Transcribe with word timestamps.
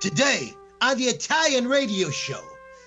Today 0.00 0.56
on 0.80 0.96
the 0.96 1.04
Italian 1.04 1.68
radio 1.68 2.08
show, 2.08 2.42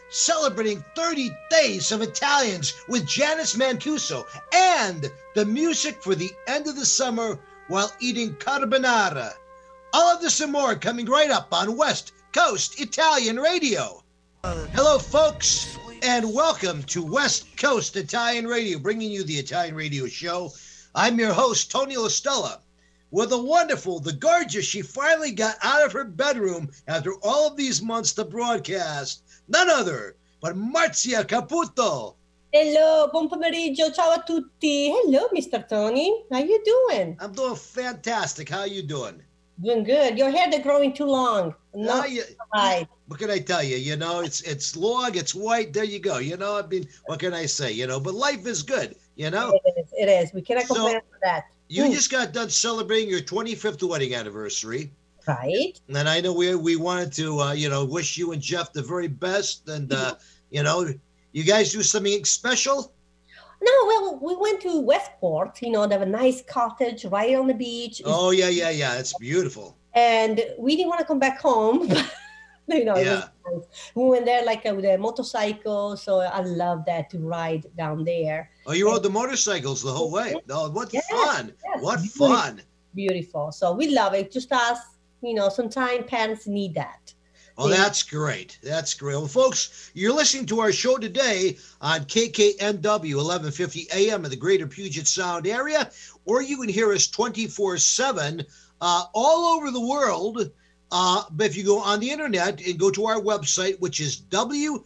celebrating 0.09 0.83
30 0.95 1.29
days 1.51 1.91
of 1.91 2.01
Italians 2.01 2.73
with 2.87 3.05
Janice 3.05 3.55
Mancuso 3.55 4.25
and 4.51 5.11
the 5.35 5.45
music 5.45 6.01
for 6.01 6.15
the 6.15 6.31
end 6.47 6.65
of 6.65 6.75
the 6.75 6.87
summer 6.87 7.37
while 7.67 7.93
eating 7.99 8.33
carbonara. 8.37 9.31
All 9.93 10.15
of 10.15 10.23
this 10.23 10.41
and 10.41 10.51
more 10.51 10.73
coming 10.73 11.05
right 11.05 11.29
up 11.29 11.53
on 11.53 11.77
West 11.77 12.13
Coast 12.33 12.81
Italian 12.81 13.39
Radio. 13.39 14.03
Hello, 14.43 14.97
folks, 14.97 15.77
and 16.01 16.33
welcome 16.33 16.81
to 16.85 17.05
West 17.05 17.45
Coast 17.57 17.95
Italian 17.95 18.47
Radio, 18.47 18.79
bringing 18.79 19.11
you 19.11 19.23
the 19.23 19.37
Italian 19.37 19.75
Radio 19.75 20.07
Show. 20.07 20.51
I'm 20.95 21.19
your 21.19 21.33
host, 21.33 21.69
Tony 21.69 21.95
LaStella. 21.95 22.57
With 23.13 23.29
the 23.29 23.37
wonderful, 23.37 23.99
the 23.99 24.11
gorgeous, 24.11 24.65
she 24.65 24.81
finally 24.81 25.29
got 25.31 25.57
out 25.61 25.85
of 25.85 25.91
her 25.91 26.03
bedroom 26.03 26.71
after 26.87 27.13
all 27.21 27.45
of 27.45 27.55
these 27.55 27.79
months 27.79 28.11
to 28.13 28.25
broadcast. 28.25 29.21
None 29.47 29.69
other 29.69 30.15
but 30.41 30.55
Marzia 30.57 31.23
Caputo. 31.23 32.15
Hello, 32.51 33.07
buon 33.13 33.29
pomeriggio, 33.29 33.93
ciao 33.93 34.13
a 34.15 34.23
tutti. 34.25 34.89
Hello, 34.89 35.27
Mr. 35.29 35.61
Tony. 35.69 36.23
How 36.31 36.39
you 36.39 36.59
doing? 36.65 37.15
I'm 37.19 37.33
doing 37.33 37.55
fantastic. 37.55 38.49
How 38.49 38.61
are 38.61 38.67
you 38.67 38.81
doing? 38.81 39.21
Doing 39.61 39.83
good. 39.83 40.17
Your 40.17 40.31
hair 40.31 40.49
they're 40.49 40.63
growing 40.63 40.91
too 40.91 41.05
long. 41.05 41.53
No, 41.75 41.85
Not 42.01 42.09
you, 42.09 42.23
right. 42.51 42.87
what 43.05 43.19
can 43.19 43.29
I 43.29 43.37
tell 43.37 43.61
you? 43.61 43.77
You 43.77 43.95
know, 43.95 44.21
it's 44.21 44.41
it's 44.41 44.75
long, 44.75 45.13
it's 45.13 45.35
white. 45.35 45.71
There 45.71 45.83
you 45.83 45.99
go. 45.99 46.17
You 46.17 46.35
know, 46.37 46.57
I 46.57 46.65
mean, 46.65 46.87
what 47.05 47.19
can 47.19 47.35
I 47.35 47.45
say? 47.45 47.71
You 47.71 47.85
know, 47.85 47.99
but 47.99 48.15
life 48.15 48.47
is 48.47 48.63
good. 48.63 48.95
You 49.15 49.29
know, 49.29 49.53
It 49.65 49.73
is. 49.77 49.87
It 49.93 50.09
is. 50.09 50.33
We 50.33 50.41
cannot 50.41 50.65
So- 50.65 50.73
complain 50.73 51.01
for 51.11 51.19
that. 51.21 51.43
You 51.75 51.83
Mm. 51.83 51.93
just 51.97 52.09
got 52.11 52.33
done 52.33 52.49
celebrating 52.49 53.09
your 53.09 53.21
25th 53.33 53.81
wedding 53.91 54.13
anniversary. 54.21 54.83
Right. 55.27 55.73
And 55.97 56.07
I 56.15 56.17
know 56.23 56.33
we 56.33 56.47
we 56.69 56.75
wanted 56.75 57.11
to 57.21 57.27
uh, 57.45 57.53
you 57.61 57.69
know 57.73 57.81
wish 57.97 58.09
you 58.19 58.31
and 58.33 58.41
Jeff 58.41 58.67
the 58.73 58.83
very 58.93 59.07
best, 59.27 59.69
and 59.75 59.87
uh, 59.93 60.15
you 60.55 60.61
know 60.63 60.77
you 61.37 61.43
guys 61.53 61.71
do 61.71 61.81
something 61.83 62.25
special. 62.25 62.77
No, 63.67 63.71
well, 63.89 64.19
we 64.21 64.33
went 64.45 64.59
to 64.67 64.71
Westport. 64.91 65.51
You 65.61 65.71
know, 65.73 65.87
they 65.87 65.95
have 65.97 66.01
a 66.13 66.17
nice 66.23 66.39
cottage 66.57 67.05
right 67.05 67.33
on 67.41 67.47
the 67.47 67.53
beach, 67.53 68.01
Oh 68.03 68.31
yeah, 68.31 68.49
yeah, 68.61 68.69
yeah. 68.83 68.99
It's 69.01 69.13
beautiful. 69.29 69.67
and 69.95 70.35
we 70.65 70.75
didn't 70.75 70.89
want 70.89 70.99
to 71.03 71.05
come 71.11 71.19
back 71.27 71.39
home. 71.49 71.79
you 72.67 72.85
know, 72.85 72.97
Yeah. 72.97 73.27
nice. 73.51 73.91
We 73.95 74.03
went 74.05 74.25
there 74.25 74.45
like 74.45 74.65
uh, 74.65 74.73
with 74.73 74.85
a 74.85 74.97
motorcycle, 74.97 75.97
so 75.97 76.19
I 76.19 76.41
love 76.41 76.85
that 76.85 77.09
to 77.11 77.19
ride 77.19 77.65
down 77.77 78.03
there. 78.05 78.49
Oh, 78.65 78.71
you 78.73 78.87
rode 78.89 79.03
the 79.03 79.09
motorcycles 79.09 79.81
the 79.81 79.91
whole 79.91 80.11
way. 80.11 80.35
Oh, 80.49 80.69
what 80.69 80.93
Yes, 80.93 81.05
fun! 81.09 81.53
yes. 81.65 81.83
What 81.83 81.99
Beautiful. 81.99 82.27
fun! 82.29 82.61
Beautiful. 82.95 83.51
So 83.51 83.73
we 83.73 83.89
love 83.89 84.13
it. 84.13 84.31
Just 84.31 84.51
us, 84.51 84.79
you 85.21 85.33
know, 85.33 85.49
sometimes 85.49 86.05
parents 86.07 86.47
need 86.47 86.73
that. 86.75 87.13
Oh, 87.57 87.69
Yeah. 87.69 87.77
that's 87.77 88.01
great. 88.01 88.57
That's 88.63 88.93
great. 88.95 89.15
Well, 89.15 89.27
folks, 89.27 89.91
you're 89.93 90.13
listening 90.13 90.45
to 90.47 90.59
our 90.61 90.71
show 90.71 90.97
today 90.97 91.57
on 91.81 92.05
KKNW 92.05 93.15
1150 93.15 93.87
AM 93.93 94.23
in 94.25 94.31
the 94.31 94.37
greater 94.37 94.65
Puget 94.65 95.07
Sound 95.07 95.45
area, 95.45 95.91
or 96.25 96.41
you 96.41 96.57
can 96.57 96.69
hear 96.69 96.91
us 96.93 97.07
24 97.07 97.77
7 97.77 98.43
uh, 98.81 99.03
all 99.13 99.55
over 99.55 99.69
the 99.69 99.81
world. 99.85 100.49
Uh, 100.95 101.23
but 101.31 101.47
if 101.47 101.57
you 101.57 101.63
go 101.63 101.79
on 101.79 101.99
the 101.99 102.11
internet 102.11 102.61
and 102.61 102.77
go 102.77 102.91
to 102.91 103.07
our 103.07 103.19
website, 103.19 103.79
which 103.79 103.99
is 103.99 104.21
WCIR.biz, 104.29 104.77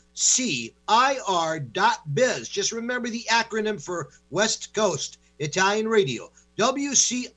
just 2.47 2.71
remember 2.71 3.09
the 3.09 3.25
acronym 3.29 3.83
for 3.83 4.07
West 4.29 4.73
Coast 4.73 5.17
Italian 5.39 5.89
Radio, 5.89 6.31
WCIR.biz. 6.57 7.27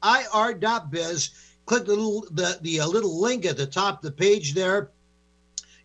Click 1.66 1.84
the 1.84 1.96
little, 1.96 2.24
the, 2.30 2.60
the 2.62 2.78
uh, 2.78 2.86
little 2.86 3.20
link 3.20 3.44
at 3.44 3.56
the 3.56 3.66
top 3.66 3.96
of 3.96 4.02
the 4.02 4.12
page 4.12 4.54
there. 4.54 4.92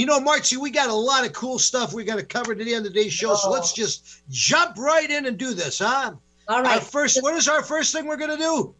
you 0.00 0.06
know, 0.06 0.20
Marcy, 0.20 0.56
we 0.56 0.70
got 0.70 0.88
a 0.88 0.94
lot 0.94 1.26
of 1.26 1.32
cool 1.34 1.58
stuff 1.58 1.92
we 1.92 2.04
got 2.04 2.16
to 2.18 2.24
cover 2.24 2.54
today 2.54 2.74
on 2.76 2.82
today's 2.82 3.12
show. 3.12 3.34
So 3.34 3.48
Oh. 3.48 3.52
let's 3.52 3.72
just 3.72 4.22
jump 4.30 4.78
right 4.78 5.10
in 5.10 5.26
and 5.26 5.36
do 5.36 5.52
this, 5.52 5.80
huh? 5.80 6.14
All 6.48 6.62
right. 6.62 6.76
Our 6.76 6.80
first, 6.80 7.22
what 7.22 7.34
is 7.34 7.46
our 7.48 7.62
first 7.62 7.92
thing 7.92 8.06
we're 8.06 8.16
gonna 8.16 8.38
do? 8.38 8.74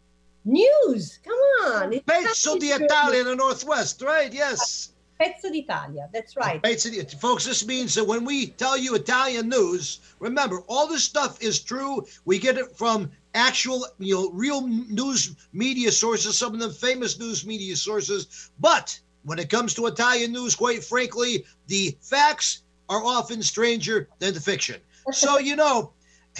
News. 0.45 1.19
Come 1.23 1.73
on. 1.73 1.93
It's 1.93 2.03
Pezzo 2.05 2.59
di 2.59 2.67
Italian. 2.67 2.83
Italia 2.85 3.19
in 3.21 3.25
the 3.27 3.35
Northwest, 3.35 4.01
right? 4.01 4.33
Yes. 4.33 4.93
Pezzo 5.19 5.51
d'Italia. 5.51 6.09
That's 6.13 6.35
right. 6.35 6.61
Pezzo 6.61 6.91
di- 6.91 7.17
Folks, 7.17 7.45
this 7.45 7.65
means 7.65 7.93
that 7.95 8.03
when 8.05 8.25
we 8.25 8.47
tell 8.47 8.77
you 8.77 8.95
Italian 8.95 9.47
news, 9.47 9.99
remember, 10.19 10.61
all 10.67 10.87
this 10.87 11.03
stuff 11.03 11.41
is 11.41 11.59
true. 11.61 12.05
We 12.25 12.39
get 12.39 12.57
it 12.57 12.75
from 12.75 13.09
actual, 13.35 13.85
you 13.99 14.15
know, 14.15 14.29
real 14.31 14.67
news 14.67 15.35
media 15.53 15.91
sources, 15.91 16.37
some 16.37 16.53
of 16.53 16.59
them 16.59 16.71
famous 16.71 17.17
news 17.19 17.45
media 17.45 17.75
sources. 17.75 18.49
But 18.59 18.99
when 19.23 19.39
it 19.39 19.49
comes 19.49 19.73
to 19.75 19.85
Italian 19.85 20.33
news, 20.33 20.55
quite 20.55 20.83
frankly, 20.83 21.45
the 21.67 21.97
facts 22.01 22.63
are 22.89 23.03
often 23.03 23.41
stranger 23.41 24.09
than 24.19 24.33
the 24.33 24.41
fiction. 24.41 24.81
So, 25.11 25.37
you 25.37 25.57
know, 25.57 25.91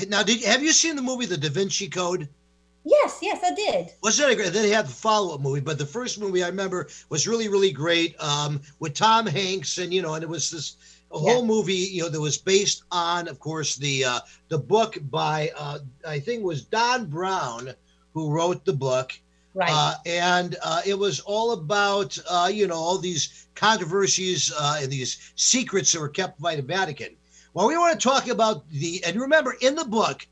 now, 0.08 0.24
did, 0.24 0.42
have 0.44 0.64
you 0.64 0.72
seen 0.72 0.96
the 0.96 1.02
movie 1.02 1.26
The 1.26 1.36
Da 1.36 1.50
Vinci 1.50 1.90
Code? 1.90 2.30
Yes, 2.86 3.20
yes, 3.22 3.40
I 3.44 3.54
did. 3.54 3.92
was 4.02 4.18
that 4.18 4.30
a 4.32 4.36
great? 4.36 4.52
Then 4.52 4.64
they 4.64 4.70
had 4.70 4.88
the 4.88 4.92
follow-up 4.92 5.40
movie, 5.42 5.62
but 5.62 5.78
the 5.78 5.86
first 5.86 6.20
movie 6.20 6.44
I 6.44 6.48
remember 6.50 6.88
was 7.10 7.28
really, 7.28 7.48
really 7.48 7.72
great 7.72 8.16
um, 8.22 8.62
with 8.80 8.94
Tom 8.94 9.26
Hanks, 9.26 9.78
and 9.78 9.94
you 9.94 10.02
know, 10.02 10.16
and 10.16 10.24
it 10.24 10.30
was 10.30 10.50
this 10.52 10.76
a 11.12 11.18
Yeah. 11.20 11.34
whole 11.34 11.46
movie, 11.46 11.74
you 11.76 12.02
know, 12.04 12.10
that 12.10 12.20
was 12.20 12.38
based 12.38 12.84
on, 12.92 13.28
of 13.28 13.40
course, 13.40 13.76
the 13.78 14.04
uh, 14.04 14.20
the 14.50 14.58
book 14.58 14.98
by 15.10 15.52
uh, 15.58 15.80
I 16.06 16.20
think 16.20 16.40
it 16.42 16.46
was 16.46 16.64
Dan 16.66 17.06
Brown 17.06 17.74
who 18.14 18.30
wrote 18.32 18.66
the 18.66 18.74
book, 18.74 19.14
Right. 19.54 19.70
uh, 19.72 19.94
and 20.06 20.56
uh, 20.64 20.82
it 20.86 20.98
was 20.98 21.20
all 21.22 21.52
about 21.54 22.18
uh, 22.30 22.50
you 22.52 22.68
know 22.68 22.76
all 22.76 22.98
these 22.98 23.48
controversies 23.56 24.52
uh, 24.60 24.80
and 24.82 24.92
these 24.92 25.32
secrets 25.36 25.92
that 25.94 26.00
were 26.02 26.10
kept 26.10 26.42
by 26.42 26.56
the 26.56 26.62
Vatican. 26.62 27.16
Well, 27.54 27.68
we 27.68 27.78
want 27.78 27.98
to 28.00 28.04
talk 28.10 28.28
about 28.28 28.68
the 28.72 29.04
and 29.06 29.16
remember 29.22 29.56
in 29.62 29.76
the 29.76 29.86
book, 29.86 30.28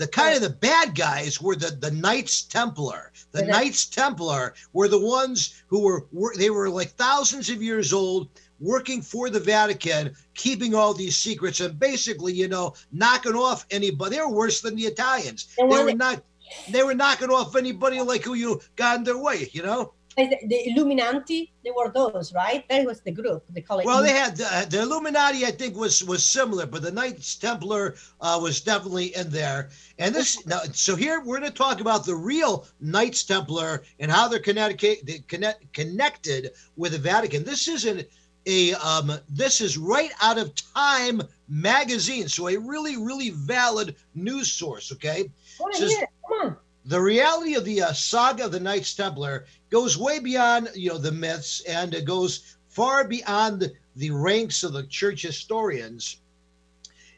the 0.00 0.08
kind 0.08 0.34
of 0.34 0.40
the 0.40 0.48
bad 0.48 0.94
guys 0.94 1.42
were 1.42 1.54
the 1.54 1.70
the 1.78 1.90
Knights 1.90 2.42
Templar. 2.42 3.12
The 3.32 3.44
Knights 3.44 3.84
Templar 3.84 4.54
were 4.72 4.88
the 4.88 4.98
ones 4.98 5.62
who 5.66 5.80
were, 5.80 6.06
were 6.10 6.34
they 6.36 6.48
were 6.48 6.70
like 6.70 6.92
thousands 6.92 7.50
of 7.50 7.62
years 7.62 7.92
old. 7.92 8.28
Working 8.62 9.00
for 9.00 9.30
the 9.30 9.40
Vatican, 9.40 10.14
keeping 10.34 10.74
all 10.74 10.92
these 10.92 11.16
secrets, 11.16 11.60
and 11.60 11.78
basically, 11.78 12.34
you 12.34 12.46
know, 12.48 12.74
knocking 12.92 13.34
off 13.34 13.64
anybody. 13.70 14.16
They 14.16 14.22
were 14.22 14.28
worse 14.28 14.60
than 14.60 14.74
the 14.76 14.84
Italians. 14.86 15.48
They 15.56 15.64
were 15.64 15.94
not. 15.94 16.22
They 16.68 16.82
were 16.82 16.94
knocking 16.94 17.30
off 17.30 17.56
anybody 17.56 18.00
like 18.00 18.22
who 18.22 18.34
you 18.34 18.60
got 18.76 18.96
in 18.98 19.04
their 19.04 19.18
way. 19.18 19.48
You 19.52 19.62
know. 19.62 19.94
The, 20.26 20.46
the 20.46 20.70
Illuminati, 20.70 21.52
they 21.64 21.70
were 21.70 21.90
those, 21.92 22.32
right? 22.34 22.68
That 22.68 22.84
was 22.86 23.00
the 23.00 23.12
group. 23.12 23.44
They 23.50 23.60
call 23.60 23.78
it. 23.78 23.86
Well, 23.86 24.02
they 24.02 24.12
had 24.12 24.40
uh, 24.40 24.64
the 24.64 24.82
Illuminati. 24.82 25.44
I 25.44 25.50
think 25.50 25.76
was 25.76 26.02
was 26.04 26.24
similar, 26.24 26.66
but 26.66 26.82
the 26.82 26.90
Knights 26.90 27.36
Templar 27.36 27.94
uh, 28.20 28.38
was 28.42 28.60
definitely 28.60 29.14
in 29.14 29.30
there. 29.30 29.70
And 29.98 30.14
this 30.14 30.44
now, 30.52 30.60
so 30.72 30.96
here 30.96 31.20
we're 31.20 31.38
going 31.38 31.50
to 31.50 31.56
talk 31.56 31.80
about 31.80 32.04
the 32.04 32.14
real 32.14 32.66
Knights 32.80 33.24
Templar 33.24 33.82
and 33.98 34.10
how 34.10 34.28
they're 34.28 34.38
connected 34.38 34.98
they 35.04 35.18
connect, 35.28 35.72
connected 35.72 36.50
with 36.76 36.92
the 36.92 36.98
Vatican. 36.98 37.44
This 37.44 37.68
isn't 37.68 38.06
a 38.46 38.74
um, 38.74 39.12
this 39.28 39.60
is 39.60 39.76
right 39.76 40.10
out 40.22 40.38
of 40.38 40.52
Time 40.74 41.22
magazine, 41.48 42.28
so 42.28 42.48
a 42.48 42.56
really 42.56 42.96
really 42.96 43.30
valid 43.30 43.96
news 44.14 44.50
source. 44.50 44.92
Okay. 44.92 45.30
Wanna 45.58 45.78
just- 45.78 45.94
hear 45.94 46.04
it? 46.04 46.10
Come 46.28 46.48
on. 46.48 46.56
The 46.84 47.00
reality 47.00 47.54
of 47.54 47.64
the 47.64 47.82
uh, 47.82 47.92
saga 47.92 48.46
of 48.46 48.52
the 48.52 48.60
Knights 48.60 48.94
Templar 48.94 49.46
goes 49.68 49.98
way 49.98 50.18
beyond 50.18 50.70
you 50.74 50.88
know 50.88 50.98
the 50.98 51.12
myths 51.12 51.60
and 51.62 51.94
it 51.94 52.06
goes 52.06 52.56
far 52.68 53.04
beyond 53.06 53.70
the, 53.96 54.10
ranks 54.10 54.62
of 54.62 54.72
the 54.72 54.84
church 54.84 55.22
historians. 55.22 56.16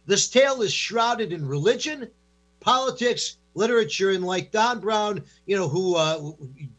This 0.06 0.28
tale 0.28 0.62
is 0.62 0.72
shrouded 0.72 1.32
in 1.32 1.46
religion, 1.46 2.10
politics, 2.58 3.36
literature, 3.54 4.10
and 4.10 4.24
like 4.24 4.50
Dan 4.50 4.80
Brown, 4.80 5.22
you 5.46 5.56
know, 5.56 5.68
who 5.68 5.94
uh, 5.94 6.32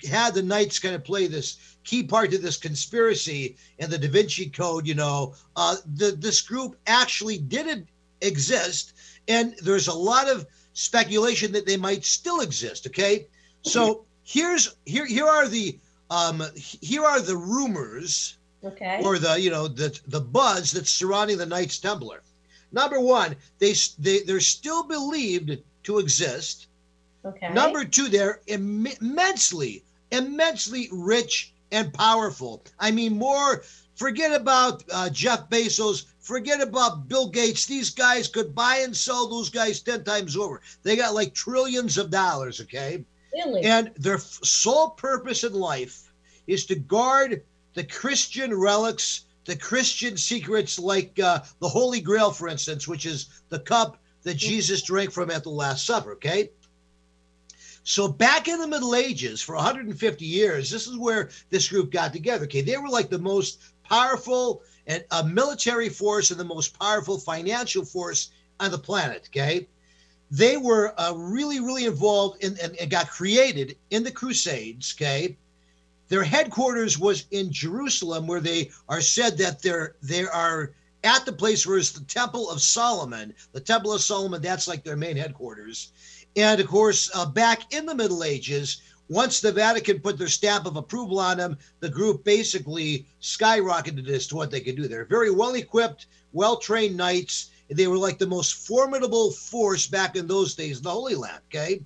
had 0.10 0.34
the 0.34 0.44
Knights 0.44 0.80
kind 0.80 0.96
of 0.96 1.06
play 1.06 1.28
this 1.28 1.58
key 1.84 2.04
part 2.04 2.32
to 2.32 2.38
this 2.38 2.58
conspiracy 2.58 3.56
and 3.80 3.92
the 3.92 3.98
Da 3.98 4.10
Vinci 4.10 4.50
Code, 4.50 4.88
you 4.88 4.96
know, 4.96 5.36
uh, 5.56 5.78
the, 5.96 6.12
this 6.12 6.42
group 6.42 6.76
actually 6.88 7.38
didn't 7.38 7.88
exist, 8.22 8.94
and 9.28 9.56
there's 9.62 9.88
a 9.88 9.94
lot 9.94 10.28
of 10.28 10.46
speculation 10.74 11.52
that 11.54 11.66
they 11.66 11.78
might 11.78 12.04
still 12.06 12.42
exist. 12.42 12.88
Okay, 12.88 13.28
so 13.62 14.06
here's 14.24 14.76
here 14.86 15.06
here 15.06 15.26
are 15.28 15.48
the 15.48 15.80
um, 16.10 16.44
here 16.56 17.04
are 17.04 17.20
the 17.22 17.38
rumors 17.38 18.38
Okay. 18.64 19.02
or 19.04 19.20
the 19.20 19.40
you 19.40 19.50
know 19.50 19.68
the 19.68 19.98
the 20.08 20.22
buzz 20.22 20.72
that's 20.72 20.90
surrounding 20.90 21.38
the 21.38 21.46
Knights 21.46 21.80
Templar. 21.80 22.22
Number 22.72 23.00
one, 23.00 23.36
they 23.60 23.74
they 24.00 24.20
they're 24.22 24.40
still 24.40 24.84
believed 24.84 25.58
to 25.84 26.00
exist. 26.00 26.68
okay. 27.26 27.50
Number 27.54 27.86
two, 27.86 28.08
they're 28.10 28.42
Im- 28.48 28.88
immensely, 29.02 29.84
immensely 30.12 30.90
rich 30.92 31.54
and 31.72 31.94
powerful. 31.94 32.64
I 32.80 32.92
mean, 32.92 33.18
more. 33.18 33.64
Forget 33.96 34.34
about 34.34 34.84
uh, 34.92 35.10
Jeff 35.10 35.50
Bezos. 35.50 36.06
Forget 36.24 36.62
about 36.62 37.10
Bill 37.10 37.28
Gates. 37.28 37.66
These 37.66 37.90
guys 37.90 38.30
could 38.30 38.56
buy 38.56 38.78
and 38.78 38.96
sell 38.96 39.28
those 39.28 39.50
guys 39.50 39.82
ten 39.82 40.06
times 40.06 40.38
over. 40.38 40.62
They 40.82 40.96
got 40.96 41.14
like 41.14 41.34
trillions 41.34 41.98
of 41.98 42.10
dollars. 42.10 42.62
Okay, 42.62 43.04
really? 43.34 43.64
and 43.64 43.92
their 43.98 44.16
f- 44.16 44.40
sole 44.42 44.92
purpose 44.92 45.44
in 45.44 45.52
life 45.54 46.14
is 46.48 46.66
to 46.68 46.76
guard 46.76 47.44
the 47.74 47.84
Christian 47.84 48.58
relics, 48.58 49.26
the 49.44 49.58
Christian 49.58 50.16
secrets, 50.16 50.80
like 50.80 51.20
uh, 51.20 51.42
the 51.60 51.68
Holy 51.68 52.00
Grail, 52.00 52.32
for 52.32 52.48
instance, 52.48 52.88
which 52.88 53.06
is 53.06 53.28
the 53.50 53.60
cup 53.60 53.98
that 54.24 54.36
Jesus 54.36 54.82
drank 54.82 55.12
from 55.12 55.30
at 55.30 55.44
the 55.44 55.50
Last 55.50 55.86
Supper. 55.86 56.14
Okay. 56.14 56.52
So 57.84 58.08
back 58.08 58.48
in 58.48 58.62
the 58.62 58.68
Middle 58.68 58.96
Ages, 58.96 59.42
for 59.42 59.56
150 59.56 60.26
years, 60.26 60.70
this 60.72 60.88
is 60.88 60.98
where 60.98 61.32
this 61.50 61.68
group 61.68 61.92
got 61.92 62.14
together. 62.14 62.46
Okay, 62.46 62.62
they 62.62 62.78
were 62.78 62.88
like 62.88 63.10
the 63.10 63.20
most 63.20 63.60
powerful 63.84 64.62
and 64.88 65.04
a 65.12 65.24
military 65.24 65.90
force 65.90 66.32
and 66.32 66.40
the 66.40 66.44
most 66.44 66.78
powerful 66.80 67.18
financial 67.18 67.86
force 67.86 68.30
on 68.60 68.72
the 68.72 68.78
planet. 68.78 69.30
Okay, 69.32 69.68
they 70.32 70.58
were 70.58 70.94
uh, 71.00 71.14
really, 71.16 71.60
really 71.60 71.86
involved 71.86 72.44
in 72.44 72.58
and, 72.62 72.76
and 72.78 72.90
got 72.90 73.10
created 73.10 73.78
in 73.92 74.04
the 74.04 74.12
Crusades. 74.12 74.94
Okay, 74.98 75.38
their 76.08 76.24
headquarters 76.24 77.00
was 77.00 77.26
in 77.32 77.52
Jerusalem, 77.52 78.28
where 78.28 78.42
they 78.42 78.72
are 78.90 79.02
said 79.02 79.38
that 79.38 79.62
they're 79.62 79.96
they 80.02 80.26
are 80.26 80.74
at 81.04 81.26
the 81.26 81.34
place 81.34 81.68
where 81.68 81.78
is 81.78 81.92
the 81.92 82.06
Temple 82.06 82.50
of 82.50 82.62
Solomon. 82.62 83.34
The 83.52 83.60
Temple 83.60 83.94
of 83.94 84.02
Solomon, 84.02 84.42
that's 84.42 84.68
like 84.68 84.84
their 84.84 84.96
main 84.96 85.18
headquarters. 85.18 85.92
And 86.36 86.60
of 86.60 86.68
course, 86.68 87.12
uh, 87.14 87.26
back 87.26 87.74
in 87.74 87.86
the 87.86 87.96
Middle 87.96 88.24
Ages, 88.24 88.82
once 89.14 89.40
the 89.40 89.52
Vatican 89.52 90.00
put 90.00 90.18
their 90.18 90.28
stamp 90.28 90.66
of 90.66 90.76
approval 90.76 91.20
on 91.20 91.38
them, 91.38 91.58
the 91.80 91.90
group 91.90 92.24
basically 92.24 93.06
skyrocketed 93.22 94.08
as 94.08 94.26
to 94.28 94.36
what 94.36 94.50
they 94.50 94.60
could 94.60 94.76
do. 94.76 94.88
They're 94.88 95.06
very 95.06 95.30
well 95.30 95.54
equipped, 95.54 96.08
well 96.32 96.58
trained 96.58 96.98
knights. 96.98 97.52
They 97.70 97.88
were 97.88 97.98
like 97.98 98.18
the 98.18 98.28
most 98.28 98.68
formidable 98.68 99.32
force 99.32 99.86
back 99.86 100.16
in 100.16 100.26
those 100.26 100.56
days 100.56 100.78
in 100.78 100.84
the 100.84 100.90
Holy 100.90 101.16
Land. 101.16 101.42
Okay. 101.46 101.82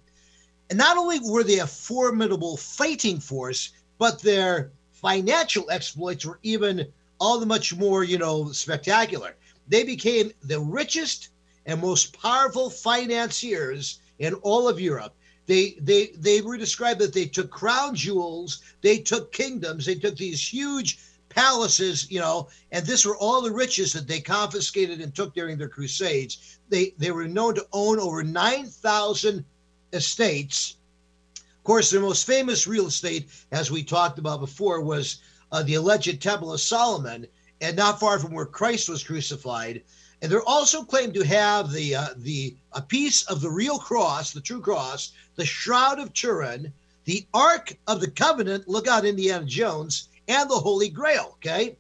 And 0.70 0.78
not 0.78 0.98
only 0.98 1.20
were 1.20 1.44
they 1.44 1.60
a 1.60 1.68
formidable 1.68 2.56
fighting 2.56 3.20
force, 3.20 3.72
but 3.98 4.22
their 4.22 4.72
financial 4.94 5.70
exploits 5.70 6.26
were 6.26 6.40
even 6.44 6.88
all 7.20 7.40
the 7.40 7.46
much 7.46 7.76
more, 7.76 8.04
you 8.04 8.18
know, 8.18 8.52
spectacular. 8.52 9.36
They 9.68 9.84
became 9.84 10.32
the 10.44 10.60
richest 10.60 11.30
and 11.66 11.82
most 11.82 12.18
powerful 12.20 12.70
financiers 12.70 14.00
in 14.20 14.34
all 14.36 14.68
of 14.68 14.80
Europe. 14.80 15.14
They 15.48 15.78
they 15.80 16.08
they 16.18 16.42
were 16.42 16.58
described 16.58 17.00
that 17.00 17.14
they 17.14 17.26
took 17.26 17.50
crown 17.50 17.96
jewels, 17.96 18.62
they 18.82 19.00
took 19.00 19.32
kingdoms, 19.32 19.86
they 19.86 19.96
took 19.96 20.18
these 20.18 20.46
huge 20.46 21.00
palaces, 21.30 22.12
you 22.12 22.20
know, 22.20 22.50
and 22.72 22.86
this 22.86 23.06
were 23.06 23.18
all 23.18 23.42
the 23.42 23.52
riches 23.52 23.94
that 23.94 24.08
they 24.08 24.20
confiscated 24.20 25.00
and 25.00 25.16
took 25.16 25.34
during 25.34 25.58
their 25.58 25.70
crusades. 25.70 26.60
They 26.68 26.94
they 26.98 27.12
were 27.12 27.30
known 27.30 27.56
to 27.56 27.68
own 27.72 27.98
over 27.98 28.24
9,000 28.24 29.46
estates. 29.94 30.76
Of 31.36 31.64
course, 31.64 31.90
their 31.90 32.02
most 32.02 32.26
famous 32.26 32.68
real 32.68 32.88
estate, 32.88 33.30
as 33.52 33.72
we 33.72 33.84
talked 33.84 34.20
about 34.20 34.42
before, 34.42 34.82
was 34.82 35.20
uh, 35.52 35.64
the 35.64 35.76
alleged 35.76 36.22
Temple 36.22 36.52
of 36.52 36.60
Solomon, 36.60 37.26
and 37.62 37.78
not 37.78 38.02
far 38.02 38.20
from 38.20 38.34
where 38.34 38.46
Christ 38.46 38.90
was 38.90 39.04
crucified. 39.04 39.82
And 40.22 40.32
they're 40.32 40.42
also 40.44 40.84
claimed 40.84 41.14
to 41.14 41.26
have 41.26 41.72
the 41.72 41.96
uh, 41.96 42.10
the 42.18 42.58
a 42.74 42.82
piece 42.82 43.24
of 43.24 43.40
the 43.40 43.50
real 43.50 43.78
cross, 43.78 44.34
the 44.34 44.42
true 44.42 44.62
cross, 44.62 45.12
the 45.38 45.46
Shroud 45.46 46.00
of 46.00 46.14
Turin, 46.14 46.74
the 47.06 47.26
Ark 47.34 47.78
of 47.88 48.02
the 48.02 48.12
Covenant. 48.12 48.68
Look 48.68 48.88
out, 48.88 49.06
Indiana 49.06 49.46
Jones, 49.46 50.10
and 50.28 50.50
the 50.50 50.56
Holy 50.56 50.90
Grail. 50.90 51.36
Okay. 51.36 51.78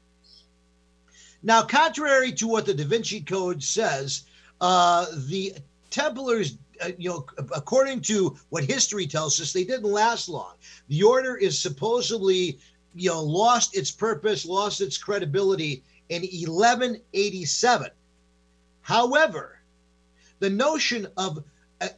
Now, 1.43 1.63
contrary 1.63 2.31
to 2.33 2.47
what 2.47 2.65
the 2.65 2.73
Da 2.73 2.85
Vinci 2.85 3.21
Code 3.21 3.61
says, 3.61 4.23
uh, 4.61 5.05
the 5.27 5.53
Templars, 5.89 6.57
uh, 6.83 6.91
you 6.97 7.09
know, 7.09 7.25
according 7.55 8.01
to 8.01 8.37
what 8.49 8.63
history 8.63 9.05
tells 9.05 9.39
us, 9.41 9.53
they 9.53 9.63
didn't 9.63 9.91
last 9.91 10.29
long. 10.29 10.53
The 10.87 11.03
order 11.03 11.35
is 11.35 11.59
supposedly, 11.59 12.59
you 12.95 13.09
know, 13.09 13.21
lost 13.21 13.75
its 13.75 13.91
purpose, 13.91 14.45
lost 14.45 14.81
its 14.81 14.97
credibility 14.97 15.83
in 16.09 16.21
1187. 16.21 17.89
However, 18.81 19.59
the 20.39 20.49
notion 20.49 21.07
of 21.17 21.43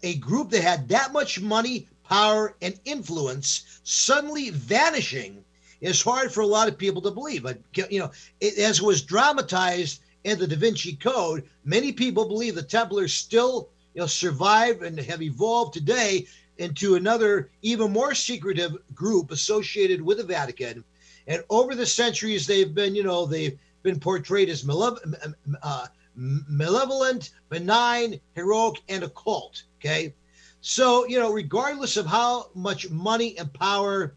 a, 0.04 0.16
group 0.16 0.50
that 0.52 0.62
had 0.62 0.90
that 0.90 1.14
much 1.14 1.40
money, 1.40 1.88
power, 2.04 2.56
and 2.62 2.80
influence 2.86 3.80
suddenly 3.84 4.50
vanishing 4.50 5.44
is 5.82 6.02
hard 6.02 6.32
for 6.34 6.42
a 6.42 6.48
lot 6.48 6.68
of 6.68 6.78
people 6.78 7.02
to 7.02 7.12
believe. 7.12 7.44
But 7.44 7.60
you 7.90 8.00
know, 8.00 8.12
it, 8.42 8.58
as 8.58 8.82
was 8.82 9.02
dramatized 9.02 10.02
in 10.24 10.40
the 10.40 10.48
Da 10.48 10.56
Vinci 10.56 10.94
Code, 10.96 11.44
many 11.64 11.92
people 11.92 12.28
believe 12.28 12.56
the 12.56 12.64
Templars 12.64 13.14
still 13.14 13.70
you 13.94 14.02
know 14.02 14.08
survive 14.08 14.82
and 14.82 15.00
have 15.00 15.22
evolved 15.22 15.74
today 15.74 16.28
into 16.58 16.96
another 16.96 17.50
even 17.62 17.92
more 17.92 18.14
secretive 18.14 18.76
group 18.94 19.32
associated 19.32 20.02
with 20.02 20.18
the 20.18 20.24
Vatican. 20.24 20.84
And 21.28 21.44
over 21.50 21.74
the 21.76 21.86
centuries, 21.86 22.46
they've 22.46 22.74
been 22.74 22.96
you 22.96 23.04
know 23.04 23.26
they've 23.26 23.58
been 23.84 24.00
portrayed 24.00 24.50
as 24.50 24.66
malevolent. 24.66 25.16
Uh, 25.64 25.88
malevolent, 26.20 27.32
benign, 27.50 28.20
heroic, 28.36 28.82
and 28.90 29.04
occult. 29.04 29.64
Okay. 29.80 30.14
So, 30.62 31.08
you 31.08 31.18
know, 31.18 31.32
regardless 31.32 31.96
of 31.96 32.06
how 32.06 32.50
much 32.54 32.90
money 32.90 33.38
and 33.38 33.52
power 33.54 34.16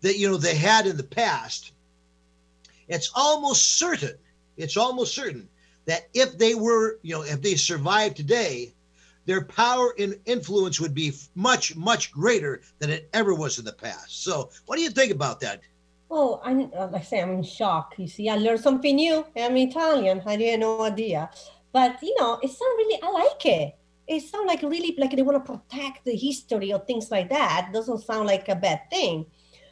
that, 0.00 0.16
you 0.16 0.30
know, 0.30 0.38
they 0.38 0.54
had 0.54 0.86
in 0.86 0.96
the 0.96 1.02
past, 1.02 1.72
it's 2.88 3.10
almost 3.14 3.78
certain, 3.78 4.16
it's 4.56 4.78
almost 4.78 5.14
certain 5.14 5.48
that 5.84 6.08
if 6.14 6.38
they 6.38 6.54
were, 6.54 6.98
you 7.02 7.14
know, 7.14 7.22
if 7.22 7.42
they 7.42 7.56
survived 7.56 8.16
today, 8.16 8.74
their 9.26 9.44
power 9.44 9.94
and 9.98 10.18
influence 10.24 10.80
would 10.80 10.94
be 10.94 11.12
much, 11.34 11.76
much 11.76 12.10
greater 12.10 12.62
than 12.78 12.90
it 12.90 13.08
ever 13.12 13.34
was 13.34 13.58
in 13.58 13.64
the 13.64 13.72
past. 13.72 14.24
So, 14.24 14.50
what 14.66 14.76
do 14.76 14.82
you 14.82 14.90
think 14.90 15.12
about 15.12 15.40
that? 15.40 15.60
Oh, 16.14 16.42
I'm 16.44 16.70
uh, 16.76 16.88
like 16.92 17.00
I 17.00 17.04
say, 17.04 17.22
I'm 17.22 17.30
in 17.30 17.42
shock. 17.42 17.94
You 17.96 18.06
see, 18.06 18.28
I 18.28 18.36
learned 18.36 18.60
something 18.60 18.94
new. 18.94 19.24
I'm 19.34 19.56
Italian. 19.56 20.20
I 20.26 20.36
had 20.36 20.60
no 20.60 20.82
idea. 20.82 21.30
But 21.72 22.02
you 22.02 22.14
know, 22.20 22.38
it 22.42 22.48
sounds 22.48 22.76
really. 22.76 23.02
I 23.02 23.10
like 23.10 23.46
it. 23.46 23.74
It 24.06 24.20
sounds 24.20 24.46
like 24.46 24.60
really 24.60 24.94
like 24.98 25.16
they 25.16 25.22
want 25.22 25.42
to 25.42 25.52
protect 25.52 26.04
the 26.04 26.14
history 26.14 26.70
or 26.70 26.80
things 26.80 27.10
like 27.10 27.30
that. 27.30 27.68
It 27.68 27.72
doesn't 27.72 28.02
sound 28.02 28.26
like 28.26 28.46
a 28.50 28.54
bad 28.54 28.90
thing. 28.90 29.24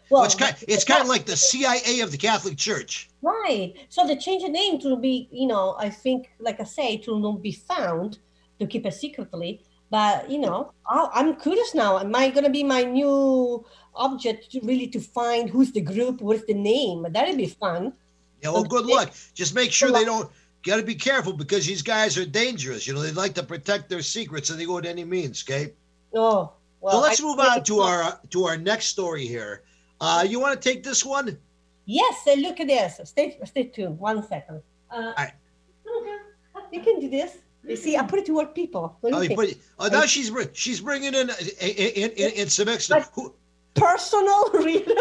Well, 0.09 0.23
well 0.23 0.25
it's 0.25 0.35
kind. 0.35 0.56
It's 0.66 0.85
kind 0.85 1.02
of 1.02 1.09
like 1.09 1.26
the 1.26 1.37
CIA 1.37 2.00
of 2.00 2.11
the 2.11 2.16
Catholic 2.16 2.56
Church. 2.56 3.11
Right. 3.20 3.75
So 3.90 4.06
they 4.06 4.16
change 4.16 4.42
the 4.42 4.49
name 4.49 4.80
to 4.80 4.97
be, 4.97 5.28
you 5.30 5.47
know, 5.47 5.76
I 5.78 5.90
think, 5.90 6.30
like 6.38 6.59
I 6.59 6.64
say, 6.64 6.97
to 7.04 7.20
not 7.20 7.42
be 7.42 7.52
found, 7.52 8.18
to 8.61 8.66
keep 8.66 8.87
it 8.87 8.94
secretly. 8.94 9.61
But 9.90 10.30
you 10.30 10.38
know, 10.38 10.73
I'm 10.88 11.35
curious 11.37 11.75
now. 11.75 11.99
Am 11.99 12.14
I 12.14 12.30
going 12.30 12.44
to 12.44 12.50
be 12.50 12.64
my 12.64 12.85
new 12.85 13.66
object 13.94 14.50
to 14.52 14.61
really 14.62 14.87
to 14.88 15.00
find 15.00 15.50
who's 15.50 15.73
the 15.73 15.80
group, 15.80 16.20
what's 16.20 16.44
the 16.44 16.54
name? 16.54 17.06
That'd 17.11 17.37
be 17.37 17.47
fun. 17.47 17.92
Yeah, 18.42 18.50
well, 18.50 18.64
good 18.64 18.87
luck. 18.87 19.12
Just 19.35 19.54
make 19.54 19.73
sure 19.73 19.90
they 19.90 20.04
don't. 20.04 20.30
Got 20.64 20.76
to 20.76 20.82
be 20.82 20.94
careful 20.94 21.32
because 21.32 21.66
these 21.66 21.82
guys 21.82 22.18
are 22.18 22.26
dangerous. 22.26 22.87
You 22.87 22.92
know, 22.94 23.00
they 23.00 23.12
like 23.12 23.35
to 23.35 23.42
protect 23.42 23.88
their 23.88 24.02
secrets, 24.02 24.50
and 24.50 24.61
they 24.61 24.66
go 24.66 24.78
at 24.78 24.87
any 24.87 25.04
means. 25.04 25.42
Okay. 25.47 25.73
Oh 26.14 26.52
well. 26.80 26.92
So 26.92 27.00
let's 27.00 27.20
I 27.20 27.25
move 27.25 27.38
on 27.38 27.64
to 27.64 27.80
our 27.80 28.20
to 28.30 28.44
our 28.44 28.56
next 28.56 28.87
story 28.87 29.26
here. 29.26 29.62
Uh, 30.00 30.25
you 30.26 30.40
want 30.40 30.61
to 30.61 30.68
take 30.68 30.82
this 30.82 31.04
one? 31.04 31.38
Yes. 31.87 32.26
Uh, 32.26 32.35
look 32.35 32.61
at 32.61 32.66
this. 32.66 33.00
Stay 33.09 33.38
stay 33.44 33.64
tuned. 33.64 33.99
One 33.99 34.26
second. 34.26 34.62
Uh, 34.90 34.94
All 34.94 35.14
right. 35.16 35.32
You 36.73 36.82
can 36.82 37.00
do 37.00 37.11
this. 37.11 37.38
You 37.66 37.76
see, 37.76 37.97
I 37.97 38.04
put 38.04 38.20
it 38.20 38.26
to 38.26 38.35
work 38.35 38.54
people. 38.54 38.97
Oh, 39.02 39.20
you 39.20 39.35
put 39.35 39.49
it, 39.50 39.59
oh, 39.78 39.88
now 39.88 40.02
she's 40.02 40.30
she's 40.52 40.80
bringing 40.80 41.14
in 41.14 41.30
in, 41.61 42.11
in, 42.11 42.30
in 42.32 42.49
some 42.49 42.68
extra. 42.68 43.02
Who, 43.14 43.35
personal 43.74 44.50
reader. 44.54 44.94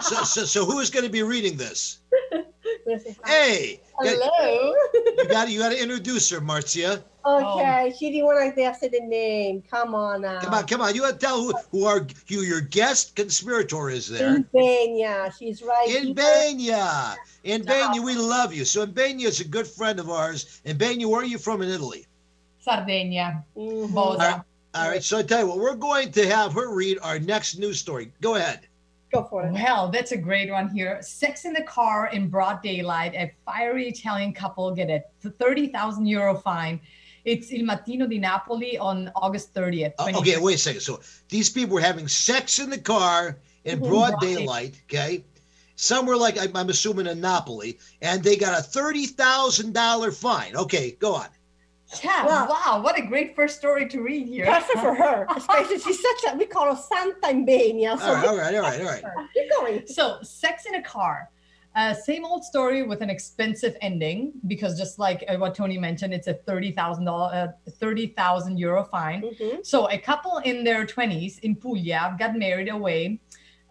so, 0.00 0.22
so, 0.24 0.44
so 0.44 0.64
who 0.64 0.80
is 0.80 0.90
going 0.90 1.04
to 1.04 1.10
be 1.10 1.22
reading 1.22 1.56
this? 1.56 1.98
Hey, 3.24 3.80
hello. 3.98 4.74
You 4.94 5.28
got 5.28 5.50
you 5.50 5.58
got 5.58 5.70
to 5.70 5.82
introduce 5.82 6.30
her, 6.30 6.40
Marcia. 6.40 7.02
Okay, 7.24 7.92
she 7.98 8.10
didn't 8.10 8.26
want 8.26 8.54
to 8.54 8.74
say 8.74 8.88
the 8.88 9.00
name. 9.00 9.62
Come 9.68 9.94
on 9.94 10.22
now. 10.22 10.40
Come 10.40 10.54
on, 10.54 10.66
come 10.66 10.80
on. 10.80 10.94
You 10.94 11.00
got 11.02 11.12
to 11.12 11.26
tell 11.26 11.42
who 11.42 11.52
who 11.72 11.84
are 11.84 12.06
who 12.28 12.42
your 12.42 12.60
guest 12.60 13.16
conspirator 13.16 13.90
is 13.90 14.08
there. 14.08 14.44
Benya, 14.54 15.36
she's 15.36 15.62
right. 15.62 15.88
In 15.88 16.14
Benya, 16.14 17.16
in 17.42 17.62
Benya, 17.62 18.04
we 18.04 18.14
love 18.14 18.54
you. 18.54 18.64
So 18.64 18.86
Benya 18.86 19.26
is 19.26 19.40
a 19.40 19.48
good 19.48 19.66
friend 19.66 19.98
of 19.98 20.08
ours. 20.08 20.60
Benya, 20.64 21.06
where 21.06 21.22
are 21.22 21.24
you 21.24 21.38
from 21.38 21.62
in 21.62 21.68
Italy? 21.68 22.06
Sardinia, 22.60 23.44
mm-hmm. 23.56 23.96
All 23.96 24.16
right. 24.16 24.40
All 24.76 24.90
right, 24.90 25.02
so 25.02 25.18
I 25.18 25.22
tell 25.22 25.40
you 25.40 25.46
what, 25.46 25.58
we're 25.58 25.74
going 25.74 26.12
to 26.12 26.28
have 26.28 26.52
her 26.52 26.70
read 26.70 26.98
our 27.02 27.18
next 27.18 27.56
news 27.58 27.80
story. 27.80 28.12
Go 28.20 28.34
ahead. 28.34 28.68
Go 29.10 29.24
for 29.24 29.46
it. 29.46 29.52
Well, 29.52 29.88
that's 29.90 30.12
a 30.12 30.18
great 30.18 30.50
one 30.50 30.68
here. 30.68 31.00
Sex 31.00 31.46
in 31.46 31.54
the 31.54 31.62
car 31.62 32.08
in 32.12 32.28
broad 32.28 32.62
daylight. 32.62 33.14
A 33.14 33.32
fiery 33.46 33.88
Italian 33.88 34.34
couple 34.34 34.70
get 34.74 34.90
a 34.90 35.02
30,000 35.26 36.04
euro 36.04 36.34
fine. 36.34 36.78
It's 37.24 37.50
Il 37.52 37.64
Mattino 37.64 38.06
di 38.06 38.18
Napoli 38.18 38.76
on 38.76 39.10
August 39.16 39.54
30th. 39.54 39.94
Uh, 39.98 40.12
okay, 40.18 40.36
wait 40.38 40.56
a 40.56 40.58
second. 40.58 40.82
So 40.82 41.00
these 41.30 41.48
people 41.48 41.74
were 41.76 41.80
having 41.80 42.06
sex 42.06 42.58
in 42.58 42.68
the 42.68 42.78
car 42.78 43.38
in 43.64 43.78
broad 43.78 44.12
Right. 44.12 44.20
daylight, 44.20 44.82
okay? 44.84 45.24
Somewhere 45.76 46.16
like, 46.16 46.38
I'm, 46.38 46.54
I'm 46.54 46.68
assuming 46.68 47.06
in 47.06 47.20
Napoli, 47.20 47.78
and 48.02 48.22
they 48.22 48.36
got 48.36 48.58
a 48.58 48.62
$30,000 48.62 50.14
fine. 50.14 50.54
Okay, 50.56 50.90
go 51.00 51.14
on. 51.14 51.28
Yeah, 52.02 52.26
Wow. 52.26 52.48
wow, 52.48 52.80
what 52.82 52.98
a 52.98 53.02
great 53.02 53.36
first 53.36 53.56
story 53.58 53.86
to 53.88 54.00
read 54.02 54.26
here. 54.26 54.44
Perfect 54.46 54.78
for 54.80 54.94
her, 54.94 55.26
especially 55.36 55.78
she's 55.78 56.02
such 56.02 56.32
a 56.32 56.36
we 56.36 56.44
call 56.46 56.74
her 56.74 56.80
Santa 56.80 57.14
Imbenia. 57.28 57.96
So 57.98 58.06
All 58.06 58.14
right, 58.14 58.26
all 58.26 58.36
right, 58.36 58.54
all 58.56 58.62
right, 58.62 58.80
all 58.80 58.86
right. 58.86 59.04
keep 59.34 59.50
going. 59.50 59.86
So, 59.86 60.18
sex 60.22 60.66
in 60.66 60.74
a 60.74 60.82
car. 60.82 61.30
Uh, 61.76 61.92
same 61.94 62.24
old 62.24 62.42
story 62.42 62.82
with 62.82 63.02
an 63.02 63.10
expensive 63.10 63.76
ending 63.82 64.32
because 64.46 64.78
just 64.78 64.98
like 64.98 65.22
uh, 65.28 65.36
what 65.36 65.54
Tony 65.54 65.78
mentioned, 65.78 66.12
it's 66.14 66.26
a 66.26 66.34
thirty 66.34 66.72
thousand 66.72 67.04
dollar, 67.04 67.32
uh, 67.34 67.70
thirty 67.72 68.08
thousand 68.08 68.56
euro 68.58 68.82
fine. 68.82 69.22
Mhm. 69.22 69.64
So 69.64 69.88
a 69.90 69.98
couple 69.98 70.38
in 70.38 70.64
their 70.64 70.86
twenties 70.86 71.38
in 71.40 71.54
Puglia 71.54 72.16
got 72.18 72.34
married 72.36 72.68
away, 72.70 73.20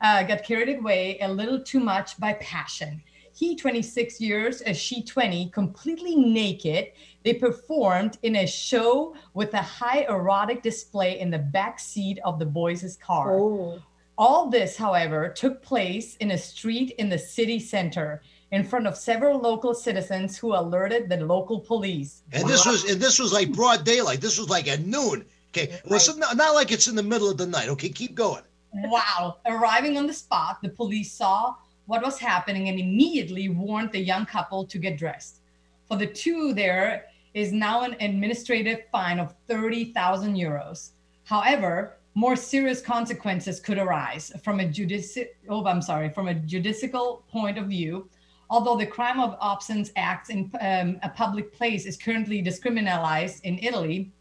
uh, 0.01 0.23
got 0.23 0.43
carried 0.43 0.77
away 0.77 1.17
a 1.19 1.27
little 1.27 1.59
too 1.61 1.79
much 1.79 2.17
by 2.19 2.33
passion. 2.35 3.01
He 3.35 3.57
26 3.57 4.21
years, 4.21 4.61
uh, 4.61 4.71
she 4.71 5.03
20, 5.03 5.49
completely 5.49 6.15
naked. 6.15 6.93
They 7.23 7.33
performed 7.33 8.17
in 8.23 8.37
a 8.37 8.47
show 8.47 9.13
with 9.33 9.53
a 9.53 9.61
high 9.61 10.05
erotic 10.07 10.63
display 10.63 11.19
in 11.19 11.31
the 11.31 11.39
back 11.39 11.77
seat 11.77 12.17
of 12.23 12.39
the 12.39 12.45
boys' 12.45 12.97
car. 13.03 13.37
Oh. 13.37 13.81
All 14.17 14.49
this, 14.49 14.77
however, 14.77 15.27
took 15.27 15.61
place 15.61 16.15
in 16.17 16.31
a 16.31 16.37
street 16.37 16.91
in 16.97 17.09
the 17.09 17.17
city 17.17 17.59
center 17.59 18.21
in 18.53 18.63
front 18.63 18.87
of 18.87 18.95
several 18.95 19.37
local 19.37 19.73
citizens 19.73 20.37
who 20.37 20.55
alerted 20.55 21.09
the 21.09 21.17
local 21.17 21.59
police. 21.59 22.23
And 22.31 22.47
this 22.47 22.65
was 22.65 22.89
and 22.89 23.01
this 23.01 23.19
was 23.19 23.33
like 23.33 23.51
broad 23.51 23.83
daylight. 23.83 24.21
This 24.21 24.39
was 24.39 24.49
like 24.49 24.69
at 24.69 24.85
noon. 24.85 25.25
Okay, 25.49 25.77
well, 25.85 25.99
so 25.99 26.13
not, 26.13 26.37
not 26.37 26.55
like 26.55 26.71
it's 26.71 26.87
in 26.87 26.95
the 26.95 27.03
middle 27.03 27.29
of 27.29 27.37
the 27.37 27.47
night. 27.47 27.67
Okay, 27.67 27.89
keep 27.89 28.15
going. 28.15 28.43
Wow. 28.73 29.37
Arriving 29.45 29.97
on 29.97 30.07
the 30.07 30.13
spot, 30.13 30.61
the 30.61 30.69
police 30.69 31.11
saw 31.11 31.55
what 31.85 32.03
was 32.03 32.19
happening 32.19 32.69
and 32.69 32.79
immediately 32.79 33.49
warned 33.49 33.91
the 33.91 33.99
young 33.99 34.25
couple 34.25 34.65
to 34.65 34.77
get 34.77 34.97
dressed. 34.97 35.41
For 35.87 35.97
the 35.97 36.07
two, 36.07 36.53
there 36.53 37.05
is 37.33 37.51
now 37.51 37.83
an 37.83 37.95
administrative 37.99 38.83
fine 38.91 39.19
of 39.19 39.35
30,000 39.47 40.35
euros. 40.35 40.91
However, 41.25 41.97
more 42.15 42.35
serious 42.35 42.81
consequences 42.81 43.59
could 43.59 43.77
arise 43.77 44.31
from 44.41 44.61
a 44.61 44.65
judicial 44.65 45.25
oh, 45.49 45.65
I'm 45.65 45.81
sorry, 45.81 46.09
from 46.09 46.29
a 46.29 46.33
judicial 46.33 47.23
point 47.29 47.57
of 47.57 47.67
view. 47.67 48.09
Although 48.49 48.77
the 48.77 48.85
crime 48.85 49.19
of 49.19 49.35
obscene 49.41 49.85
acts 49.95 50.29
in 50.29 50.49
um, 50.61 50.97
a 51.03 51.09
public 51.09 51.51
place 51.51 51.85
is 51.85 51.97
currently 51.97 52.41
discriminalized 52.41 53.41
in 53.43 53.59
Italy, 53.59 54.11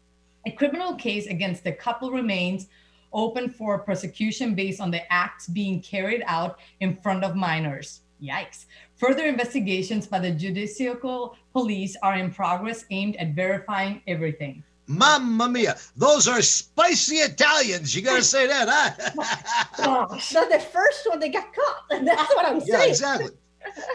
a 0.45 0.51
criminal 0.51 0.95
case 0.95 1.27
against 1.27 1.63
the 1.63 1.71
couple 1.71 2.11
remains 2.11 2.67
open 3.15 3.49
for 3.49 3.79
prosecution 3.79 4.53
based 4.53 4.79
on 4.79 4.91
the 4.91 5.01
acts 5.11 5.47
being 5.47 5.81
carried 5.81 6.23
out 6.27 6.59
in 6.81 6.95
front 6.97 7.23
of 7.23 7.35
minors. 7.35 8.01
Yikes. 8.21 8.65
Further 8.97 9.25
investigations 9.25 10.07
by 10.07 10.19
the 10.19 10.31
judicial 10.31 11.35
police 11.51 11.97
are 12.03 12.15
in 12.15 12.31
progress 12.31 12.85
aimed 12.91 13.15
at 13.17 13.33
verifying 13.33 14.01
everything. 14.07 14.63
Mamma 14.87 15.49
mia, 15.49 15.75
those 15.95 16.27
are 16.27 16.41
spicy 16.41 17.15
Italians. 17.15 17.95
You 17.95 18.03
gotta 18.03 18.23
say 18.23 18.45
that, 18.47 18.67
huh? 18.69 19.73
Gosh, 19.77 20.29
that's 20.29 20.53
the 20.53 20.59
first 20.59 21.09
one 21.09 21.19
they 21.19 21.29
got 21.29 21.53
caught. 21.53 21.89
That's 22.05 22.35
what 22.35 22.45
I'm 22.45 22.61
yeah, 22.65 22.77
saying. 22.77 22.89
exactly. 22.91 23.29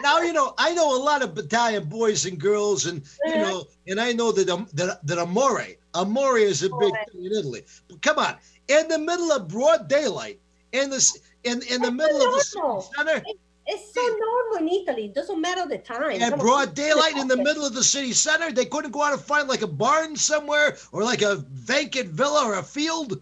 Now 0.01 0.19
you 0.19 0.33
know 0.33 0.53
I 0.57 0.73
know 0.73 0.97
a 0.97 1.01
lot 1.01 1.21
of 1.21 1.37
Italian 1.37 1.85
boys 1.85 2.25
and 2.25 2.37
girls, 2.37 2.87
and 2.87 3.03
you 3.25 3.37
know, 3.37 3.63
and 3.87 4.01
I 4.01 4.11
know 4.11 4.33
that 4.33 4.49
um, 4.49 4.67
that, 4.73 5.05
that 5.07 5.17
amore, 5.17 5.65
amore 5.93 6.37
is 6.37 6.61
a 6.63 6.69
big 6.69 6.93
thing 7.11 7.25
in 7.25 7.31
Italy. 7.31 7.63
But 7.87 8.01
come 8.01 8.19
on, 8.19 8.35
in 8.67 8.87
the 8.87 8.99
middle 8.99 9.31
of 9.31 9.47
broad 9.47 9.87
daylight, 9.87 10.39
in 10.71 10.89
this 10.89 11.17
in 11.43 11.61
in 11.63 11.81
the 11.81 11.91
middle 11.91 12.21
of 12.21 12.33
the 12.33 12.83
center, 12.95 13.23
It's 13.67 13.93
so 13.93 14.01
normal 14.01 14.57
in 14.57 14.81
Italy. 14.81 15.05
It 15.05 15.13
doesn't 15.13 15.39
matter 15.39 15.67
the 15.67 15.77
time. 15.77 16.21
at 16.21 16.37
broad 16.39 16.73
daylight 16.73 17.17
in 17.17 17.27
the 17.27 17.37
middle 17.37 17.65
of 17.65 17.73
the 17.73 17.83
city 17.83 18.13
center, 18.13 18.51
they 18.51 18.65
couldn't 18.65 18.91
go 18.91 19.03
out 19.03 19.13
and 19.13 19.21
find 19.21 19.47
like 19.47 19.61
a 19.61 19.67
barn 19.67 20.15
somewhere 20.15 20.77
or 20.91 21.03
like 21.03 21.21
a 21.21 21.37
vacant 21.51 22.09
villa 22.09 22.45
or 22.45 22.55
a 22.55 22.63
field. 22.63 23.21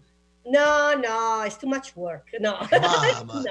No, 0.50 1.00
no, 1.00 1.42
it's 1.46 1.56
too 1.56 1.68
much 1.68 1.94
work. 1.94 2.26
No, 2.40 2.58
no. 2.72 3.44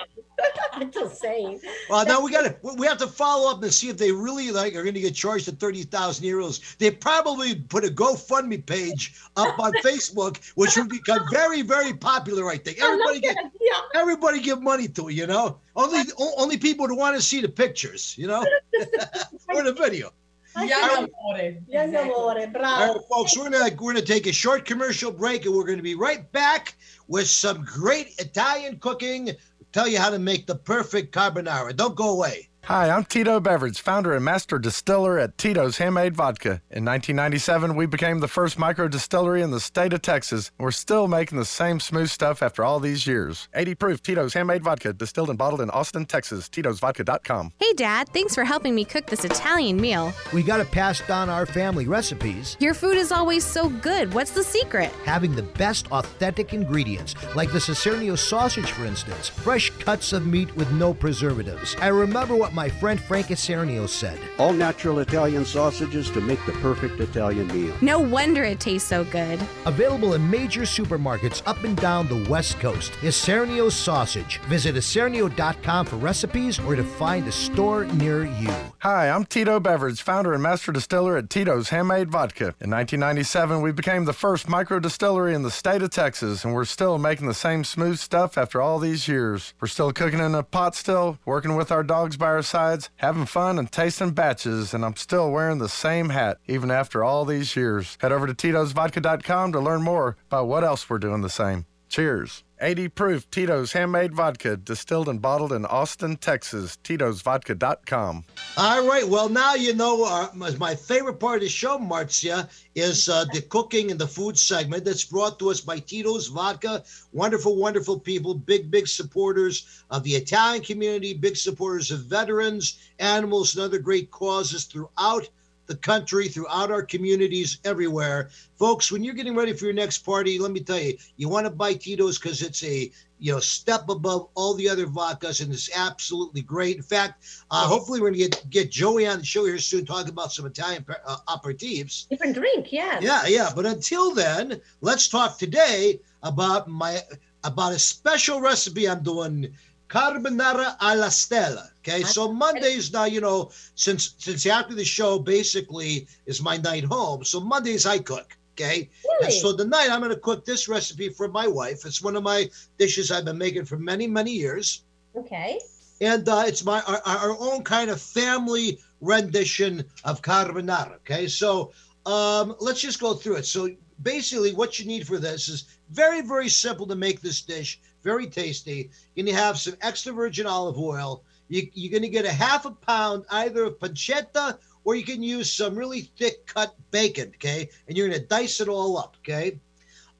I'm 0.74 0.92
just 0.92 1.22
saying. 1.22 1.62
Well, 1.90 2.06
now 2.06 2.22
we 2.22 2.30
got 2.30 2.44
to 2.44 2.76
we 2.76 2.86
have 2.88 2.98
to 2.98 3.08
follow 3.08 3.50
up 3.50 3.64
and 3.64 3.74
see 3.74 3.88
if 3.88 3.98
they 3.98 4.12
really 4.12 4.52
like 4.52 4.76
are 4.76 4.84
going 4.84 4.96
to 4.96 5.00
get 5.00 5.16
charged 5.16 5.48
the 5.48 5.54
thirty 5.54 5.84
thousand 5.84 6.26
euros. 6.26 6.78
They 6.78 6.92
probably 6.92 7.56
put 7.56 7.86
a 7.86 7.88
GoFundMe 7.88 8.66
page 8.66 9.16
up 9.38 9.58
on 9.60 9.72
Facebook, 9.84 10.40
which 10.56 10.76
would 10.76 10.90
become 10.90 11.22
very 11.32 11.62
very 11.62 11.94
popular. 11.94 12.50
I 12.50 12.58
think 12.58 12.82
everybody 12.82 13.22
get 13.22 13.38
Yeah, 13.62 13.80
everybody 13.96 14.42
give 14.42 14.62
money 14.62 14.90
to 14.90 15.08
it. 15.08 15.14
You 15.14 15.28
know, 15.28 15.58
only 15.78 16.04
only 16.38 16.58
people 16.58 16.86
who 16.88 16.98
want 16.98 17.16
to 17.16 17.22
see 17.22 17.40
the 17.40 17.50
pictures. 17.50 18.14
You 18.18 18.28
know, 18.28 18.46
or 19.56 19.64
the 19.64 19.74
video. 19.74 20.12
Young 20.56 21.10
amore. 21.24 21.54
young 21.68 21.96
amore, 21.96 22.40
All 22.40 22.96
right, 22.96 22.98
folks, 23.10 23.38
we're 23.38 23.50
gonna 23.50 23.76
we're 23.80 23.94
gonna 23.94 24.06
take 24.06 24.28
a 24.28 24.34
short 24.34 24.66
commercial 24.66 25.12
break, 25.12 25.46
and 25.46 25.54
we're 25.54 25.64
gonna 25.66 25.82
be 25.82 25.96
right 25.96 26.30
back 26.32 26.76
with 27.08 27.30
some 27.30 27.64
great 27.64 28.16
Italian 28.20 28.80
cooking. 28.80 29.32
Tell 29.72 29.88
you 29.88 30.00
how 30.00 30.10
to 30.10 30.20
make 30.20 30.48
the 30.48 30.56
perfect 30.56 31.14
carbonara. 31.14 31.76
Don't 31.76 31.96
go 31.96 32.10
away. 32.10 32.49
Hi, 32.64 32.92
I'm 32.92 33.04
Tito 33.06 33.40
Beveridge, 33.40 33.82
founder 33.82 34.14
and 34.14 34.24
master 34.24 34.60
distiller 34.60 35.18
at 35.18 35.40
Tito's 35.40 35.80
Handmade 35.80 36.16
Vodka. 36.16 36.62
In 36.70 36.86
1997, 36.86 37.76
we 37.76 37.88
became 37.88 38.20
the 38.20 38.28
first 38.28 38.60
micro 38.60 38.88
distillery 38.88 39.42
in 39.42 39.50
the 39.50 39.60
state 39.60 39.92
of 39.92 40.04
Texas. 40.04 40.52
We're 40.60 40.70
still 40.70 41.08
making 41.08 41.40
the 41.40 41.46
same 41.46 41.80
smooth 41.80 42.10
stuff 42.10 42.44
after 42.44 42.64
all 42.64 42.80
these 42.80 43.08
years. 43.08 43.48
80 43.56 43.74
proof 43.76 44.04
Tito's 44.04 44.36
Handmade 44.36 44.64
Vodka, 44.64 44.94
distilled 44.94 45.30
and 45.30 45.38
bottled 45.38 45.62
in 45.62 45.72
Austin, 45.72 46.06
Texas. 46.06 46.48
Tito'sVodka.com. 46.48 47.54
Hey, 47.60 47.74
Dad, 47.74 48.08
thanks 48.10 48.36
for 48.36 48.44
helping 48.44 48.76
me 48.76 48.86
cook 48.86 49.08
this 49.08 49.26
Italian 49.26 49.82
meal. 49.82 50.14
We 50.32 50.44
got 50.44 50.58
to 50.58 50.66
pass 50.66 51.02
down 51.08 51.28
our 51.28 51.48
family 51.48 51.88
recipes, 51.88 52.56
Your 52.60 52.76
food 52.76 52.98
is 52.98 53.12
always 53.12 53.44
so 53.44 53.70
good. 53.70 54.14
What's 54.14 54.32
the 54.32 54.44
secret? 54.44 54.92
having 55.06 55.34
the 55.34 55.42
best 55.44 55.92
authentic 55.92 56.54
ingredients, 56.54 57.16
like 57.36 57.52
the 57.52 57.58
Isernio 57.58 58.16
sausage, 58.16 58.70
for 58.72 58.86
instance. 58.86 59.28
Fresh 59.30 59.72
cuts 59.80 60.14
of 60.14 60.28
meat 60.28 60.56
with 60.56 60.72
no 60.74 60.94
preservatives. 60.94 61.76
I 61.80 61.88
remember 61.88 62.36
what 62.36 62.49
my 62.54 62.70
friend 62.70 63.00
Frank 63.00 63.28
Isernio 63.28 63.88
said. 63.88 64.20
All 64.38 64.54
natural 64.54 65.00
Italian 65.00 65.46
sausages 65.46 66.10
to 66.12 66.22
make 66.22 66.44
the 66.46 66.52
perfect 66.54 67.00
Italian 67.00 67.48
meal. 67.48 67.74
No 67.82 68.00
wonder 68.00 68.44
it 68.44 68.60
tastes 68.60 68.88
so 68.88 69.04
good. 69.06 69.40
Available 69.66 70.14
in 70.14 70.30
major 70.30 70.62
supermarkets 70.62 71.42
up 71.46 71.64
and 71.64 71.78
down 71.78 72.08
the 72.08 72.30
West 72.30 72.60
Coast. 72.60 72.92
Isernio 73.02 73.72
sausage. 73.72 74.40
Visit 74.48 74.76
Isernio.com 74.76 75.86
for 75.86 75.96
recipes 75.98 76.60
or 76.60 76.76
to 76.76 76.84
find 76.84 77.28
a 77.28 77.32
store 77.32 77.86
near 77.86 78.26
you. 78.26 78.54
Hi, 78.80 79.10
I'm 79.10 79.26
Tito 79.26 79.60
Beveridge, 79.60 80.02
founder 80.02 80.34
and 80.34 80.42
master 80.42 80.72
distiller 80.72 81.18
at 81.18 81.30
Tito's 81.30 81.70
Handmade 81.70 82.10
Vodka. 82.10 82.56
In 82.62 82.70
1997, 82.70 83.62
we 83.62 83.72
became 83.72 84.06
the 84.06 84.14
first 84.14 84.48
micro 84.48 84.80
distillery 84.80 85.34
in 85.36 85.44
the 85.44 85.52
state 85.52 85.82
of 85.82 85.90
Texas, 85.90 86.46
and 86.46 86.54
we're 86.54 86.66
still 86.66 86.98
making 86.98 87.28
the 87.28 87.34
same 87.34 87.64
smooth 87.64 87.98
stuff 87.98 88.38
after 88.38 88.62
all 88.62 88.80
these 88.80 89.08
years. 89.08 89.54
We're 89.60 89.68
still 89.68 89.92
cooking 89.92 90.20
in 90.20 90.34
a 90.34 90.44
pot 90.44 90.76
still, 90.76 91.20
working 91.26 91.56
with 91.56 91.72
our 91.72 91.84
dogs 91.84 92.18
by 92.18 92.28
our 92.28 92.39
sides, 92.42 92.90
having 92.98 93.26
fun 93.26 93.60
and 93.60 93.72
tasting 93.72 94.12
batches, 94.12 94.74
and 94.74 94.84
I'm 94.84 94.96
still 94.96 95.32
wearing 95.32 95.58
the 95.60 95.70
same 95.70 96.10
hat 96.10 96.38
even 96.48 96.72
after 96.72 97.04
all 97.04 97.26
these 97.26 97.56
years. 97.56 97.98
Head 98.02 98.12
over 98.12 98.28
to 98.28 98.34
Tito'sVodka.com 98.34 99.52
to 99.54 99.60
learn 99.60 99.82
more 99.82 100.18
about 100.28 100.48
what 100.48 100.64
else 100.64 100.90
we're 100.90 101.00
doing 101.00 101.22
the 101.22 101.30
same. 101.30 101.66
Cheers. 101.90 102.44
80 102.62 102.90
proof 102.90 103.32
Tito's 103.32 103.72
Handmade 103.72 104.14
Vodka, 104.14 104.58
distilled 104.58 105.10
and 105.10 105.20
bottled 105.20 105.52
in 105.52 105.66
Austin, 105.66 106.18
Texas. 106.18 106.78
Tito'sVodka.com. 106.84 108.26
All 108.58 108.88
right. 108.88 109.08
Well, 109.08 109.28
now 109.28 109.56
you 109.56 109.74
know 109.74 110.04
uh, 110.04 110.28
my 110.36 110.52
my 110.58 110.76
favorite 110.76 111.20
part 111.20 111.38
of 111.38 111.44
the 111.44 111.50
show, 111.50 111.80
Marcia, 111.80 112.48
is 112.76 113.10
uh, 113.10 113.26
the 113.34 113.42
cooking 113.42 113.90
and 113.90 114.00
the 114.00 114.08
food 114.08 114.38
segment 114.38 114.86
that's 114.86 115.06
brought 115.06 115.40
to 115.40 115.50
us 115.50 115.62
by 115.62 115.80
Tito's 115.80 116.28
Vodka. 116.28 116.84
Wonderful, 117.12 117.56
wonderful 117.56 118.00
people, 118.00 118.36
big, 118.36 118.70
big 118.70 118.88
supporters 118.88 119.84
of 119.90 120.04
the 120.04 120.16
Italian 120.16 120.64
community, 120.64 121.14
big 121.14 121.38
supporters 121.38 121.90
of 121.90 122.02
veterans, 122.02 122.78
animals, 123.00 123.56
and 123.56 123.64
other 123.64 123.80
great 123.80 124.12
causes 124.12 124.66
throughout 124.66 125.28
the 125.70 125.78
country, 125.78 126.28
throughout 126.28 126.72
our 126.72 126.84
communities, 126.84 127.60
everywhere. 127.64 128.30
Folks, 128.58 128.92
when 128.92 129.04
you're 129.04 129.14
getting 129.14 129.36
ready 129.36 129.54
for 129.54 129.66
your 129.66 129.74
next 129.74 130.00
party, 130.00 130.38
let 130.40 130.52
me 130.52 130.60
tell 130.60 130.80
you, 130.80 130.98
you 131.16 131.30
want 131.30 131.46
to 131.46 131.52
buy 131.52 131.76
Tito's 131.76 132.20
because 132.20 132.42
it's 132.42 132.64
a 132.64 132.92
you 133.20 133.32
know 133.32 133.40
step 133.40 133.88
above 133.88 134.30
all 134.34 134.54
the 134.56 134.68
other 134.68 134.88
vodkas 134.88 135.42
and 135.42 135.54
it's 135.54 135.70
absolutely 135.76 136.42
great. 136.42 136.76
In 136.76 136.82
fact, 136.82 137.24
uh, 137.52 137.68
hopefully 137.68 138.02
we're 138.02 138.10
gonna 138.10 138.18
get 138.18 138.50
get 138.50 138.72
Joey 138.72 139.08
on 139.08 139.20
the 139.20 139.26
show 139.26 139.46
here 139.46 139.60
soon, 139.60 139.86
talking 139.86 140.10
about 140.10 140.34
some 140.34 140.46
Italian 140.46 140.86
uh, 141.06 141.18
aperitifs. 141.28 142.10
Different 142.10 142.36
drink, 142.36 142.72
yeah. 142.72 143.00
Yeah, 143.00 143.28
yeah. 143.28 143.50
But 143.56 143.66
until 143.66 144.14
then, 144.14 144.60
let's 144.82 145.08
talk 145.08 145.38
today 145.38 146.00
about 146.24 146.68
my 146.68 147.02
about 147.44 147.74
a 147.74 147.80
special 147.80 148.42
recipe 148.42 148.90
I'm 148.90 149.04
doing 149.04 149.54
carbonara 149.90 150.76
alla 150.80 151.10
stella. 151.12 151.72
Okay, 151.80 152.04
so 152.04 152.32
Mondays 152.32 152.92
now, 152.94 153.06
you 153.06 153.20
know, 153.22 153.52
since 153.76 154.16
since 154.18 154.46
after 154.46 154.76
the 154.76 154.86
show 154.86 155.20
basically 155.20 156.08
is 156.26 156.42
my 156.42 156.58
night 156.58 156.84
home, 156.86 157.24
so 157.24 157.40
Mondays 157.40 157.86
I 157.86 158.00
cook. 158.00 158.38
Okay, 158.54 158.90
and 159.22 159.22
Really? 159.22 159.32
so 159.40 159.56
tonight 159.56 159.90
I'm 159.90 160.02
going 160.02 160.12
to 160.12 160.20
cook 160.20 160.46
this 160.46 160.68
recipe 160.68 161.10
for 161.10 161.28
my 161.30 161.48
wife. 161.48 161.86
It's 161.86 162.02
one 162.04 162.16
of 162.18 162.24
my 162.24 162.50
dishes 162.78 163.10
I've 163.10 163.26
been 163.26 163.38
making 163.38 163.66
for 163.66 163.78
many 163.78 164.06
many 164.08 164.32
years, 164.32 164.84
Okay. 165.16 165.60
and 166.02 166.28
uh, 166.28 166.44
it's 166.46 166.64
my 166.64 166.82
our, 166.82 167.02
our 167.06 167.38
own 167.40 167.64
kind 167.64 167.90
of 167.90 168.02
family 168.02 168.80
rendition 169.02 169.84
of 170.04 170.22
carbonara. 170.22 170.96
Okay, 170.98 171.28
so 171.28 171.72
um, 172.06 172.56
let's 172.60 172.82
just 172.82 173.00
go 173.00 173.14
through 173.14 173.38
it. 173.38 173.46
So 173.46 173.70
basically, 174.04 174.54
what 174.54 174.78
you 174.78 174.86
need 174.86 175.08
for 175.08 175.18
this 175.20 175.48
is 175.50 175.64
very 175.92 176.22
very 176.22 176.50
simple 176.50 176.86
to 176.88 176.96
make 176.96 177.22
this 177.22 177.42
dish. 177.42 177.80
Very 178.04 178.28
tasty. 178.28 178.90
You're 179.16 179.26
gonna 179.26 179.38
have 179.38 179.58
some 179.58 179.76
extra 179.82 180.14
virgin 180.14 180.48
olive 180.48 180.78
oil. 180.78 181.24
You, 181.48 181.68
you're 181.74 181.92
gonna 181.92 182.12
get 182.12 182.26
a 182.26 182.32
half 182.32 182.66
a 182.66 182.72
pound 182.72 183.26
either 183.32 183.64
of 183.64 183.80
pancetta 183.80 184.58
or 184.84 184.96
you 184.96 185.04
can 185.04 185.22
use 185.22 185.52
some 185.52 185.76
really 185.76 186.02
thick 186.18 186.46
cut 186.46 186.76
bacon. 186.92 187.32
Okay, 187.36 187.70
and 187.88 187.98
you're 187.98 188.08
gonna 188.08 188.20
dice 188.20 188.62
it 188.62 188.68
all 188.68 188.98
up. 188.98 189.18
Okay. 189.20 189.60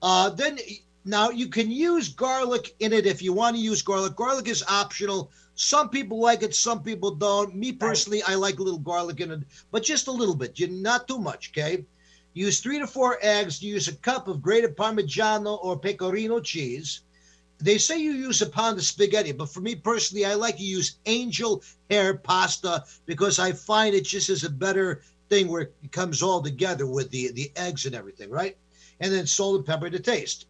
Uh, 0.02 0.30
then 0.30 0.60
now 1.06 1.30
you 1.30 1.48
can 1.48 1.72
use 1.72 2.10
garlic 2.10 2.76
in 2.80 2.94
it 2.94 3.06
if 3.06 3.22
you 3.22 3.34
want 3.34 3.56
to 3.56 3.62
use 3.62 3.82
garlic. 3.82 4.16
Garlic 4.16 4.48
is 4.48 4.64
optional. 4.70 5.32
Some 5.56 5.90
people 5.90 6.20
like 6.20 6.44
it, 6.44 6.56
some 6.56 6.84
people 6.84 7.16
don't. 7.16 7.56
Me 7.56 7.72
personally, 7.72 8.24
I 8.24 8.36
like 8.36 8.60
a 8.60 8.64
little 8.64 8.80
garlic 8.80 9.20
in 9.20 9.32
it, 9.32 9.42
but 9.72 9.84
just 9.84 10.08
a 10.08 10.12
little 10.12 10.36
bit, 10.36 10.60
you 10.60 10.68
not 10.68 11.08
too 11.08 11.20
much. 11.20 11.52
Okay. 11.52 11.86
Use 12.34 12.60
three 12.60 12.80
to 12.80 12.88
four 12.88 13.18
eggs. 13.22 13.62
Use 13.62 13.88
a 13.88 13.96
cup 13.96 14.28
of 14.28 14.42
grated 14.42 14.78
Parmigiano 14.78 15.62
or 15.64 15.80
Pecorino 15.80 16.40
cheese. 16.40 17.02
They 17.62 17.78
say 17.78 17.98
you 18.00 18.14
use 18.14 18.42
a 18.42 18.50
pound 18.50 18.78
of 18.78 18.86
spaghetti, 18.86 19.34
but 19.34 19.50
for 19.50 19.60
me 19.60 19.76
personally, 19.76 20.26
I 20.26 20.36
like 20.36 20.58
to 20.58 20.64
use 20.64 20.98
angel 21.06 21.62
hair 21.90 22.14
pasta 22.16 22.86
because 23.06 23.38
I 23.38 23.52
find 23.52 23.94
it 23.94 24.06
just 24.06 24.30
is 24.30 24.44
a 24.46 24.50
better 24.50 25.02
thing 25.30 25.48
where 25.48 25.62
it 25.62 25.92
comes 25.92 26.24
all 26.24 26.42
together 26.42 26.86
with 26.86 27.12
the 27.12 27.32
the 27.32 27.52
eggs 27.56 27.86
and 27.86 27.96
everything, 27.96 28.30
right? 28.30 28.58
And 29.00 29.12
then 29.14 29.28
salt 29.28 29.58
and 29.58 29.66
pepper 29.66 29.90
to 29.90 30.00
taste. 30.00 30.46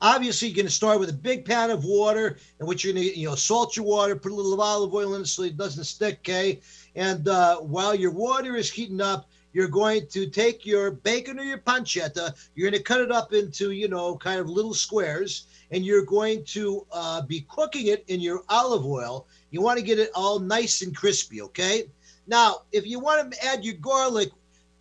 Obviously, 0.00 0.48
you're 0.48 0.56
going 0.56 0.66
to 0.66 0.72
start 0.72 1.00
with 1.00 1.08
a 1.08 1.14
big 1.14 1.44
pan 1.44 1.70
of 1.70 1.84
water, 1.84 2.36
and 2.58 2.68
what 2.68 2.84
you're 2.84 2.92
going 2.92 3.06
to, 3.06 3.18
you 3.18 3.28
know, 3.28 3.34
salt 3.34 3.76
your 3.76 3.86
water, 3.86 4.14
put 4.14 4.32
a 4.32 4.34
little 4.34 4.52
of 4.52 4.60
olive 4.60 4.92
oil 4.92 5.14
in 5.14 5.22
it 5.22 5.26
so 5.26 5.42
it 5.42 5.56
doesn't 5.56 5.84
stick, 5.84 6.18
okay? 6.20 6.60
And 6.96 7.28
uh, 7.28 7.56
while 7.60 7.94
your 7.94 8.10
water 8.10 8.56
is 8.56 8.70
heating 8.70 9.00
up, 9.00 9.30
you're 9.54 9.68
going 9.68 10.06
to 10.08 10.28
take 10.28 10.66
your 10.66 10.90
bacon 10.90 11.40
or 11.40 11.42
your 11.42 11.56
pancetta, 11.56 12.34
you're 12.54 12.70
going 12.70 12.78
to 12.78 12.84
cut 12.84 13.00
it 13.00 13.10
up 13.10 13.32
into, 13.32 13.70
you 13.70 13.88
know, 13.88 14.14
kind 14.18 14.38
of 14.38 14.50
little 14.50 14.74
squares, 14.74 15.46
and 15.70 15.84
you're 15.84 16.04
going 16.04 16.44
to 16.44 16.86
uh, 16.92 17.22
be 17.22 17.46
cooking 17.48 17.88
it 17.88 18.04
in 18.08 18.20
your 18.20 18.42
olive 18.48 18.84
oil. 18.84 19.26
You 19.50 19.62
want 19.62 19.78
to 19.78 19.84
get 19.84 19.98
it 19.98 20.10
all 20.14 20.38
nice 20.38 20.82
and 20.82 20.94
crispy, 20.94 21.42
okay? 21.42 21.84
Now, 22.26 22.62
if 22.72 22.86
you 22.86 22.98
want 22.98 23.32
to 23.32 23.44
add 23.44 23.64
your 23.64 23.74
garlic, 23.74 24.30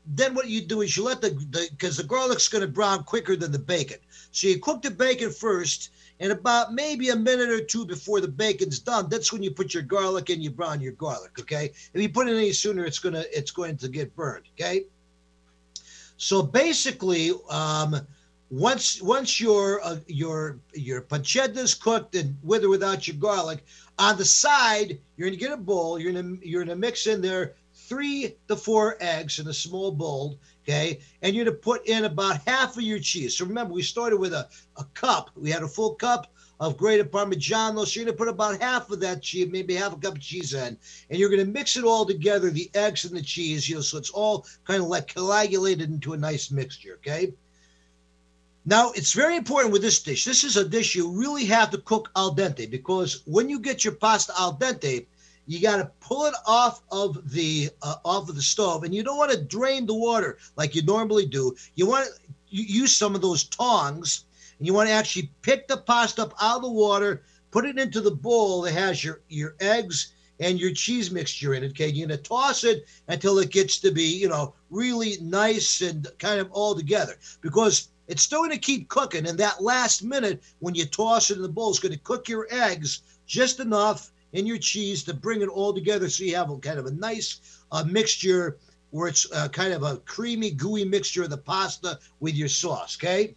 then 0.07 0.35
what 0.35 0.47
you 0.47 0.61
do 0.61 0.81
is 0.81 0.95
you 0.95 1.03
let 1.03 1.21
the 1.21 1.31
because 1.71 1.97
the, 1.97 2.03
garlic's 2.03 2.47
going 2.47 2.61
to 2.61 2.67
brown 2.67 3.03
quicker 3.03 3.35
than 3.35 3.51
the 3.51 3.59
bacon. 3.59 3.97
So 4.31 4.47
you 4.47 4.59
cook 4.59 4.81
the 4.81 4.91
bacon 4.91 5.31
first, 5.31 5.89
and 6.19 6.31
about 6.31 6.73
maybe 6.73 7.09
a 7.09 7.15
minute 7.15 7.49
or 7.49 7.61
two 7.61 7.85
before 7.85 8.21
the 8.21 8.27
bacon's 8.27 8.79
done, 8.79 9.09
that's 9.09 9.33
when 9.33 9.41
you 9.41 9.51
put 9.51 9.73
your 9.73 9.83
garlic 9.83 10.29
in. 10.29 10.41
You 10.41 10.51
brown 10.51 10.79
your 10.79 10.93
garlic. 10.93 11.39
Okay. 11.39 11.71
If 11.93 12.01
you 12.01 12.09
put 12.09 12.27
it 12.27 12.35
any 12.35 12.53
sooner, 12.53 12.85
it's 12.85 12.99
gonna 12.99 13.23
it's 13.33 13.51
going 13.51 13.77
to 13.77 13.87
get 13.87 14.15
burned. 14.15 14.45
Okay. 14.53 14.85
So 16.17 16.41
basically, 16.41 17.31
um, 17.49 17.99
once 18.55 19.01
once 19.01 19.41
your 19.41 19.83
uh, 19.83 19.97
your 20.07 20.61
your 20.73 21.01
pancetta 21.01 21.57
is 21.57 21.73
cooked 21.73 22.15
and 22.15 22.37
with 22.41 22.63
or 22.63 22.69
without 22.69 23.05
your 23.05 23.17
garlic, 23.17 23.65
on 23.99 24.15
the 24.17 24.23
side 24.23 24.97
you're 25.17 25.27
gonna 25.27 25.37
get 25.37 25.51
a 25.51 25.57
bowl. 25.57 25.99
You're 25.99 26.13
gonna 26.13 26.37
you're 26.41 26.63
gonna 26.63 26.77
mix 26.77 27.05
in 27.05 27.19
there 27.19 27.55
three 27.73 28.37
to 28.47 28.55
four 28.55 28.95
eggs 29.01 29.39
in 29.39 29.47
a 29.49 29.53
small 29.53 29.91
bowl. 29.91 30.39
Okay, 30.63 31.01
and 31.21 31.35
you're 31.35 31.43
gonna 31.43 31.57
put 31.57 31.85
in 31.85 32.05
about 32.05 32.47
half 32.47 32.77
of 32.77 32.83
your 32.83 32.99
cheese. 32.99 33.37
So 33.37 33.45
remember, 33.45 33.73
we 33.73 33.83
started 33.83 34.17
with 34.17 34.31
a, 34.31 34.47
a 34.77 34.85
cup. 34.93 35.31
We 35.35 35.51
had 35.51 35.63
a 35.63 35.67
full 35.67 35.95
cup 35.95 36.33
of 36.61 36.77
grated 36.77 37.11
Parmigiano. 37.11 37.85
So 37.85 37.99
you're 37.99 38.05
gonna 38.05 38.17
put 38.17 38.29
about 38.29 38.61
half 38.61 38.89
of 38.89 39.01
that 39.01 39.21
cheese, 39.21 39.49
maybe 39.51 39.75
half 39.75 39.91
a 39.91 39.97
cup 39.97 40.15
of 40.15 40.21
cheese 40.21 40.53
in, 40.53 40.77
and 41.09 41.19
you're 41.19 41.29
gonna 41.29 41.43
mix 41.43 41.75
it 41.75 41.83
all 41.83 42.05
together, 42.05 42.49
the 42.51 42.71
eggs 42.73 43.03
and 43.03 43.17
the 43.17 43.21
cheese, 43.21 43.67
you 43.67 43.75
know, 43.75 43.81
so 43.81 43.97
it's 43.97 44.11
all 44.11 44.45
kind 44.63 44.81
of 44.81 44.87
like 44.87 45.13
coagulated 45.13 45.89
into 45.89 46.13
a 46.13 46.17
nice 46.17 46.51
mixture. 46.51 46.93
Okay. 46.99 47.33
Now, 48.67 48.91
it's 48.93 49.13
very 49.13 49.35
important 49.35 49.71
with 49.71 49.83
this 49.83 50.01
dish. 50.01 50.25
This 50.25 50.43
is 50.43 50.57
a 50.57 50.67
dish 50.67 50.95
you 50.95 51.07
really 51.11 51.45
have 51.45 51.69
to 51.69 51.77
cook 51.77 52.09
al 52.15 52.35
dente 52.35 52.69
because 52.69 53.21
when 53.25 53.47
you 53.47 53.59
get 53.59 53.83
your 53.83 53.93
pasta 53.93 54.33
al 54.39 54.57
dente, 54.57 55.05
you 55.45 55.61
got 55.61 55.77
to 55.77 55.91
pull 55.99 56.25
it 56.25 56.33
off 56.47 56.81
of 56.91 57.31
the 57.31 57.69
uh, 57.83 57.97
off 58.03 58.27
of 58.27 58.35
the 58.35 58.41
stove, 58.41 58.83
and 58.83 58.95
you 58.95 59.03
don't 59.03 59.19
want 59.19 59.31
to 59.31 59.43
drain 59.43 59.85
the 59.85 59.93
water 59.93 60.39
like 60.55 60.73
you 60.73 60.81
normally 60.81 61.27
do. 61.27 61.55
You 61.75 61.85
want 61.85 62.07
to 62.07 62.21
use 62.49 62.95
some 62.95 63.13
of 63.13 63.21
those 63.21 63.43
tongs, 63.43 64.25
and 64.57 64.65
you 64.65 64.73
want 64.73 64.89
to 64.89 64.93
actually 64.93 65.31
pick 65.43 65.67
the 65.67 65.77
pasta 65.77 66.23
up 66.23 66.33
out 66.41 66.57
of 66.57 66.61
the 66.63 66.71
water, 66.71 67.21
put 67.51 67.65
it 67.65 67.77
into 67.77 68.01
the 68.01 68.09
bowl 68.09 68.63
that 68.63 68.71
has 68.71 69.03
your 69.03 69.21
your 69.29 69.55
eggs 69.59 70.13
and 70.39 70.59
your 70.59 70.71
cheese 70.71 71.11
mixture 71.11 71.53
in 71.53 71.63
it. 71.63 71.69
Okay, 71.69 71.89
you're 71.89 72.07
gonna 72.07 72.17
toss 72.17 72.63
it 72.63 72.85
until 73.07 73.37
it 73.37 73.51
gets 73.51 73.77
to 73.81 73.91
be 73.91 74.05
you 74.05 74.27
know 74.27 74.55
really 74.71 75.17
nice 75.21 75.81
and 75.81 76.07
kind 76.17 76.39
of 76.39 76.51
all 76.51 76.73
together 76.73 77.15
because 77.41 77.89
it's 78.07 78.21
still 78.21 78.39
going 78.39 78.51
to 78.51 78.57
keep 78.57 78.89
cooking. 78.89 79.27
And 79.27 79.37
that 79.39 79.63
last 79.63 80.03
minute, 80.03 80.41
when 80.59 80.75
you 80.75 80.85
toss 80.85 81.31
it 81.31 81.37
in 81.37 81.41
the 81.41 81.49
bowl, 81.49 81.69
it's 81.69 81.79
going 81.79 81.93
to 81.93 81.99
cook 81.99 82.29
your 82.29 82.47
eggs 82.51 83.01
just 83.25 83.59
enough 83.59 84.11
and 84.33 84.47
your 84.47 84.57
cheese 84.57 85.03
to 85.03 85.13
bring 85.13 85.41
it 85.41 85.49
all 85.49 85.73
together 85.73 86.09
so 86.09 86.23
you 86.23 86.35
have 86.35 86.49
a 86.49 86.57
kind 86.57 86.77
of 86.77 86.85
a 86.85 86.91
nice 86.91 87.39
uh, 87.71 87.83
mixture 87.83 88.57
where 88.91 89.07
it's 89.07 89.29
uh, 89.31 89.47
kind 89.49 89.73
of 89.73 89.83
a 89.83 89.97
creamy, 89.97 90.51
gooey 90.51 90.85
mixture 90.85 91.23
of 91.23 91.29
the 91.29 91.37
pasta 91.37 91.99
with 92.19 92.35
your 92.35 92.47
sauce. 92.47 92.97
Okay. 92.97 93.35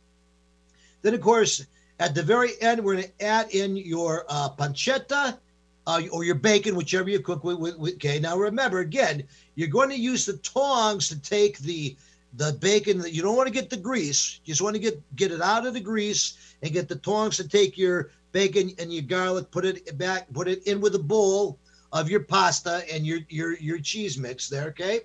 Then, 1.03 1.15
of 1.15 1.21
course, 1.21 1.65
at 2.01 2.15
the 2.15 2.23
very 2.23 2.61
end, 2.61 2.85
we're 2.85 2.95
going 2.95 3.07
to 3.07 3.25
add 3.25 3.51
in 3.51 3.77
your 3.77 4.25
uh, 4.29 4.51
pancetta. 4.51 5.39
Uh, 5.87 6.03
or 6.13 6.23
your 6.23 6.35
bacon, 6.35 6.77
whichever 6.77 7.09
you 7.09 7.19
cook 7.19 7.43
with, 7.45 7.57
with, 7.57 7.79
with. 7.79 7.95
Okay, 7.95 8.19
now 8.19 8.37
remember 8.37 8.81
again, 8.81 9.25
you're 9.55 9.69
going 9.69 9.89
to 9.89 9.99
use 9.99 10.27
the 10.27 10.37
tongs 10.37 11.09
to 11.09 11.19
take 11.19 11.57
the 11.61 11.97
the 12.35 12.53
bacon 12.61 12.99
that 12.99 13.13
you 13.13 13.23
don't 13.23 13.37
want 13.37 13.47
to 13.47 13.53
get 13.53 13.71
the 13.71 13.77
grease 13.77 14.41
you 14.45 14.53
just 14.53 14.63
want 14.63 14.75
to 14.75 14.81
get 14.81 15.01
get 15.17 15.33
it 15.33 15.41
out 15.41 15.67
of 15.67 15.75
the 15.75 15.81
grease 15.81 16.55
and 16.63 16.73
get 16.73 16.89
the 16.89 16.97
tongs 16.97 17.37
to 17.37 17.49
take 17.49 17.79
your 17.79 18.11
bacon 18.33 18.71
and 18.79 18.93
your 18.93 19.03
garlic 19.03 19.51
put 19.51 19.65
it 19.65 19.97
back 19.99 20.31
put 20.33 20.47
it 20.49 20.63
in 20.67 20.81
with 20.81 20.95
a 20.95 20.99
bowl 20.99 21.59
of 21.93 22.11
your 22.11 22.21
pasta 22.21 22.85
and 22.93 23.07
your 23.07 23.21
your 23.29 23.57
your 23.59 23.79
cheese 23.79 24.19
mix 24.19 24.49
there 24.49 24.69
okay? 24.69 25.01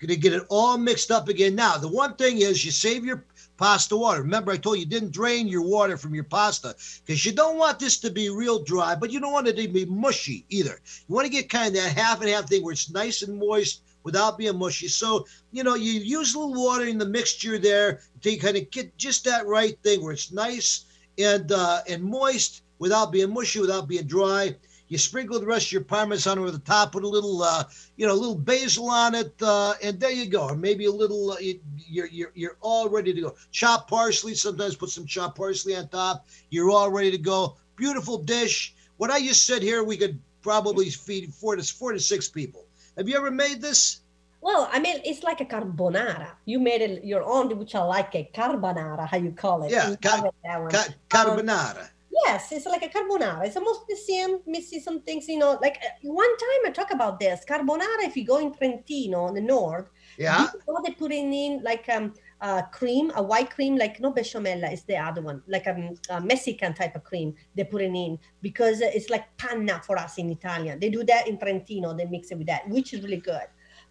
Gonna 0.00 0.16
get 0.16 0.34
it 0.34 0.44
all 0.50 0.76
mixed 0.76 1.10
up 1.10 1.28
again. 1.28 1.54
Now 1.54 1.78
the 1.78 1.88
one 1.88 2.16
thing 2.16 2.38
is 2.38 2.64
you 2.64 2.70
save 2.70 3.04
your 3.04 3.24
pasta 3.56 3.96
water. 3.96 4.20
Remember 4.20 4.52
i 4.52 4.56
told 4.56 4.76
you, 4.76 4.84
you 4.84 4.90
didn't 4.90 5.12
drain 5.12 5.48
your 5.48 5.62
water 5.62 5.96
from 5.96 6.14
your 6.14 6.24
pasta 6.24 6.74
because 7.04 7.24
you 7.24 7.32
don't 7.32 7.56
want 7.56 7.78
this 7.78 7.98
to 8.00 8.10
be 8.10 8.28
real 8.28 8.62
dry 8.62 8.94
but 8.94 9.10
you 9.10 9.20
don't 9.20 9.32
want 9.32 9.48
it 9.48 9.56
to 9.56 9.68
be 9.68 9.86
mushy 9.86 10.44
either. 10.50 10.80
You 11.08 11.14
want 11.14 11.26
to 11.26 11.32
get 11.32 11.48
kind 11.48 11.68
of 11.68 11.82
that 11.82 11.96
half 11.96 12.20
and 12.20 12.28
half 12.28 12.48
thing 12.48 12.62
where 12.62 12.72
it's 12.72 12.90
nice 12.90 13.22
and 13.22 13.38
moist 13.38 13.82
without 14.06 14.38
being 14.38 14.56
mushy. 14.56 14.86
So, 14.86 15.26
you 15.50 15.64
know, 15.64 15.74
you 15.74 15.92
use 16.18 16.34
a 16.34 16.38
little 16.38 16.54
water 16.54 16.86
in 16.86 16.96
the 16.96 17.04
mixture 17.18 17.58
there 17.58 18.00
to 18.22 18.36
kind 18.36 18.56
of 18.56 18.70
get 18.70 18.96
just 18.96 19.24
that 19.24 19.46
right 19.46 19.76
thing 19.82 20.00
where 20.00 20.12
it's 20.12 20.30
nice 20.30 20.84
and 21.18 21.50
uh, 21.50 21.80
and 21.88 22.04
moist 22.04 22.62
without 22.78 23.10
being 23.10 23.34
mushy, 23.34 23.60
without 23.60 23.88
being 23.88 24.06
dry. 24.06 24.54
You 24.88 24.96
sprinkle 24.96 25.40
the 25.40 25.46
rest 25.46 25.66
of 25.66 25.72
your 25.72 25.82
parmesan 25.82 26.38
over 26.38 26.52
the 26.52 26.60
top, 26.60 26.94
with 26.94 27.02
a 27.02 27.08
little, 27.08 27.42
uh, 27.42 27.64
you 27.96 28.06
know, 28.06 28.12
a 28.12 28.22
little 28.22 28.36
basil 28.36 28.88
on 28.88 29.16
it, 29.16 29.34
uh, 29.42 29.74
and 29.82 29.98
there 29.98 30.12
you 30.12 30.26
go. 30.26 30.42
Or 30.50 30.54
maybe 30.54 30.84
a 30.84 30.92
little, 30.92 31.32
uh, 31.32 31.36
you're, 31.76 32.06
you're, 32.06 32.30
you're 32.34 32.56
all 32.60 32.88
ready 32.88 33.12
to 33.12 33.20
go. 33.20 33.34
Chopped 33.50 33.90
parsley, 33.90 34.34
sometimes 34.34 34.76
put 34.76 34.90
some 34.90 35.04
chopped 35.04 35.36
parsley 35.36 35.74
on 35.74 35.88
top. 35.88 36.28
You're 36.50 36.70
all 36.70 36.92
ready 36.92 37.10
to 37.10 37.18
go. 37.18 37.56
Beautiful 37.74 38.18
dish. 38.18 38.76
What 38.98 39.10
I 39.10 39.20
just 39.20 39.44
said 39.44 39.60
here, 39.60 39.82
we 39.82 39.96
could 39.96 40.20
probably 40.42 40.90
feed 40.90 41.34
four 41.34 41.56
to 41.56 41.64
four 41.64 41.92
to 41.92 41.98
six 41.98 42.28
people. 42.28 42.65
Have 42.96 43.08
you 43.08 43.16
ever 43.16 43.30
made 43.30 43.60
this? 43.60 44.00
Well, 44.40 44.68
I 44.72 44.78
mean, 44.78 45.00
it's 45.04 45.22
like 45.22 45.40
a 45.40 45.44
carbonara. 45.44 46.28
You 46.44 46.58
made 46.60 46.80
it 46.80 47.04
your 47.04 47.22
own, 47.22 47.56
which 47.58 47.74
I 47.74 47.82
like 47.82 48.14
a 48.14 48.30
carbonara, 48.34 49.06
how 49.06 49.16
you 49.18 49.32
call 49.32 49.64
it. 49.64 49.72
Yeah, 49.72 49.90
You 49.90 49.96
ca- 49.96 50.16
love 50.22 50.68
it. 50.68 50.72
Ca- 50.72 50.94
carbonara. 51.10 51.88
Yes, 52.24 52.50
it's 52.52 52.64
like 52.64 52.82
a 52.82 52.88
carbonara. 52.88 53.44
It's 53.44 53.56
almost 53.56 53.86
the 53.88 53.96
same, 53.96 54.38
missing 54.46 54.80
some 54.80 55.00
things, 55.02 55.28
you 55.28 55.38
know. 55.38 55.58
Like 55.60 55.76
uh, 55.84 55.88
one 56.02 56.34
time 56.38 56.60
I 56.66 56.70
talk 56.70 56.90
about 56.90 57.20
this 57.20 57.44
carbonara. 57.44 58.04
If 58.04 58.16
you 58.16 58.24
go 58.24 58.38
in 58.38 58.54
Trentino, 58.54 59.26
in 59.28 59.34
the 59.34 59.40
north, 59.42 59.90
yeah, 60.16 60.46
you 60.52 60.60
know 60.66 60.80
they 60.84 60.92
putting 60.92 61.32
in 61.34 61.62
like 61.62 61.86
um 61.90 62.14
uh, 62.40 62.62
cream, 62.62 63.10
a 63.14 63.22
white 63.22 63.50
cream, 63.50 63.76
like 63.76 64.00
no 64.00 64.10
bechamel 64.10 64.64
is 64.64 64.82
the 64.84 64.96
other 64.96 65.22
one, 65.22 65.42
like 65.46 65.66
um, 65.66 65.94
a 66.10 66.20
Mexican 66.20 66.74
type 66.74 66.94
of 66.94 67.04
cream 67.04 67.34
they 67.54 67.64
putting 67.64 67.96
in 67.96 68.18
because 68.42 68.80
it's 68.80 69.08
like 69.08 69.24
panna 69.38 69.80
for 69.84 69.98
us 69.98 70.18
in 70.18 70.30
Italian. 70.30 70.78
They 70.78 70.90
do 70.90 71.02
that 71.04 71.28
in 71.28 71.38
Trentino. 71.38 71.94
They 71.94 72.04
mix 72.04 72.30
it 72.30 72.38
with 72.38 72.46
that, 72.48 72.68
which 72.68 72.92
is 72.92 73.02
really 73.02 73.18
good. 73.18 73.46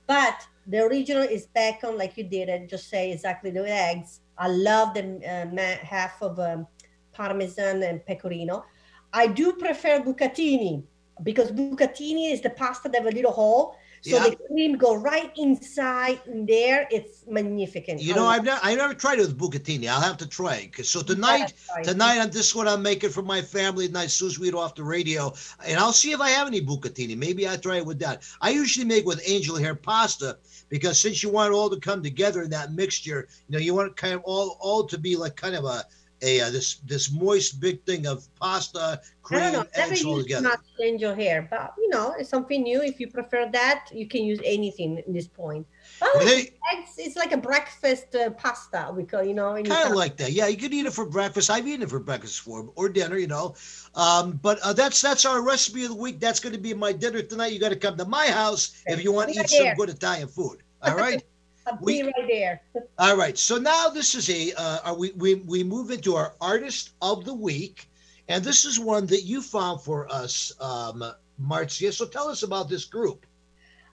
But 0.08 0.48
the 0.68 0.80
original 0.84 1.24
is 1.24 1.48
bacon, 1.48 1.98
like 1.98 2.18
you 2.18 2.24
did 2.24 2.50
it. 2.50 2.70
Just 2.70 2.90
say 2.90 3.12
exactly 3.12 3.52
the 3.52 3.68
eggs. 3.68 4.22
I 4.38 4.48
love 4.48 4.94
the 4.94 5.22
uh, 5.26 5.86
half 5.86 6.22
of 6.22 6.40
um, 6.40 6.68
parmesan 7.14 7.82
and 7.84 8.06
pecorino. 8.06 8.66
I 9.14 9.28
do 9.28 9.54
prefer 9.54 10.02
bucatini 10.02 10.84
because 11.24 11.52
bucatini 11.52 12.34
is 12.34 12.42
the 12.42 12.50
pasta 12.50 12.90
that 12.90 13.04
have 13.04 13.12
a 13.12 13.16
little 13.16 13.32
hole. 13.32 13.76
So 14.06 14.18
Yeah. 14.18 14.30
the 14.30 14.36
cream 14.36 14.78
go 14.78 14.94
right 14.94 15.32
inside 15.36 16.22
in 16.28 16.46
there. 16.46 16.88
It's 16.92 17.24
magnificent. 17.28 18.00
You 18.00 18.14
know, 18.14 18.28
I've 18.28 18.44
never, 18.44 18.60
I 18.62 18.76
never 18.76 18.94
tried 18.94 19.18
it 19.18 19.22
with 19.26 19.36
bucatini. 19.36 19.88
I'll 19.90 20.00
have 20.00 20.18
to 20.18 20.28
try 20.28 20.70
it. 20.72 20.86
So 20.86 21.02
tonight, 21.02 21.54
tonight, 21.84 22.20
I'm 22.20 22.30
this 22.30 22.48
is 22.50 22.56
what 22.56 22.68
I'm 22.68 22.84
making 22.84 23.10
for 23.10 23.24
my 23.24 23.42
family 23.42 23.88
tonight. 23.88 24.06
As 24.06 24.14
soon 24.14 24.28
as 24.28 24.38
we 24.38 24.46
get 24.52 24.54
off 24.56 24.76
the 24.76 24.84
radio, 24.84 25.34
and 25.66 25.80
I'll 25.80 25.92
see 25.92 26.12
if 26.12 26.22
I 26.22 26.30
have 26.30 26.46
any 26.46 26.62
bucatini. 26.62 27.18
Maybe 27.18 27.50
I 27.50 27.58
try 27.58 27.78
it 27.78 27.86
with 27.86 27.98
that. 28.00 28.22
I 28.42 28.52
usually 28.52 28.86
make 28.86 29.08
with 29.08 29.22
angel 29.26 29.56
hair 29.56 29.74
pasta 29.74 30.38
because 30.70 31.00
since 31.00 31.24
you 31.24 31.30
want 31.30 31.52
it 31.52 31.56
all 31.56 31.72
to 31.72 31.80
come 31.80 32.04
together 32.04 32.44
in 32.44 32.52
that 32.52 32.74
mixture, 32.74 33.28
you 33.48 33.54
know, 33.54 33.60
you 33.60 33.74
want 33.74 33.90
it 33.90 33.96
kind 33.96 34.14
of 34.14 34.22
all 34.24 34.58
all 34.60 34.84
to 34.86 35.00
be 35.00 35.16
like 35.16 35.36
kind 35.36 35.56
of 35.56 35.66
a 35.66 35.84
a 36.22 36.42
uh, 36.42 36.50
this 36.50 36.76
this 36.86 37.12
moist 37.12 37.60
big 37.60 37.84
thing 37.84 38.08
of 38.08 38.28
pasta, 38.36 39.02
cream, 39.22 39.54
know. 39.54 39.66
Eggs 39.74 40.06
all 40.06 40.22
together. 40.22 40.48
much 40.50 40.60
angel 40.82 41.14
hair, 41.14 41.48
but 41.50 41.74
you 41.78 41.90
know, 41.90 42.16
it's 42.18 42.30
something 42.30 42.64
new. 42.64 42.82
If 42.82 43.00
you 43.00 43.08
prefer 43.10 43.50
that, 43.52 43.90
you 43.94 44.08
can 44.08 44.24
use 44.24 44.40
anything 44.44 45.02
in 45.06 45.14
this 45.14 45.28
point. 45.28 45.68
But 46.00 46.10
Well, 46.16 46.26
they- 46.26 46.54
eggs, 46.74 46.92
it's 46.98 47.16
like 47.16 47.32
a 47.32 47.38
breakfast 47.38 48.16
uh, 48.16 48.30
pasta. 48.32 48.92
We 48.96 49.04
call, 49.04 49.24
you 49.24 49.34
know, 49.34 49.54
kind 49.64 49.90
of 49.90 49.96
like 49.96 50.18
that. 50.18 50.32
Yeah, 50.32 50.48
you 50.48 50.58
could 50.58 50.74
eat 50.74 50.86
it 50.86 50.94
for 50.94 51.06
breakfast. 51.06 51.50
I've 51.50 51.68
eaten 51.68 51.84
it 51.84 51.90
for 51.90 52.00
breakfast 52.00 52.42
for 52.42 52.70
or 52.76 52.90
dinner, 52.90 53.18
you 53.18 53.28
know. 53.28 53.56
Um, 53.94 54.40
but 54.42 54.60
uh, 54.60 54.74
that's 54.74 55.02
that's 55.02 55.26
our 55.26 55.42
recipe 55.42 55.84
of 55.84 55.92
the 55.92 55.96
week. 55.96 56.20
That's 56.20 56.40
going 56.40 56.54
to 56.54 56.60
be 56.60 56.74
my 56.74 56.92
dinner 56.92 57.22
tonight. 57.22 57.54
You 57.54 57.60
got 57.60 57.70
to 57.70 57.76
come 57.76 57.98
to 57.98 58.06
my 58.06 58.28
house 58.28 58.84
if 58.88 59.04
you 59.04 59.12
want 59.12 59.34
to 59.34 59.40
eat 59.40 59.50
some 59.50 59.66
there. 59.66 59.76
good 59.76 59.90
Italian 59.90 60.28
food. 60.28 60.64
All 60.82 60.96
right. 60.96 61.24
I'll 61.66 61.78
we- 61.82 62.02
be 62.02 62.04
right 62.04 62.28
there. 62.28 62.62
All 63.00 63.18
right. 63.18 63.38
So 63.38 63.58
now 63.58 63.90
this 63.90 64.16
is 64.16 64.30
a 64.30 64.54
uh, 64.54 64.80
are 64.86 64.96
we, 64.96 65.12
we 65.12 65.36
we 65.36 65.64
move 65.64 65.92
into 65.92 66.16
our 66.16 66.34
artist 66.42 66.92
of 67.02 67.26
the 67.26 67.34
week, 67.34 67.90
and 68.30 68.44
this 68.44 68.66
is 68.66 68.80
one 68.80 69.06
that 69.08 69.24
you 69.24 69.42
found 69.42 69.82
for 69.82 70.12
us, 70.12 70.52
um, 70.60 71.04
Marcia. 71.38 71.92
So 71.92 72.06
tell 72.06 72.28
us 72.30 72.44
about 72.44 72.70
this 72.70 72.86
group. 72.86 73.26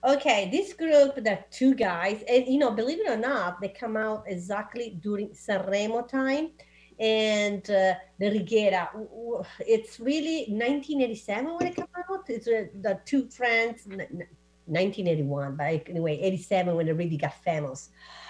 Okay, 0.05 0.49
this 0.51 0.73
group, 0.73 1.15
the 1.15 1.39
two 1.49 1.73
guys, 1.73 2.23
and 2.27 2.45
you 2.45 2.59
know, 2.59 2.71
believe 2.71 2.99
it 2.99 3.09
or 3.09 3.15
not, 3.17 3.61
they 3.61 3.69
come 3.69 3.95
out 3.95 4.25
exactly 4.27 4.97
during 5.01 5.29
Sanremo 5.29 6.05
time, 6.05 6.49
and 6.99 7.69
uh, 7.69 7.93
the 8.19 8.29
w- 8.93 9.43
It's 9.59 9.99
really 10.01 10.45
1987 10.49 11.45
when 11.55 11.67
it 11.67 11.75
came 11.77 11.85
out. 12.09 12.25
It's 12.27 12.47
uh, 12.47 12.65
the 12.81 12.99
two 13.05 13.29
friends, 13.29 13.87
1981, 14.65 15.55
but 15.55 15.65
anyway, 15.89 16.19
87 16.21 16.75
when 16.75 16.85
they 16.85 16.93
really 16.93 17.17
got 17.17 17.33
famous. 17.43 17.89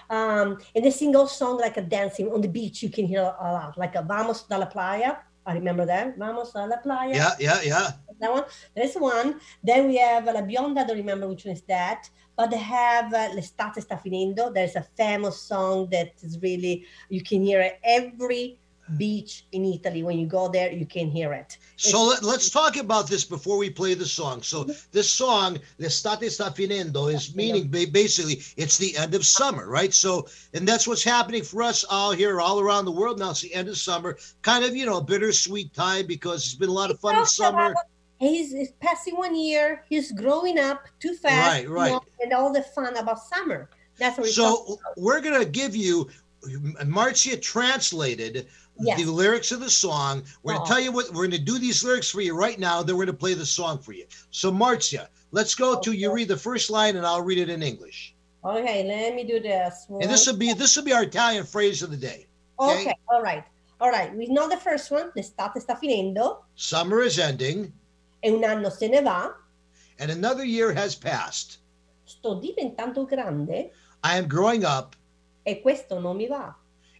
Um, 0.10 0.60
and 0.76 0.84
they 0.86 0.91
sing 0.91 1.15
all 1.15 1.28
song 1.28 1.58
like 1.58 1.78
a 1.78 1.82
dancing 1.82 2.32
on 2.32 2.41
the 2.41 2.48
beach. 2.48 2.84
You 2.84 2.89
can 2.89 3.06
hear 3.06 3.22
a 3.22 3.52
lot, 3.54 3.78
like 3.78 3.96
a 3.96 4.02
Vamos 4.02 4.43
da 4.43 4.58
la 4.58 4.65
Playa. 4.65 5.17
I 5.46 5.54
remember 5.54 5.86
that. 5.86 6.17
Vamos 6.17 6.54
a 6.56 6.67
la 6.67 6.78
Playa 6.78 7.15
Yeah, 7.15 7.32
yeah, 7.39 7.62
yeah. 7.63 7.91
that 8.19 8.32
one. 8.32 8.43
There's 8.76 8.96
one. 8.96 9.39
Then 9.63 9.88
we 9.88 9.98
have 9.98 10.26
La 10.26 10.41
Bionda. 10.41 10.80
I 10.80 10.88
don't 10.88 10.98
remember 10.98 11.28
which 11.28 11.46
one 11.46 11.54
is 11.54 11.62
that. 11.63 12.10
But 12.36 12.50
they 12.50 12.58
have 12.58 13.13
uh, 13.13 13.30
L'estate 13.36 13.82
sta 13.82 13.98
finendo. 13.98 14.54
There's 14.54 14.76
a 14.76 14.86
famous 14.98 15.39
song 15.39 15.88
that 15.91 16.13
is 16.22 16.39
really 16.41 16.86
you 17.10 17.22
can 17.22 17.43
hear 17.43 17.62
it 17.62 17.80
every 17.84 18.60
beach 18.97 19.45
in 19.51 19.65
Italy. 19.65 20.03
When 20.03 20.17
you 20.19 20.27
go 20.27 20.47
there, 20.49 20.71
you 20.71 20.86
can 20.86 21.10
hear 21.10 21.34
it. 21.34 21.58
So 21.77 22.06
let, 22.06 22.23
let's 22.23 22.49
talk 22.49 22.77
about 22.77 23.08
this 23.08 23.23
before 23.23 23.58
we 23.58 23.69
play 23.69 23.93
the 23.93 24.06
song. 24.06 24.41
So 24.41 24.63
mm-hmm. 24.63 24.71
this 24.91 25.12
song, 25.12 25.60
"L'estate 25.79 26.32
sta 26.32 26.49
finendo," 26.49 27.13
is 27.13 27.36
meaning 27.36 27.67
basically 27.67 28.41
it's 28.58 28.77
the 28.77 28.95
end 28.97 29.13
of 29.15 29.25
summer, 29.25 29.67
right? 29.67 29.93
So, 29.93 30.27
and 30.53 30.67
that's 30.67 30.88
what's 30.88 31.03
happening 31.03 31.43
for 31.43 31.63
us 31.63 31.84
all 31.84 32.12
here, 32.12 32.39
all 32.39 32.60
around 32.60 32.86
the 32.86 32.91
world 32.91 33.19
now. 33.19 33.32
It's 33.32 33.41
the 33.41 33.53
end 33.53 33.69
of 33.69 33.77
summer, 33.77 34.17
kind 34.41 34.63
of 34.63 34.75
you 34.75 34.86
know 34.86 34.97
a 34.97 35.03
bittersweet 35.03 35.73
time 35.73 36.08
because 36.08 36.45
it's 36.45 36.56
been 36.56 36.69
a 36.69 36.73
lot 36.73 36.91
of 36.91 36.99
fun 36.99 37.17
in 37.17 37.25
summer. 37.25 37.73
He's, 38.19 38.51
he's 38.53 38.71
passing 38.79 39.17
one 39.17 39.36
year. 39.36 39.84
He's 39.89 40.12
growing 40.12 40.58
up 40.58 40.86
too 40.99 41.13
fast. 41.15 41.51
Right, 41.51 41.63
you 41.63 41.73
right. 41.73 41.91
know, 41.91 42.01
and 42.21 42.32
all 42.32 42.53
the 42.53 42.62
fun 42.62 42.95
about 42.95 43.19
summer. 43.19 43.69
That's 43.97 44.17
what 44.17 44.25
we're 44.25 44.32
So 44.32 44.79
we're 44.97 45.21
gonna 45.21 45.45
give 45.45 45.75
you. 45.75 46.10
Marcia 46.86 47.38
translated 47.38 48.47
Yes. 48.79 48.99
the 48.99 49.05
lyrics 49.12 49.51
of 49.51 49.59
the 49.59 49.69
song. 49.69 50.23
We're 50.41 50.55
gonna 50.55 50.65
tell 50.65 50.79
you 50.79 50.91
what 50.91 51.12
we're 51.13 51.25
gonna 51.25 51.38
do 51.38 51.59
these 51.59 51.83
lyrics 51.83 52.09
for 52.09 52.21
you 52.21 52.36
right 52.36 52.57
now. 52.59 52.81
Then 52.81 52.97
we're 52.97 53.05
gonna 53.05 53.17
play 53.17 53.33
the 53.36 53.45
song 53.45 53.77
for 53.77 53.93
you. 53.93 54.05
So 54.31 54.51
Marcia, 54.51 55.09
let's 55.31 55.53
go 55.55 55.79
to 55.79 55.91
you. 55.91 56.12
Read 56.12 56.27
the 56.27 56.38
first 56.38 56.69
line, 56.69 56.95
and 56.95 57.05
I'll 57.05 57.21
read 57.21 57.38
it 57.38 57.49
in 57.49 57.62
English. 57.62 58.15
Okay, 58.43 58.83
let 58.86 59.15
me 59.15 59.23
do 59.23 59.39
this. 59.39 59.86
And 59.89 60.09
this 60.09 60.25
will 60.27 60.36
be 60.38 60.53
this 60.53 60.75
will 60.75 60.83
be 60.83 60.91
our 60.93 61.03
Italian 61.03 61.45
phrase 61.45 61.81
of 61.83 61.91
the 61.91 61.97
day. 61.97 62.27
okay. 62.59 62.81
Okay, 62.81 62.95
all 63.09 63.21
right. 63.21 63.43
All 63.79 63.89
right, 63.89 64.15
we 64.15 64.27
know 64.27 64.47
the 64.47 64.57
first 64.57 64.91
one. 64.91 65.12
L'estate 65.15 65.59
sta 65.62 65.75
finendo. 65.75 66.43
Summer 66.55 67.01
is 67.01 67.19
ending, 67.19 67.71
E 68.23 68.31
un 68.31 68.43
anno 68.43 68.69
se 68.69 68.88
ne 68.88 69.01
va. 69.01 69.33
and 69.99 70.09
another 70.09 70.43
year 70.45 70.73
has 70.73 70.95
passed. 70.95 71.59
sto 72.05 72.39
diventando 72.39 73.05
grande 73.07 73.71
I 74.03 74.17
am 74.17 74.27
growing 74.27 74.63
up, 74.65 74.95
e 75.45 75.62
questo 75.62 75.99
non 75.99 76.17
mi 76.17 76.27
va. 76.27 76.55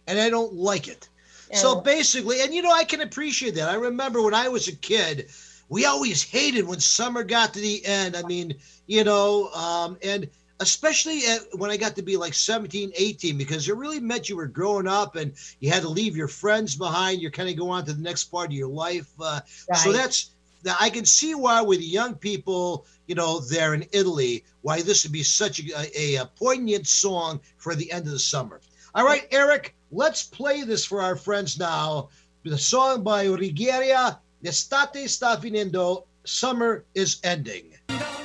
and 0.06 0.18
I 0.20 0.28
don't 0.30 0.52
like 0.54 0.86
it. 0.88 1.08
So 1.52 1.80
basically, 1.80 2.40
and 2.40 2.54
you 2.54 2.62
know, 2.62 2.72
I 2.72 2.84
can 2.84 3.00
appreciate 3.00 3.54
that. 3.56 3.68
I 3.68 3.74
remember 3.74 4.22
when 4.22 4.34
I 4.34 4.48
was 4.48 4.68
a 4.68 4.76
kid, 4.76 5.28
we 5.68 5.84
always 5.84 6.22
hated 6.22 6.66
when 6.66 6.80
summer 6.80 7.24
got 7.24 7.54
to 7.54 7.60
the 7.60 7.84
end. 7.84 8.16
I 8.16 8.22
mean, 8.22 8.54
you 8.86 9.04
know, 9.04 9.48
um, 9.52 9.98
and 10.02 10.28
especially 10.60 11.26
at, 11.26 11.40
when 11.58 11.70
I 11.70 11.76
got 11.76 11.96
to 11.96 12.02
be 12.02 12.16
like 12.16 12.34
17, 12.34 12.92
18, 12.96 13.36
because 13.36 13.68
it 13.68 13.76
really 13.76 14.00
meant 14.00 14.28
you 14.28 14.36
were 14.36 14.46
growing 14.46 14.86
up 14.86 15.16
and 15.16 15.32
you 15.60 15.70
had 15.70 15.82
to 15.82 15.88
leave 15.88 16.16
your 16.16 16.28
friends 16.28 16.76
behind. 16.76 17.20
You're 17.20 17.30
kind 17.30 17.48
of 17.48 17.56
going 17.56 17.72
on 17.72 17.84
to 17.86 17.92
the 17.92 18.02
next 18.02 18.24
part 18.24 18.48
of 18.48 18.52
your 18.52 18.68
life. 18.68 19.08
Uh, 19.20 19.40
So 19.74 19.92
that's 19.92 20.30
I 20.78 20.90
can 20.90 21.04
see 21.04 21.34
why 21.34 21.60
with 21.60 21.82
young 21.82 22.14
people, 22.14 22.86
you 23.06 23.14
know, 23.14 23.40
there 23.40 23.74
in 23.74 23.86
Italy, 23.92 24.44
why 24.62 24.80
this 24.82 25.04
would 25.04 25.12
be 25.12 25.22
such 25.22 25.60
a, 25.60 26.00
a, 26.00 26.14
a 26.16 26.26
poignant 26.26 26.86
song 26.86 27.40
for 27.58 27.74
the 27.74 27.90
end 27.92 28.06
of 28.06 28.12
the 28.12 28.18
summer. 28.18 28.60
All 28.94 29.04
right, 29.04 29.26
Eric, 29.30 29.73
let's 29.94 30.24
play 30.24 30.62
this 30.64 30.84
for 30.84 31.00
our 31.00 31.14
friends 31.14 31.58
now. 31.58 32.08
The 32.44 32.58
song 32.58 33.04
by 33.04 33.26
Righeira, 33.26 34.18
L'estate 34.42 35.08
sta 35.08 35.36
finendo, 35.36 36.06
summer 36.24 36.84
is 36.94 37.20
ending. 37.22 37.73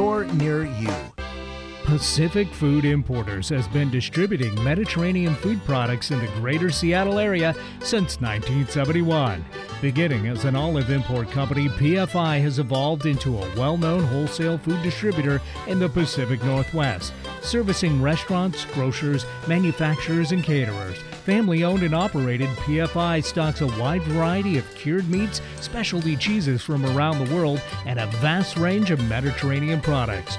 store 0.00 0.24
near 0.24 0.64
you. 0.64 0.90
Pacific 1.84 2.48
Food 2.54 2.86
Importers 2.86 3.50
has 3.50 3.68
been 3.68 3.90
distributing 3.90 4.54
Mediterranean 4.64 5.34
food 5.34 5.62
products 5.66 6.10
in 6.10 6.18
the 6.20 6.26
greater 6.40 6.70
Seattle 6.70 7.18
area 7.18 7.52
since 7.80 8.18
1971. 8.18 9.44
Beginning 9.82 10.26
as 10.26 10.46
an 10.46 10.56
olive 10.56 10.88
import 10.88 11.30
company, 11.30 11.68
PFI 11.68 12.40
has 12.40 12.58
evolved 12.58 13.04
into 13.04 13.36
a 13.36 13.56
well 13.56 13.76
known 13.76 14.02
wholesale 14.04 14.56
food 14.56 14.82
distributor 14.82 15.38
in 15.66 15.78
the 15.78 15.88
Pacific 15.90 16.42
Northwest, 16.44 17.12
servicing 17.42 18.00
restaurants, 18.00 18.64
grocers, 18.66 19.24
manufacturers, 19.46 20.32
and 20.32 20.44
caterers. 20.44 20.98
Family 21.24 21.64
owned 21.64 21.82
and 21.82 21.94
operated, 21.94 22.48
PFI 22.48 23.22
stocks 23.22 23.60
a 23.60 23.66
wide 23.78 24.02
variety 24.02 24.58
of 24.58 24.74
cured 24.74 25.08
meats, 25.08 25.40
specialty 25.60 26.16
cheeses 26.16 26.62
from 26.62 26.84
around 26.86 27.24
the 27.24 27.34
world, 27.34 27.60
and 27.86 27.98
a 27.98 28.06
vast 28.06 28.56
range 28.56 28.90
of 28.90 29.06
Mediterranean 29.08 29.80
products. 29.80 30.38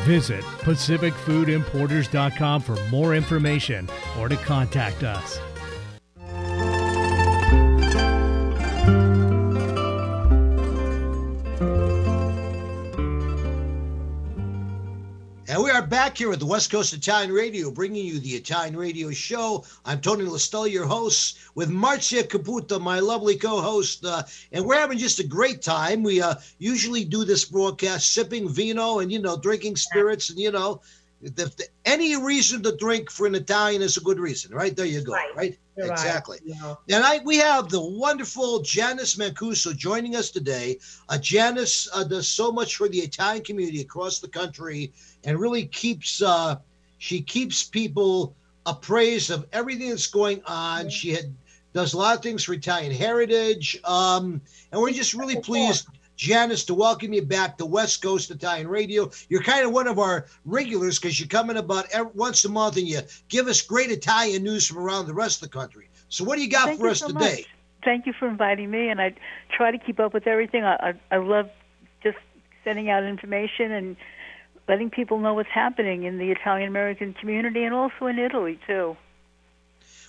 Visit 0.00 0.42
PacificFoodImporters.com 0.42 2.62
for 2.62 2.76
more 2.90 3.14
information 3.14 3.88
or 4.18 4.28
to 4.28 4.36
contact 4.36 5.02
us. 5.02 5.38
Back 16.12 16.18
here 16.18 16.30
at 16.30 16.40
the 16.40 16.44
West 16.44 16.70
Coast 16.70 16.92
Italian 16.92 17.32
Radio, 17.32 17.70
bringing 17.70 18.04
you 18.04 18.18
the 18.20 18.34
Italian 18.34 18.76
Radio 18.76 19.10
Show. 19.12 19.64
I'm 19.86 19.98
Tony 20.02 20.26
LaStella, 20.26 20.70
your 20.70 20.84
host, 20.84 21.38
with 21.54 21.70
Marcia 21.70 22.22
Caputo, 22.22 22.78
my 22.78 23.00
lovely 23.00 23.34
co-host, 23.34 24.04
uh, 24.04 24.22
and 24.52 24.66
we're 24.66 24.78
having 24.78 24.98
just 24.98 25.20
a 25.20 25.26
great 25.26 25.62
time. 25.62 26.02
We 26.02 26.20
uh, 26.20 26.34
usually 26.58 27.06
do 27.06 27.24
this 27.24 27.46
broadcast 27.46 28.12
sipping 28.12 28.46
vino 28.46 28.98
and 28.98 29.10
you 29.10 29.20
know 29.20 29.38
drinking 29.38 29.76
spirits, 29.76 30.28
and 30.28 30.38
you 30.38 30.50
know, 30.50 30.82
if 31.22 31.56
the, 31.56 31.64
any 31.84 32.16
reason 32.16 32.62
to 32.64 32.76
drink 32.76 33.10
for 33.10 33.26
an 33.26 33.34
Italian 33.34 33.80
is 33.82 33.96
a 33.96 34.00
good 34.00 34.18
reason, 34.18 34.54
right? 34.54 34.74
There 34.74 34.86
you 34.86 35.02
go, 35.02 35.12
right? 35.12 35.36
right? 35.36 35.58
Exactly. 35.76 36.38
Right. 36.46 36.56
Yeah. 36.88 36.96
And 36.96 37.04
I, 37.04 37.20
we 37.24 37.36
have 37.38 37.68
the 37.68 37.80
wonderful 37.80 38.60
Janice 38.60 39.16
Mancuso 39.16 39.74
joining 39.74 40.16
us 40.16 40.30
today. 40.30 40.78
Uh, 41.08 41.18
Janice 41.18 41.88
uh, 41.94 42.04
does 42.04 42.28
so 42.28 42.52
much 42.52 42.76
for 42.76 42.88
the 42.88 42.98
Italian 42.98 43.44
community 43.44 43.80
across 43.80 44.18
the 44.18 44.28
country, 44.28 44.92
and 45.24 45.38
really 45.38 45.66
keeps 45.66 46.20
uh, 46.20 46.56
she 46.98 47.22
keeps 47.22 47.62
people 47.62 48.34
appraised 48.66 49.30
of 49.30 49.46
everything 49.52 49.90
that's 49.90 50.06
going 50.06 50.42
on. 50.46 50.90
She 50.90 51.10
had 51.10 51.34
does 51.72 51.94
a 51.94 51.98
lot 51.98 52.16
of 52.16 52.22
things 52.22 52.44
for 52.44 52.52
Italian 52.52 52.92
heritage, 52.92 53.80
um, 53.84 54.42
and 54.72 54.80
we're 54.80 54.90
just 54.90 55.14
really 55.14 55.40
pleased. 55.40 55.86
Janice, 56.16 56.64
to 56.66 56.74
welcome 56.74 57.12
you 57.12 57.22
back 57.22 57.58
to 57.58 57.66
West 57.66 58.02
Coast 58.02 58.30
Italian 58.30 58.68
Radio. 58.68 59.10
You're 59.28 59.42
kind 59.42 59.64
of 59.64 59.72
one 59.72 59.86
of 59.86 59.98
our 59.98 60.26
regulars 60.44 60.98
because 60.98 61.18
you 61.18 61.26
come 61.26 61.50
in 61.50 61.56
about 61.56 61.86
every, 61.92 62.12
once 62.14 62.44
a 62.44 62.48
month 62.48 62.76
and 62.76 62.86
you 62.86 63.00
give 63.28 63.46
us 63.46 63.62
great 63.62 63.90
Italian 63.90 64.42
news 64.42 64.66
from 64.66 64.78
around 64.78 65.06
the 65.06 65.14
rest 65.14 65.42
of 65.42 65.50
the 65.50 65.58
country. 65.58 65.88
So, 66.08 66.24
what 66.24 66.36
do 66.36 66.42
you 66.42 66.50
got 66.50 66.66
Thank 66.66 66.80
for 66.80 66.86
you 66.86 66.92
us 66.92 67.00
so 67.00 67.08
today? 67.08 67.36
Much. 67.36 67.48
Thank 67.84 68.06
you 68.06 68.12
for 68.12 68.28
inviting 68.28 68.70
me, 68.70 68.88
and 68.88 69.00
I 69.00 69.14
try 69.50 69.70
to 69.70 69.78
keep 69.78 69.98
up 69.98 70.14
with 70.14 70.26
everything. 70.26 70.62
I, 70.62 70.94
I, 71.10 71.16
I 71.16 71.16
love 71.16 71.50
just 72.02 72.18
sending 72.62 72.90
out 72.90 73.02
information 73.02 73.72
and 73.72 73.96
letting 74.68 74.90
people 74.90 75.18
know 75.18 75.34
what's 75.34 75.48
happening 75.48 76.04
in 76.04 76.18
the 76.18 76.30
Italian 76.30 76.68
American 76.68 77.14
community 77.14 77.64
and 77.64 77.74
also 77.74 78.06
in 78.06 78.18
Italy, 78.18 78.60
too. 78.66 78.96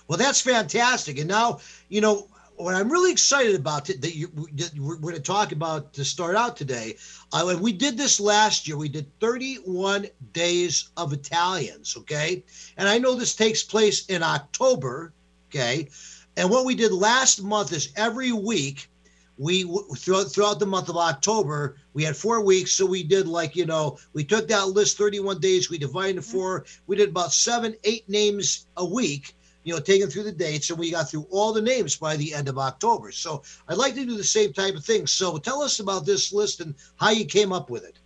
Well, 0.06 0.18
that's 0.18 0.40
fantastic. 0.40 1.18
And 1.18 1.28
now, 1.28 1.60
you 1.88 2.00
know, 2.00 2.28
what 2.56 2.74
I'm 2.74 2.90
really 2.90 3.10
excited 3.10 3.54
about 3.54 3.86
that 3.86 4.14
you, 4.14 4.28
that 4.54 4.72
we're 4.78 4.96
going 4.96 5.14
to 5.14 5.20
talk 5.20 5.52
about 5.52 5.92
to 5.94 6.04
start 6.04 6.36
out 6.36 6.56
today. 6.56 6.96
Uh, 7.32 7.56
we 7.60 7.72
did 7.72 7.96
this 7.96 8.20
last 8.20 8.68
year, 8.68 8.76
we 8.76 8.88
did 8.88 9.06
31 9.20 10.06
days 10.32 10.90
of 10.96 11.12
Italians. 11.12 11.96
Okay, 11.96 12.44
and 12.76 12.88
I 12.88 12.98
know 12.98 13.14
this 13.14 13.34
takes 13.34 13.62
place 13.62 14.06
in 14.06 14.22
October. 14.22 15.12
Okay, 15.50 15.88
and 16.36 16.50
what 16.50 16.64
we 16.64 16.74
did 16.74 16.92
last 16.92 17.42
month 17.42 17.72
is 17.72 17.92
every 17.96 18.32
week. 18.32 18.88
We 19.36 19.64
throughout 19.96 20.30
throughout 20.30 20.60
the 20.60 20.66
month 20.66 20.88
of 20.88 20.96
October, 20.96 21.76
we 21.92 22.04
had 22.04 22.16
four 22.16 22.40
weeks. 22.40 22.72
So 22.72 22.86
we 22.86 23.02
did 23.02 23.26
like 23.26 23.56
you 23.56 23.66
know, 23.66 23.98
we 24.12 24.22
took 24.22 24.46
that 24.48 24.68
list, 24.68 24.96
31 24.96 25.40
days. 25.40 25.70
We 25.70 25.78
divided 25.78 26.18
into 26.18 26.22
four. 26.22 26.66
We 26.86 26.94
did 26.94 27.08
about 27.08 27.32
seven, 27.32 27.74
eight 27.82 28.08
names 28.08 28.66
a 28.76 28.84
week 28.84 29.34
you 29.64 29.72
know, 29.74 29.80
taking 29.80 30.08
through 30.08 30.24
the 30.24 30.32
dates, 30.32 30.70
and 30.70 30.78
we 30.78 30.90
got 30.90 31.10
through 31.10 31.26
all 31.30 31.52
the 31.52 31.62
names 31.62 31.96
by 31.96 32.16
the 32.16 32.32
end 32.34 32.48
of 32.48 32.58
October. 32.58 33.10
So 33.10 33.42
I'd 33.68 33.78
like 33.78 33.94
to 33.94 34.04
do 34.04 34.16
the 34.16 34.24
same 34.24 34.52
type 34.52 34.74
of 34.74 34.84
thing. 34.84 35.06
So 35.06 35.38
tell 35.38 35.62
us 35.62 35.80
about 35.80 36.06
this 36.06 36.32
list 36.32 36.60
and 36.60 36.74
how 36.96 37.10
you 37.10 37.24
came 37.24 37.52
up 37.52 37.70
with 37.70 37.84
it. 37.84 37.98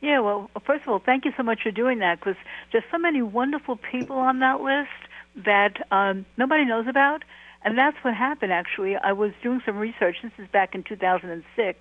Yeah, 0.00 0.20
well, 0.20 0.50
first 0.66 0.82
of 0.82 0.88
all, 0.88 0.98
thank 0.98 1.24
you 1.24 1.32
so 1.36 1.42
much 1.42 1.62
for 1.62 1.70
doing 1.70 1.98
that 1.98 2.20
because 2.20 2.36
there's 2.72 2.84
so 2.90 2.98
many 2.98 3.22
wonderful 3.22 3.76
people 3.76 4.16
on 4.16 4.38
that 4.40 4.60
list 4.60 4.90
that 5.44 5.86
um, 5.90 6.26
nobody 6.36 6.64
knows 6.64 6.86
about. 6.86 7.24
And 7.62 7.78
that's 7.78 7.96
what 8.02 8.14
happened, 8.14 8.52
actually. 8.52 8.96
I 8.96 9.12
was 9.12 9.32
doing 9.42 9.62
some 9.64 9.78
research. 9.78 10.16
This 10.22 10.32
is 10.38 10.46
back 10.48 10.74
in 10.74 10.82
2006. 10.82 11.78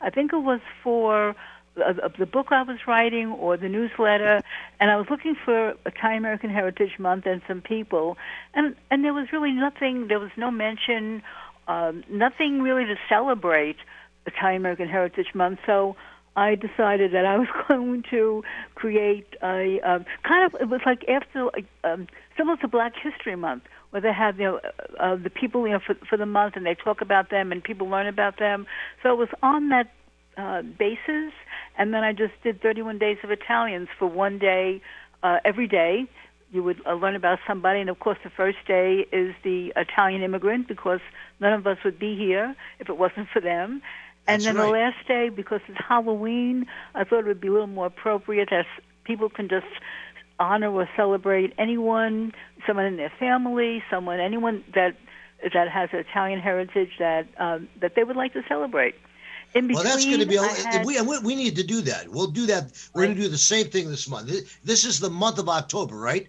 I 0.00 0.10
think 0.10 0.32
it 0.32 0.38
was 0.38 0.60
for 0.82 1.34
the 2.18 2.26
book 2.26 2.48
I 2.50 2.62
was 2.62 2.78
writing 2.86 3.28
or 3.28 3.56
the 3.56 3.68
newsletter, 3.68 4.42
and 4.80 4.90
I 4.90 4.96
was 4.96 5.06
looking 5.10 5.36
for 5.44 5.74
Italian 5.86 6.18
American 6.18 6.50
Heritage 6.50 6.98
Month 6.98 7.26
and 7.26 7.42
some 7.48 7.60
people, 7.60 8.16
and 8.54 8.74
and 8.90 9.04
there 9.04 9.14
was 9.14 9.32
really 9.32 9.52
nothing. 9.52 10.08
There 10.08 10.20
was 10.20 10.30
no 10.36 10.50
mention, 10.50 11.22
um, 11.66 12.04
nothing 12.10 12.62
really 12.62 12.84
to 12.84 12.96
celebrate 13.08 13.76
Italian 14.26 14.62
American 14.62 14.88
Heritage 14.88 15.34
Month. 15.34 15.60
So 15.66 15.96
I 16.36 16.54
decided 16.54 17.12
that 17.12 17.26
I 17.26 17.38
was 17.38 17.48
going 17.68 18.04
to 18.10 18.44
create 18.74 19.26
a 19.42 19.80
um, 19.80 20.04
kind 20.22 20.46
of 20.46 20.60
it 20.60 20.68
was 20.68 20.80
like 20.86 21.04
after 21.08 21.50
um, 21.84 22.06
similar 22.36 22.56
to 22.58 22.68
Black 22.68 22.94
History 22.96 23.36
Month, 23.36 23.64
where 23.90 24.00
they 24.00 24.12
have 24.12 24.38
you 24.38 24.44
know 24.44 24.60
uh, 25.00 25.16
the 25.16 25.30
people 25.30 25.66
you 25.66 25.72
know 25.72 25.80
for 25.84 25.94
for 26.08 26.16
the 26.16 26.26
month 26.26 26.54
and 26.56 26.64
they 26.64 26.74
talk 26.74 27.00
about 27.00 27.30
them 27.30 27.50
and 27.52 27.62
people 27.62 27.88
learn 27.88 28.06
about 28.06 28.38
them. 28.38 28.66
So 29.02 29.12
it 29.12 29.18
was 29.18 29.28
on 29.42 29.70
that 29.70 29.92
uh, 30.36 30.62
basis 30.62 31.32
and 31.78 31.94
then 31.94 32.02
I 32.04 32.12
just 32.12 32.34
did 32.42 32.60
31 32.60 32.98
days 32.98 33.18
of 33.22 33.30
Italians 33.30 33.88
for 33.98 34.06
one 34.06 34.38
day 34.38 34.82
uh, 35.22 35.38
every 35.44 35.68
day. 35.68 36.06
You 36.50 36.62
would 36.62 36.80
uh, 36.86 36.94
learn 36.94 37.14
about 37.14 37.38
somebody, 37.46 37.80
and 37.80 37.88
of 37.88 38.00
course, 38.00 38.18
the 38.24 38.30
first 38.30 38.58
day 38.66 39.06
is 39.12 39.34
the 39.44 39.72
Italian 39.76 40.22
immigrant 40.22 40.66
because 40.66 41.00
none 41.40 41.52
of 41.52 41.66
us 41.66 41.78
would 41.84 41.98
be 41.98 42.16
here 42.16 42.56
if 42.80 42.88
it 42.88 42.98
wasn't 42.98 43.28
for 43.32 43.40
them. 43.40 43.82
And 44.26 44.42
That's 44.42 44.44
then 44.44 44.56
right. 44.56 44.66
the 44.66 44.72
last 44.72 45.08
day, 45.08 45.28
because 45.28 45.60
it's 45.68 45.78
Halloween, 45.86 46.66
I 46.94 47.04
thought 47.04 47.20
it 47.20 47.26
would 47.26 47.40
be 47.40 47.48
a 47.48 47.52
little 47.52 47.66
more 47.66 47.86
appropriate 47.86 48.52
as 48.52 48.66
people 49.04 49.28
can 49.28 49.48
just 49.48 49.66
honor 50.40 50.70
or 50.70 50.88
celebrate 50.96 51.52
anyone, 51.58 52.32
someone 52.66 52.86
in 52.86 52.96
their 52.96 53.12
family, 53.18 53.82
someone, 53.90 54.20
anyone 54.20 54.64
that 54.74 54.96
that 55.54 55.68
has 55.68 55.88
Italian 55.92 56.40
heritage 56.40 56.90
that 56.98 57.28
um, 57.38 57.68
that 57.80 57.94
they 57.94 58.04
would 58.04 58.16
like 58.16 58.32
to 58.32 58.42
celebrate. 58.48 58.94
In 59.54 59.66
between, 59.66 59.74
well, 59.74 59.84
that's 59.84 60.04
going 60.04 60.20
to 60.20 60.26
be. 60.26 60.36
A, 60.36 60.42
had- 60.42 60.84
we, 60.84 61.00
we 61.00 61.18
we 61.20 61.34
need 61.34 61.56
to 61.56 61.62
do 61.62 61.80
that. 61.82 62.08
We'll 62.08 62.26
do 62.26 62.46
that. 62.46 62.70
We're 62.94 63.04
going 63.06 63.16
to 63.16 63.22
do 63.22 63.28
the 63.28 63.38
same 63.38 63.66
thing 63.68 63.88
this 63.88 64.08
month. 64.08 64.28
This- 64.62 64.84
is 64.84 65.00
the 65.00 65.10
month 65.10 65.38
of 65.38 65.48
October, 65.48 65.96
right? 65.96 66.28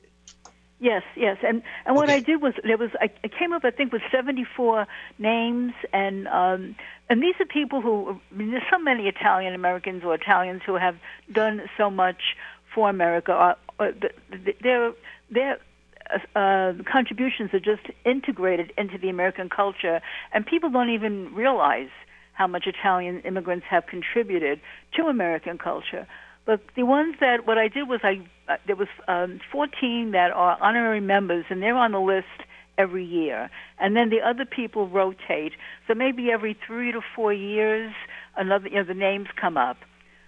Yes, 0.82 1.03
yes, 1.17 1.38
and 1.45 1.62
and 1.86 1.95
what 1.97 2.05
Okay. 2.05 2.15
I 2.15 2.19
did 2.21 2.41
was 2.41 2.53
there 2.63 2.77
was 2.77 2.91
I, 3.01 3.10
I 3.23 3.27
came 3.27 3.51
up 3.51 3.65
I 3.65 3.71
think 3.71 3.91
with 3.91 4.01
seventy 4.10 4.45
four 4.45 4.88
names 5.17 5.73
and 5.91 6.27
um 6.29 6.75
and 7.10 7.21
these 7.21 7.36
are 7.41 7.45
people 7.45 7.82
who 7.82 8.21
I 8.32 8.36
mean, 8.36 8.51
there's 8.51 8.63
so 8.71 8.79
many 8.79 9.08
Italian 9.10 9.53
Americans 9.53 10.03
or 10.05 10.15
Italians 10.15 10.62
who 10.65 10.75
have 10.75 10.95
done 11.34 11.63
so 11.77 11.89
much 11.89 12.38
for 12.73 12.89
America. 12.89 13.34
Uh, 13.34 13.55
uh, 13.84 13.91
th- 13.91 14.15
th- 14.45 14.58
their 14.62 14.93
their 15.29 15.60
uh, 16.10 16.39
uh, 16.39 16.73
contributions 16.89 17.53
are 17.53 17.60
just 17.60 17.86
integrated 18.05 18.71
into 18.77 18.97
the 18.97 19.10
American 19.10 19.49
culture, 19.49 20.01
and 20.34 20.45
people 20.45 20.69
don't 20.69 20.89
even 20.91 21.36
realize 21.36 21.89
how 22.39 22.47
much 22.47 22.65
Italian 22.67 23.19
immigrants 23.25 23.65
have 23.69 23.86
contributed 23.86 24.62
to 24.95 25.08
American 25.08 25.58
culture. 25.58 26.08
But 26.45 26.62
the 26.78 26.84
ones 26.84 27.15
that 27.19 27.45
what 27.45 27.58
I 27.58 27.67
did 27.67 27.89
was 27.89 27.99
I 28.02 28.21
uh, 28.47 28.56
there 28.65 28.78
was 28.78 28.88
um, 29.10 29.41
14 29.52 30.12
that 30.12 30.32
are 30.32 30.58
honorary 30.62 31.02
members, 31.02 31.43
and 31.49 31.62
they're 31.62 31.75
on 31.75 31.91
the 31.91 31.99
list 31.99 32.39
every 32.78 33.04
year. 33.04 33.49
And 33.78 33.93
then 33.93 34.10
the 34.10 34.21
other 34.21 34.45
people 34.45 34.88
rotate. 34.88 35.52
So 35.86 35.93
maybe 35.93 36.32
every 36.32 36.58
three 36.65 36.93
to 36.93 37.02
four 37.13 37.34
years, 37.34 37.93
another 38.38 38.69
you 38.69 38.75
know 38.75 38.86
the 38.86 38.93
names 38.93 39.28
come 39.36 39.58
up. 39.58 39.78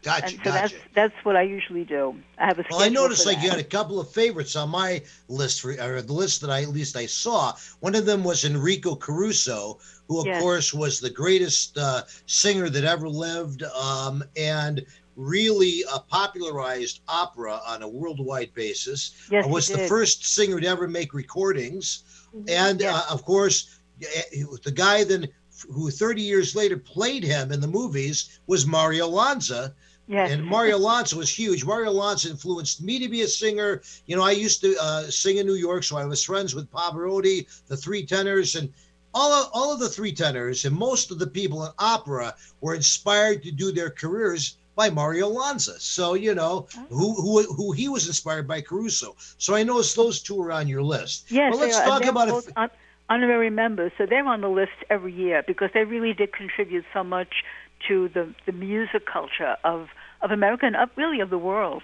Gotcha. 0.03 0.25
and 0.25 0.37
so 0.37 0.43
gotcha. 0.45 0.51
that's 0.53 0.73
that's 0.95 1.25
what 1.25 1.35
I 1.35 1.43
usually 1.43 1.83
do. 1.83 2.15
I 2.39 2.45
have 2.45 2.57
a 2.57 2.65
Well, 2.69 2.81
I 2.81 2.89
noticed 2.89 3.25
like 3.25 3.41
you 3.41 3.49
had 3.49 3.59
a 3.59 3.63
couple 3.63 3.99
of 3.99 4.11
favorites 4.11 4.55
on 4.55 4.69
my 4.69 5.03
list, 5.27 5.61
for, 5.61 5.71
or 5.79 6.01
the 6.01 6.13
list 6.13 6.41
that 6.41 6.49
I 6.49 6.63
at 6.63 6.69
least 6.69 6.95
I 6.97 7.05
saw. 7.05 7.53
One 7.81 7.93
of 7.93 8.05
them 8.05 8.23
was 8.23 8.43
Enrico 8.43 8.95
Caruso, 8.95 9.79
who 10.07 10.19
of 10.19 10.25
Yes. 10.25 10.41
course 10.41 10.73
was 10.73 10.99
the 10.99 11.09
greatest 11.09 11.77
uh, 11.77 12.03
singer 12.25 12.69
that 12.69 12.83
ever 12.83 13.07
lived, 13.07 13.61
um, 13.63 14.23
and 14.35 14.83
really 15.15 15.83
uh, 15.91 15.99
popularized 15.99 17.01
opera 17.07 17.61
on 17.67 17.83
a 17.83 17.87
worldwide 17.87 18.53
basis. 18.55 19.11
Yes, 19.29 19.45
Uh, 19.45 19.47
he 19.49 19.53
was 19.53 19.67
the 19.67 19.87
first 19.87 20.25
singer 20.25 20.59
to 20.59 20.67
ever 20.67 20.87
make 20.87 21.13
recordings, 21.13 22.03
and 22.47 22.81
Yes. 22.81 22.95
uh, 22.95 23.13
of 23.13 23.23
course, 23.23 23.67
eh, 24.01 24.43
the 24.63 24.71
guy 24.71 25.03
then 25.03 25.27
who 25.69 25.91
30 25.91 26.21
years 26.21 26.55
later 26.55 26.77
played 26.77 27.23
him 27.23 27.51
in 27.51 27.61
the 27.61 27.67
movies 27.67 28.39
was 28.47 28.65
Mario 28.65 29.07
Lanza, 29.07 29.75
Yes. 30.07 30.31
And 30.31 30.45
Mario 30.45 30.77
Lanza 30.77 31.15
was 31.15 31.29
huge. 31.29 31.63
Mario 31.63 31.91
Lanza 31.91 32.29
influenced 32.29 32.81
me 32.81 32.99
to 32.99 33.07
be 33.07 33.21
a 33.21 33.27
singer. 33.27 33.81
You 34.07 34.15
know, 34.15 34.23
I 34.23 34.31
used 34.31 34.61
to 34.61 34.75
uh, 34.81 35.03
sing 35.03 35.37
in 35.37 35.45
New 35.45 35.55
York, 35.55 35.83
so 35.83 35.97
I 35.97 36.05
was 36.05 36.23
friends 36.23 36.53
with 36.53 36.69
Pavarotti, 36.71 37.47
the 37.67 37.77
three 37.77 38.05
tenors, 38.05 38.55
and 38.55 38.73
all 39.13 39.31
of, 39.31 39.49
all 39.53 39.73
of 39.73 39.79
the 39.79 39.89
three 39.89 40.11
tenors 40.11 40.65
and 40.65 40.75
most 40.75 41.11
of 41.11 41.19
the 41.19 41.27
people 41.27 41.65
in 41.65 41.71
opera 41.79 42.33
were 42.61 42.75
inspired 42.75 43.43
to 43.43 43.51
do 43.51 43.71
their 43.71 43.89
careers 43.89 44.57
by 44.75 44.89
Mario 44.89 45.27
Lanza. 45.27 45.79
So 45.79 46.13
you 46.13 46.33
know 46.33 46.67
who 46.89 47.13
who 47.13 47.43
who 47.53 47.71
he 47.71 47.89
was 47.89 48.07
inspired 48.07 48.47
by 48.47 48.61
Caruso. 48.61 49.15
So 49.37 49.53
I 49.55 49.63
noticed 49.63 49.95
those 49.95 50.21
two 50.21 50.41
are 50.41 50.51
on 50.51 50.67
your 50.67 50.81
list. 50.81 51.29
Yes, 51.29 51.51
well, 51.51 51.61
let's 51.61 51.77
they 51.77 51.83
are. 51.83 51.99
talk 51.99 52.05
about 52.05 52.27
they're 52.27 52.39
it. 52.39 52.55
both 52.55 52.71
honorary 53.09 53.49
members, 53.49 53.91
so 53.97 54.05
they're 54.05 54.25
on 54.25 54.41
the 54.41 54.49
list 54.49 54.71
every 54.89 55.13
year 55.13 55.43
because 55.45 55.69
they 55.73 55.83
really 55.83 56.13
did 56.13 56.31
contribute 56.31 56.85
so 56.93 57.03
much 57.03 57.43
to 57.87 58.09
the 58.09 58.33
the 58.45 58.51
music 58.51 59.05
culture 59.05 59.57
of 59.63 59.89
of 60.21 60.31
America 60.31 60.65
and 60.65 60.75
really 60.95 61.19
of 61.19 61.29
the 61.29 61.37
world. 61.37 61.83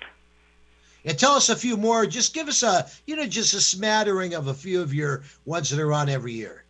And 1.05 1.17
tell 1.17 1.33
us 1.33 1.49
a 1.49 1.55
few 1.55 1.77
more. 1.77 2.05
Just 2.05 2.33
give 2.33 2.47
us 2.47 2.63
a 2.63 2.87
you 3.05 3.15
know 3.15 3.25
just 3.25 3.53
a 3.53 3.61
smattering 3.61 4.33
of 4.33 4.47
a 4.47 4.53
few 4.53 4.81
of 4.81 4.93
your 4.93 5.23
ones 5.45 5.69
that 5.69 5.79
are 5.79 5.93
on 5.93 6.09
every 6.09 6.33
year. 6.33 6.63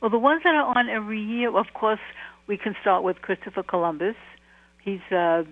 Well, 0.00 0.10
the 0.10 0.18
ones 0.18 0.42
that 0.44 0.54
are 0.54 0.76
on 0.76 0.88
every 0.88 1.20
year, 1.20 1.56
of 1.56 1.72
course, 1.72 2.00
we 2.46 2.56
can 2.56 2.76
start 2.80 3.02
with 3.02 3.22
Christopher 3.22 3.62
Columbus. 3.62 4.16
He's 4.84 5.00
uh, 5.10 5.44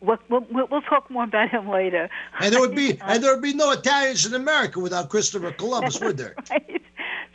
we'll, 0.00 0.18
we'll, 0.28 0.66
we'll 0.70 0.82
talk 0.82 1.10
more 1.10 1.24
about 1.24 1.50
him 1.50 1.68
later. 1.68 2.08
And 2.40 2.52
there 2.52 2.60
would 2.60 2.74
be 2.74 2.98
and 3.06 3.22
there 3.22 3.34
would 3.34 3.42
be 3.42 3.54
no 3.54 3.72
Italians 3.72 4.26
in 4.26 4.34
America 4.34 4.80
without 4.80 5.08
Christopher 5.08 5.52
Columbus, 5.52 6.00
would 6.00 6.16
there? 6.16 6.34
right. 6.50 6.82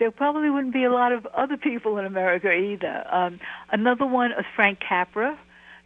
There 0.01 0.09
probably 0.09 0.49
wouldn't 0.49 0.73
be 0.73 0.83
a 0.83 0.91
lot 0.91 1.11
of 1.11 1.27
other 1.27 1.57
people 1.57 1.99
in 1.99 2.05
America 2.07 2.51
either. 2.51 3.05
Um, 3.13 3.39
another 3.71 4.07
one 4.07 4.31
is 4.31 4.45
Frank 4.55 4.79
Capra. 4.79 5.37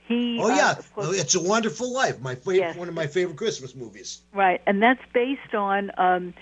He, 0.07 0.39
Oh 0.41 0.49
uh, 0.49 0.55
yeah, 0.55 0.73
course- 0.93 1.07
Oh, 1.09 1.11
it's 1.11 1.35
a 1.35 1.41
Wonderful 1.43 1.91
Life. 1.91 2.21
My 2.21 2.35
favorite, 2.35 2.59
Yes. 2.59 2.77
one 2.77 2.87
of 2.87 2.93
my 2.93 3.07
favorite 3.07 3.35
Christmas 3.35 3.75
movies. 3.75 4.21
Right, 4.33 4.61
and 4.65 4.81
that's 4.81 5.01
based 5.13 5.53
on 5.53 5.91
um, 5.97 6.33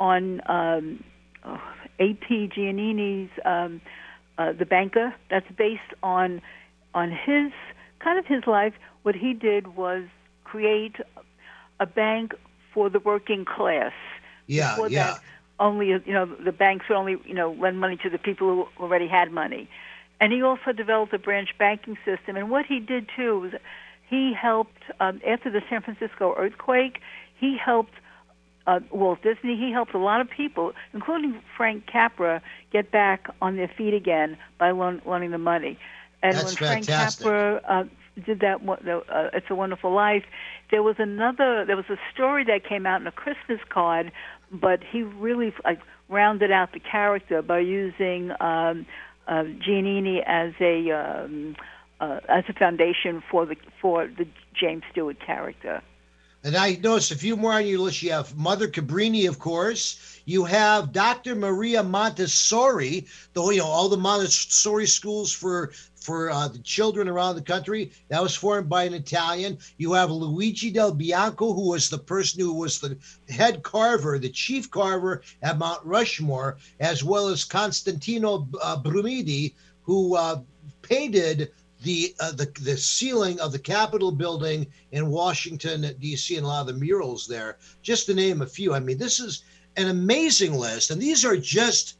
on 0.00 0.42
um, 0.46 1.04
oh, 1.44 1.62
A.P. 2.00 2.50
Giannini's 2.52 3.30
um, 3.44 3.80
uh, 4.36 4.52
The 4.52 4.66
Banker. 4.66 5.14
That's 5.30 5.46
based 5.56 5.92
on 6.02 6.42
on 6.94 7.12
his 7.12 7.52
kind 8.00 8.18
of 8.18 8.26
his 8.26 8.44
life. 8.48 8.74
What 9.04 9.14
he 9.14 9.34
did 9.34 9.76
was 9.76 10.02
create 10.42 10.96
a 11.78 11.86
bank 11.86 12.32
for 12.74 12.90
the 12.90 12.98
working 12.98 13.44
class. 13.44 13.92
Yeah, 14.48 14.72
Before 14.74 14.88
yeah. 14.88 15.04
that, 15.12 15.20
only 15.60 15.88
you 15.88 16.02
know 16.12 16.26
the 16.26 16.52
banks 16.52 16.86
would 16.88 16.96
only 16.96 17.16
you 17.24 17.34
know 17.34 17.52
lend 17.52 17.78
money 17.78 17.96
to 17.98 18.10
the 18.10 18.18
people 18.18 18.48
who 18.48 18.82
already 18.82 19.06
had 19.06 19.30
money, 19.30 19.68
and 20.20 20.32
he 20.32 20.42
also 20.42 20.72
developed 20.72 21.12
a 21.12 21.18
branch 21.18 21.50
banking 21.58 21.96
system. 22.04 22.36
And 22.36 22.50
what 22.50 22.66
he 22.66 22.80
did 22.80 23.08
too 23.14 23.40
was 23.40 23.52
he 24.08 24.32
helped 24.34 24.82
um, 24.98 25.20
after 25.26 25.50
the 25.50 25.62
San 25.70 25.82
Francisco 25.82 26.34
earthquake. 26.36 27.00
He 27.38 27.56
helped 27.56 27.94
uh, 28.66 28.80
Walt 28.90 29.22
Disney. 29.22 29.56
He 29.56 29.70
helped 29.72 29.94
a 29.94 29.98
lot 29.98 30.20
of 30.20 30.28
people, 30.28 30.72
including 30.92 31.40
Frank 31.56 31.86
Capra, 31.86 32.42
get 32.72 32.90
back 32.90 33.28
on 33.40 33.56
their 33.56 33.68
feet 33.68 33.94
again 33.94 34.36
by 34.58 34.70
loan, 34.72 35.00
loaning 35.06 35.30
the 35.30 35.38
money. 35.38 35.78
And 36.22 36.34
That's 36.34 36.44
when 36.44 36.56
Frank 36.56 36.84
fantastic. 36.86 37.24
Capra 37.24 37.60
uh, 37.68 37.84
did 38.24 38.40
that, 38.40 38.60
uh, 38.68 39.30
"It's 39.32 39.46
a 39.48 39.54
Wonderful 39.54 39.92
Life," 39.92 40.24
there 40.70 40.82
was 40.82 40.96
another. 40.98 41.64
There 41.64 41.76
was 41.76 41.88
a 41.90 41.98
story 42.12 42.44
that 42.44 42.64
came 42.68 42.86
out 42.86 43.00
in 43.00 43.06
a 43.06 43.12
Christmas 43.12 43.60
card, 43.68 44.12
but 44.50 44.80
he 44.82 45.02
really 45.02 45.52
like 45.64 45.80
rounded 46.08 46.50
out 46.50 46.72
the 46.72 46.80
character 46.80 47.42
by 47.42 47.60
using 47.60 48.30
um, 48.40 48.86
uh, 49.26 49.44
Giannini 49.66 50.22
as 50.26 50.52
a 50.60 50.90
um, 50.90 51.56
uh, 52.00 52.20
as 52.28 52.44
a 52.48 52.52
foundation 52.52 53.22
for 53.30 53.46
the 53.46 53.56
for 53.80 54.06
the 54.06 54.26
James 54.58 54.82
Stewart 54.90 55.18
character. 55.24 55.82
And 56.42 56.56
I 56.56 56.78
noticed 56.82 57.10
a 57.10 57.18
few 57.18 57.36
more 57.36 57.52
on 57.52 57.66
your 57.66 57.80
list. 57.80 58.02
You 58.02 58.12
have 58.12 58.36
Mother 58.36 58.66
Cabrini, 58.66 59.28
of 59.28 59.38
course. 59.38 60.20
You 60.24 60.44
have 60.44 60.92
Dr. 60.92 61.34
Maria 61.34 61.82
Montessori, 61.82 63.06
the 63.34 63.42
you 63.50 63.58
know 63.58 63.66
all 63.66 63.90
the 63.90 63.98
Montessori 63.98 64.86
schools 64.86 65.32
for 65.32 65.72
for 65.96 66.30
uh, 66.30 66.48
the 66.48 66.60
children 66.60 67.08
around 67.08 67.34
the 67.34 67.42
country. 67.42 67.92
That 68.08 68.22
was 68.22 68.34
formed 68.34 68.70
by 68.70 68.84
an 68.84 68.94
Italian. 68.94 69.58
You 69.76 69.92
have 69.92 70.10
Luigi 70.10 70.70
Del 70.70 70.94
Bianco, 70.94 71.52
who 71.52 71.68
was 71.68 71.90
the 71.90 71.98
person 71.98 72.40
who 72.40 72.54
was 72.54 72.80
the 72.80 72.96
head 73.28 73.62
carver, 73.62 74.18
the 74.18 74.30
chief 74.30 74.70
carver 74.70 75.20
at 75.42 75.58
Mount 75.58 75.84
Rushmore, 75.84 76.56
as 76.78 77.04
well 77.04 77.28
as 77.28 77.44
Constantino 77.44 78.48
uh, 78.62 78.80
Brumidi, 78.80 79.54
who 79.82 80.16
uh, 80.16 80.40
painted 80.80 81.50
the 81.82 82.14
uh, 82.20 82.32
the 82.32 82.50
the 82.60 82.76
ceiling 82.76 83.40
of 83.40 83.52
the 83.52 83.58
Capitol 83.58 84.12
building 84.12 84.66
in 84.92 85.10
Washington 85.10 85.94
D.C. 85.98 86.36
and 86.36 86.44
a 86.44 86.48
lot 86.48 86.60
of 86.60 86.66
the 86.66 86.74
murals 86.74 87.26
there, 87.26 87.58
just 87.82 88.06
to 88.06 88.14
name 88.14 88.42
a 88.42 88.46
few. 88.46 88.74
I 88.74 88.80
mean, 88.80 88.98
this 88.98 89.20
is 89.20 89.42
an 89.76 89.88
amazing 89.88 90.54
list, 90.54 90.90
and 90.90 91.00
these 91.00 91.24
are 91.24 91.36
just 91.36 91.96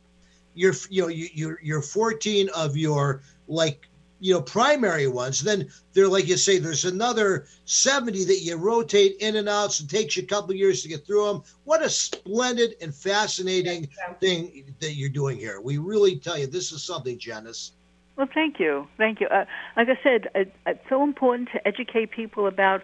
your 0.55 0.75
you 0.91 1.03
know 1.03 1.09
your 1.09 1.59
your 1.63 1.83
14 1.83 2.49
of 2.51 2.77
your 2.77 3.23
like 3.49 3.89
you 4.19 4.35
know 4.35 4.43
primary 4.43 5.07
ones. 5.07 5.41
Then 5.41 5.71
they're 5.95 6.09
like 6.09 6.29
you 6.29 6.37
say, 6.37 6.59
there's 6.59 6.85
another 6.85 7.47
70 7.65 8.25
that 8.25 8.41
you 8.41 8.57
rotate 8.57 9.17
in 9.21 9.37
and 9.37 9.49
out, 9.49 9.73
so 9.73 9.85
it 9.85 9.91
takes 9.91 10.17
you 10.17 10.25
a 10.25 10.27
couple 10.27 10.55
years 10.55 10.83
to 10.83 10.89
get 10.89 11.07
through 11.07 11.25
them. 11.27 11.43
What 11.65 11.83
a 11.83 11.89
splendid 11.89 12.77
and 12.83 12.95
fascinating 12.95 13.89
thing 14.21 14.75
that 14.81 14.95
you're 14.95 15.09
doing 15.09 15.39
here. 15.39 15.61
We 15.61 15.79
really 15.79 16.17
tell 16.17 16.37
you 16.37 16.47
this 16.47 16.71
is 16.71 16.83
something, 16.83 17.19
Janice. 17.19 17.73
Well, 18.21 18.29
thank 18.35 18.61
you, 18.61 18.87
thank 18.99 19.19
you. 19.19 19.29
Uh, 19.29 19.47
like 19.79 19.89
I 19.89 19.99
said, 20.03 20.29
it, 20.35 20.53
it's 20.67 20.85
so 20.91 21.03
important 21.03 21.49
to 21.55 21.67
educate 21.67 22.11
people 22.11 22.47
about 22.47 22.83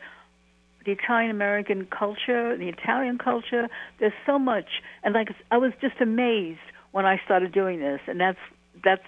the 0.86 0.92
Italian 0.92 1.30
American 1.30 1.86
culture, 1.88 2.56
the 2.56 2.70
Italian 2.70 3.18
culture. 3.18 3.68
There's 4.00 4.14
so 4.24 4.38
much, 4.38 4.80
and 5.02 5.12
like 5.12 5.28
I 5.50 5.58
was 5.58 5.72
just 5.78 6.00
amazed 6.00 6.60
when 6.92 7.04
I 7.04 7.20
started 7.26 7.52
doing 7.52 7.80
this, 7.80 8.00
and 8.06 8.18
that's 8.18 8.38
that's 8.82 9.04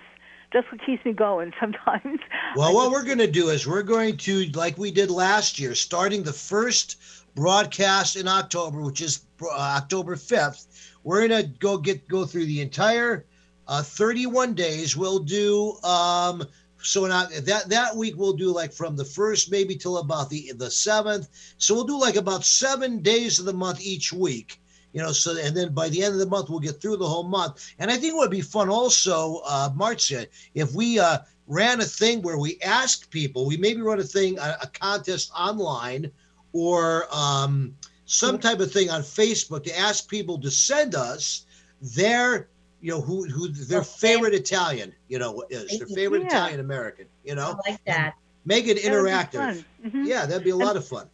that's 0.53 0.71
what 0.71 0.85
keeps 0.85 1.03
me 1.07 1.15
going 1.15 1.55
sometimes. 1.61 2.21
Well, 2.55 2.75
what 2.75 2.91
we're 2.91 3.05
going 3.05 3.17
to 3.17 3.31
do 3.31 3.49
is 3.49 3.67
we're 3.67 3.83
going 3.83 4.19
to, 4.19 4.45
like 4.51 4.77
we 4.77 4.91
did 4.91 5.11
last 5.11 5.59
year, 5.59 5.75
starting 5.75 6.25
the 6.25 6.35
first 6.35 6.99
broadcast 7.37 8.17
in 8.17 8.29
October, 8.29 8.83
which 8.83 9.01
is 9.01 9.23
uh, 9.41 9.49
October 9.57 10.15
5th, 10.15 10.91
we're 11.05 11.27
going 11.27 11.43
to 11.43 11.49
go 11.49 11.79
get 11.79 12.07
go 12.07 12.27
through 12.27 12.45
the 12.45 12.61
entire 12.61 13.25
uh, 13.69 13.83
31 13.83 14.55
days. 14.55 14.97
We'll 14.97 15.21
do 15.21 15.77
um, 15.85 16.45
so 16.83 17.07
not 17.07 17.31
that 17.31 17.69
that 17.69 17.97
week 17.97 18.15
we'll 18.17 18.35
do 18.35 18.53
like 18.53 18.73
from 18.73 18.97
the 18.97 19.05
first 19.05 19.51
maybe 19.51 19.77
till 19.77 19.99
about 19.99 20.31
the 20.31 20.53
the 20.57 20.71
seventh. 20.71 21.29
So 21.59 21.75
we'll 21.75 21.85
do 21.85 21.99
like 21.99 22.17
about 22.17 22.45
seven 22.45 23.03
days 23.03 23.39
of 23.39 23.45
the 23.45 23.53
month 23.53 23.81
each 23.81 24.13
week. 24.13 24.61
You 24.93 25.03
know, 25.03 25.13
so 25.13 25.37
and 25.39 25.57
then 25.57 25.75
by 25.75 25.89
the 25.89 26.03
end 26.03 26.15
of 26.15 26.21
the 26.21 26.27
month 26.27 26.49
we'll 26.49 26.61
get 26.61 26.81
through 26.81 26.97
the 26.97 27.07
whole 27.07 27.25
month. 27.25 27.73
And 27.79 27.91
I 27.91 27.97
think 27.97 28.15
it 28.15 28.17
would 28.17 28.31
be 28.31 28.41
fun 28.41 28.69
also, 28.69 29.43
uh, 29.47 29.71
Marcia, 29.75 30.27
if 30.55 30.73
we 30.73 30.99
uh, 30.99 31.19
ran 31.47 31.81
a 31.81 31.85
thing 31.85 32.23
where 32.23 32.39
we 32.39 32.59
asked 32.63 33.11
people, 33.11 33.47
we 33.47 33.57
maybe 33.57 33.81
run 33.81 34.01
a 34.01 34.05
thing, 34.05 34.39
a, 34.39 34.59
a 34.63 34.67
contest 34.67 35.31
online 35.37 36.11
or 36.53 37.07
um, 37.15 37.75
some 38.07 38.39
type 38.39 38.61
of 38.61 38.73
thing 38.73 38.89
on 38.91 39.03
Facebook 39.03 39.65
to 39.65 39.79
ask 39.79 40.09
people 40.09 40.41
to 40.41 40.51
send 40.51 40.95
us 40.95 41.45
their, 41.81 42.49
you 42.81 42.91
know, 42.93 43.01
who 43.01 43.25
who 43.25 43.49
their 43.49 43.83
favorite 43.83 44.35
Italian, 44.35 44.93
you 45.09 45.19
know, 45.19 45.45
is 45.51 45.79
their 45.79 45.89
favorite 45.89 46.23
Yeah. 46.23 46.27
Italian 46.29 46.61
American, 46.61 47.07
you 47.25 47.35
know, 47.35 47.61
like 47.67 47.83
that. 47.85 48.15
make 48.45 48.67
it 48.67 48.83
That 48.83 48.93
would 48.93 49.05
be 49.05 49.11
interactive. 49.11 49.33
fun. 49.33 49.65
Mhm. 49.85 50.07
Yeah, 50.07 50.25
that'd 50.27 50.45
be 50.45 50.51
a 50.51 50.57
lot 50.57 50.77
of 50.77 50.87
fun. 50.87 51.09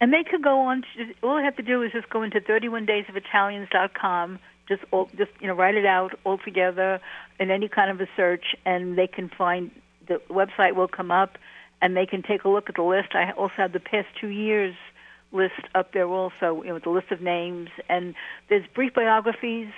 And 0.00 0.12
they 0.12 0.24
could 0.24 0.42
go 0.42 0.60
on. 0.60 0.82
To, 0.96 1.14
all 1.22 1.36
they 1.36 1.42
have 1.44 1.56
to 1.56 1.62
do 1.62 1.82
is 1.82 1.92
just 1.92 2.08
go 2.08 2.22
into 2.22 2.40
31daysofitalians.com. 2.40 4.38
Just, 4.68 4.82
all, 4.92 5.10
just 5.16 5.30
you 5.40 5.48
know, 5.48 5.54
write 5.54 5.74
it 5.74 5.84
out 5.84 6.18
all 6.24 6.38
together 6.38 7.00
in 7.40 7.50
any 7.50 7.68
kind 7.68 7.90
of 7.90 8.00
a 8.00 8.08
search, 8.16 8.54
and 8.64 8.96
they 8.96 9.06
can 9.08 9.28
find 9.28 9.70
the 10.06 10.20
website 10.30 10.74
will 10.74 10.88
come 10.88 11.10
up, 11.10 11.38
and 11.82 11.96
they 11.96 12.06
can 12.06 12.22
take 12.22 12.44
a 12.44 12.48
look 12.48 12.68
at 12.68 12.76
the 12.76 12.82
list. 12.82 13.14
I 13.14 13.32
also 13.32 13.54
have 13.56 13.72
the 13.72 13.80
past 13.80 14.06
two 14.20 14.28
years 14.28 14.74
list 15.32 15.60
up 15.74 15.92
there 15.92 16.06
also, 16.08 16.62
you 16.62 16.68
know, 16.68 16.74
with 16.74 16.84
the 16.84 16.90
list 16.90 17.10
of 17.10 17.20
names, 17.20 17.68
and 17.88 18.14
there's 18.48 18.66
brief 18.74 18.94
biographies 18.94 19.70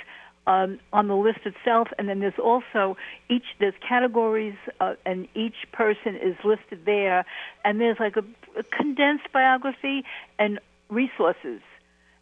um, 0.46 0.78
on 0.92 1.08
the 1.08 1.14
list 1.14 1.40
itself, 1.44 1.88
and 1.98 2.08
then 2.08 2.20
there's 2.20 2.38
also 2.42 2.96
each 3.28 3.44
there's 3.60 3.74
categories, 3.86 4.56
uh, 4.80 4.94
and 5.06 5.28
each 5.34 5.70
person 5.72 6.16
is 6.16 6.36
listed 6.44 6.80
there, 6.84 7.24
and 7.64 7.80
there's 7.80 7.98
like 8.00 8.16
a, 8.16 8.24
a 8.58 8.62
condensed 8.64 9.30
biography 9.32 10.04
and 10.38 10.58
resources, 10.88 11.60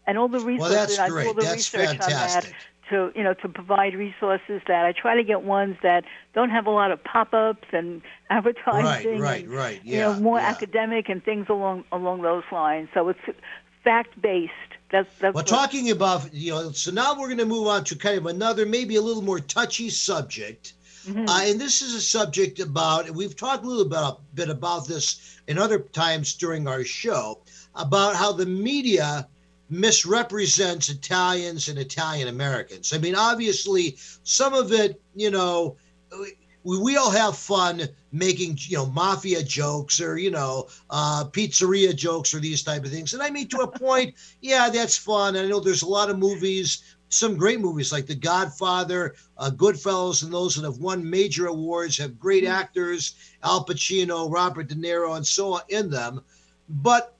and 0.06 0.18
all 0.18 0.28
the 0.28 0.40
resources. 0.40 0.74
that's 0.76 0.98
I 0.98 1.08
great. 1.08 1.34
the 1.34 1.42
That's 1.42 1.72
research 1.72 1.88
on 1.88 1.96
fantastic. 1.98 2.50
that 2.52 2.54
to 2.90 3.12
you 3.14 3.22
know 3.24 3.34
to 3.34 3.48
provide 3.48 3.94
resources 3.94 4.60
that 4.66 4.84
I 4.84 4.92
try 4.92 5.14
to 5.14 5.24
get 5.24 5.42
ones 5.42 5.76
that 5.82 6.04
don't 6.34 6.50
have 6.50 6.66
a 6.66 6.70
lot 6.70 6.90
of 6.90 7.02
pop-ups 7.02 7.68
and 7.72 8.02
advertising, 8.30 9.20
right, 9.20 9.44
and, 9.44 9.52
right. 9.54 9.80
you 9.84 9.96
know, 9.98 10.12
Yeah, 10.12 10.18
more 10.18 10.38
yeah. 10.38 10.48
academic 10.48 11.08
and 11.08 11.24
things 11.24 11.46
along 11.48 11.84
along 11.90 12.22
those 12.22 12.44
lines. 12.52 12.88
So 12.92 13.08
it's 13.08 13.20
fact-based. 13.82 14.52
That's 14.90 15.08
that's 15.18 15.34
Well, 15.34 15.44
what- 15.44 15.46
talking 15.46 15.90
about, 15.90 16.32
you 16.34 16.52
know, 16.52 16.72
so 16.72 16.90
now 16.90 17.12
we're 17.18 17.28
going 17.28 17.38
to 17.38 17.46
move 17.46 17.66
on 17.66 17.84
to 17.84 17.96
kind 17.96 18.18
of 18.18 18.26
another, 18.26 18.66
maybe 18.66 18.96
a 18.96 19.02
little 19.02 19.22
more 19.22 19.40
touchy 19.40 19.90
subject. 19.90 20.74
Mm-hmm. 21.06 21.28
Uh, 21.28 21.40
and 21.44 21.60
this 21.60 21.80
is 21.80 21.94
a 21.94 22.00
subject 22.00 22.60
about, 22.60 23.08
we've 23.10 23.36
talked 23.36 23.64
a 23.64 23.68
little 23.68 23.88
bit, 23.88 23.98
a 23.98 24.16
bit 24.34 24.50
about 24.50 24.86
this 24.86 25.40
in 25.46 25.56
other 25.58 25.78
times 25.78 26.34
during 26.34 26.68
our 26.68 26.84
show, 26.84 27.40
about 27.74 28.16
how 28.16 28.32
the 28.32 28.44
media 28.46 29.26
misrepresents 29.70 30.88
Italians 30.88 31.68
and 31.68 31.78
Italian 31.78 32.28
Americans. 32.28 32.92
I 32.92 32.98
mean, 32.98 33.14
obviously, 33.14 33.96
some 34.24 34.52
of 34.52 34.72
it, 34.72 35.00
you 35.14 35.30
know, 35.30 35.76
we, 36.64 36.78
we 36.78 36.96
all 36.96 37.10
have 37.10 37.36
fun 37.36 37.82
making 38.12 38.58
you 38.62 38.76
know 38.76 38.86
mafia 38.86 39.42
jokes 39.42 40.00
or 40.00 40.18
you 40.18 40.30
know 40.30 40.68
uh, 40.90 41.24
pizzeria 41.30 41.94
jokes 41.94 42.34
or 42.34 42.40
these 42.40 42.62
type 42.62 42.84
of 42.84 42.90
things. 42.90 43.14
And 43.14 43.22
i 43.22 43.30
mean 43.30 43.48
to 43.48 43.58
a 43.58 43.66
point 43.66 44.14
yeah 44.40 44.68
that's 44.68 44.96
fun. 44.96 45.36
I 45.36 45.46
know 45.46 45.60
there's 45.60 45.82
a 45.82 45.88
lot 45.88 46.10
of 46.10 46.18
movies 46.18 46.82
some 47.12 47.36
great 47.36 47.60
movies 47.60 47.90
like 47.90 48.06
the 48.06 48.14
godfather 48.14 49.16
uh, 49.36 49.50
goodfellas 49.50 50.22
and 50.22 50.32
those 50.32 50.54
that 50.54 50.64
have 50.64 50.78
won 50.78 51.08
major 51.08 51.46
awards 51.46 51.98
have 51.98 52.18
great 52.20 52.44
mm-hmm. 52.44 52.52
actors 52.52 53.14
al 53.42 53.64
pacino 53.64 54.30
robert 54.30 54.68
de 54.68 54.76
niro 54.76 55.16
and 55.16 55.26
so 55.26 55.54
on 55.54 55.60
in 55.68 55.90
them. 55.90 56.20
But 56.68 57.16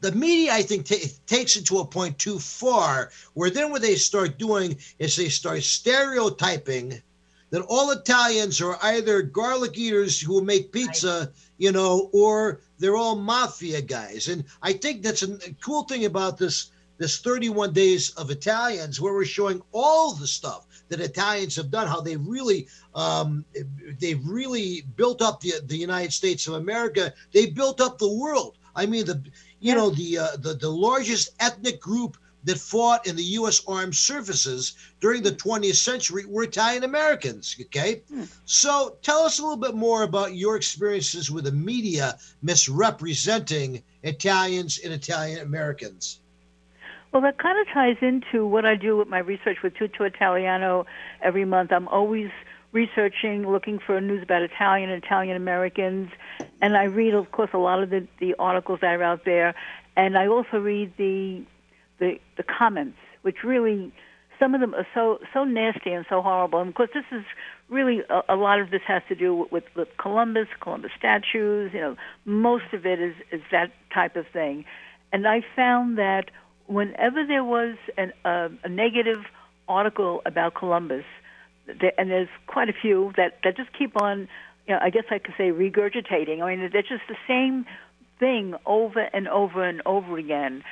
the 0.00 0.12
media, 0.12 0.52
I 0.52 0.62
think, 0.62 0.86
t- 0.86 1.12
takes 1.26 1.56
it 1.56 1.64
to 1.66 1.78
a 1.78 1.84
point 1.84 2.18
too 2.18 2.38
far, 2.38 3.10
where 3.34 3.50
then 3.50 3.70
what 3.70 3.82
they 3.82 3.96
start 3.96 4.38
doing 4.38 4.76
is 4.98 5.16
they 5.16 5.28
start 5.28 5.62
stereotyping 5.62 7.02
that 7.50 7.62
all 7.62 7.90
Italians 7.90 8.60
are 8.60 8.78
either 8.82 9.22
garlic 9.22 9.76
eaters 9.78 10.20
who 10.20 10.42
make 10.42 10.72
pizza, 10.72 11.32
you 11.56 11.72
know, 11.72 12.10
or 12.12 12.60
they're 12.78 12.96
all 12.96 13.16
mafia 13.16 13.80
guys. 13.80 14.28
And 14.28 14.44
I 14.62 14.72
think 14.72 15.02
that's 15.02 15.22
a 15.22 15.38
cool 15.60 15.84
thing 15.84 16.04
about 16.04 16.38
this 16.38 16.70
this 16.98 17.18
31 17.18 17.72
days 17.72 18.10
of 18.10 18.30
Italians, 18.30 19.00
where 19.00 19.12
we're 19.12 19.24
showing 19.24 19.62
all 19.70 20.14
the 20.14 20.26
stuff 20.26 20.66
that 20.88 21.00
Italians 21.00 21.54
have 21.54 21.70
done, 21.70 21.86
how 21.86 22.00
they 22.00 22.16
really 22.16 22.66
um, 22.94 23.44
they've 24.00 24.24
really 24.26 24.82
built 24.96 25.22
up 25.22 25.40
the 25.40 25.54
the 25.64 25.76
United 25.76 26.12
States 26.12 26.46
of 26.48 26.54
America. 26.54 27.14
They 27.32 27.46
built 27.46 27.80
up 27.80 27.98
the 27.98 28.12
world. 28.12 28.58
I 28.74 28.86
mean, 28.86 29.06
the 29.06 29.22
you 29.60 29.72
yeah. 29.72 29.74
know 29.74 29.90
the 29.90 30.18
uh, 30.18 30.36
the 30.38 30.54
the 30.54 30.70
largest 30.70 31.30
ethnic 31.40 31.80
group 31.80 32.16
that 32.48 32.58
fought 32.58 33.06
in 33.06 33.16
the 33.16 33.22
U.S. 33.22 33.62
Armed 33.68 33.94
Services 33.94 34.74
during 35.00 35.22
the 35.22 35.32
20th 35.32 35.76
century 35.76 36.24
were 36.26 36.42
Italian 36.42 36.84
Americans. 36.84 37.56
Okay. 37.60 38.02
Hmm. 38.08 38.24
So 38.44 38.96
tell 39.02 39.20
us 39.20 39.38
a 39.38 39.42
little 39.42 39.56
bit 39.56 39.74
more 39.74 40.02
about 40.02 40.34
your 40.34 40.56
experiences 40.56 41.30
with 41.30 41.44
the 41.44 41.52
media 41.52 42.18
misrepresenting 42.42 43.82
Italians 44.02 44.78
and 44.82 44.92
Italian 44.92 45.40
Americans. 45.40 46.20
Well, 47.12 47.22
that 47.22 47.38
kind 47.38 47.58
of 47.58 47.72
ties 47.72 47.96
into 48.02 48.46
what 48.46 48.66
I 48.66 48.74
do 48.74 48.96
with 48.96 49.08
my 49.08 49.18
research 49.18 49.58
with 49.62 49.74
Tutto 49.74 50.04
Italiano 50.04 50.86
every 51.22 51.44
month. 51.44 51.72
I'm 51.72 51.88
always 51.88 52.30
researching, 52.72 53.50
looking 53.50 53.78
for 53.78 53.98
news 54.00 54.22
about 54.22 54.42
Italian 54.42 54.90
and 54.90 55.02
Italian 55.02 55.36
Americans, 55.36 56.10
and 56.60 56.76
I 56.76 56.84
read, 56.84 57.14
of 57.14 57.30
course, 57.32 57.50
a 57.54 57.58
lot 57.58 57.82
of 57.82 57.88
the, 57.88 58.06
the 58.20 58.34
articles 58.38 58.80
that 58.80 58.94
are 58.94 59.02
out 59.02 59.24
there, 59.24 59.54
and 59.96 60.18
I 60.18 60.26
also 60.26 60.58
read 60.58 60.92
the 60.98 61.44
the 61.98 62.18
the 62.36 62.42
comments, 62.42 62.98
which 63.22 63.44
really 63.44 63.92
some 64.38 64.54
of 64.54 64.60
them 64.60 64.74
are 64.74 64.86
so 64.94 65.18
so 65.32 65.44
nasty 65.44 65.90
and 65.90 66.06
so 66.08 66.22
horrible. 66.22 66.60
And 66.60 66.68
of 66.68 66.74
course, 66.74 66.90
this 66.94 67.04
is 67.12 67.24
really 67.68 68.00
a, 68.08 68.34
a 68.34 68.36
lot 68.36 68.60
of 68.60 68.70
this 68.70 68.82
has 68.86 69.02
to 69.08 69.14
do 69.14 69.34
with, 69.34 69.52
with, 69.52 69.64
with 69.76 69.88
Columbus, 69.98 70.48
Columbus 70.60 70.92
statues. 70.96 71.72
You 71.74 71.80
know, 71.80 71.96
most 72.24 72.72
of 72.72 72.86
it 72.86 73.00
is 73.00 73.14
is 73.32 73.42
that 73.50 73.72
type 73.92 74.16
of 74.16 74.26
thing. 74.32 74.64
And 75.12 75.26
I 75.26 75.42
found 75.56 75.98
that 75.98 76.30
whenever 76.66 77.26
there 77.26 77.44
was 77.44 77.76
an, 77.96 78.12
uh, 78.24 78.48
a 78.62 78.68
negative 78.68 79.24
article 79.68 80.22
about 80.26 80.54
Columbus, 80.54 81.04
there, 81.66 81.92
and 81.98 82.10
there's 82.10 82.28
quite 82.46 82.68
a 82.68 82.74
few 82.74 83.12
that 83.16 83.38
that 83.44 83.56
just 83.56 83.72
keep 83.76 84.00
on. 84.00 84.28
You 84.66 84.74
know, 84.74 84.80
I 84.82 84.90
guess 84.90 85.04
I 85.10 85.18
could 85.18 85.34
say 85.38 85.50
regurgitating. 85.50 86.42
I 86.42 86.54
mean, 86.54 86.70
they're 86.70 86.82
just 86.82 87.08
the 87.08 87.16
same 87.26 87.64
thing 88.18 88.54
over 88.66 89.00
and 89.00 89.28
over 89.28 89.64
and 89.64 89.80
over 89.86 90.18
again 90.18 90.62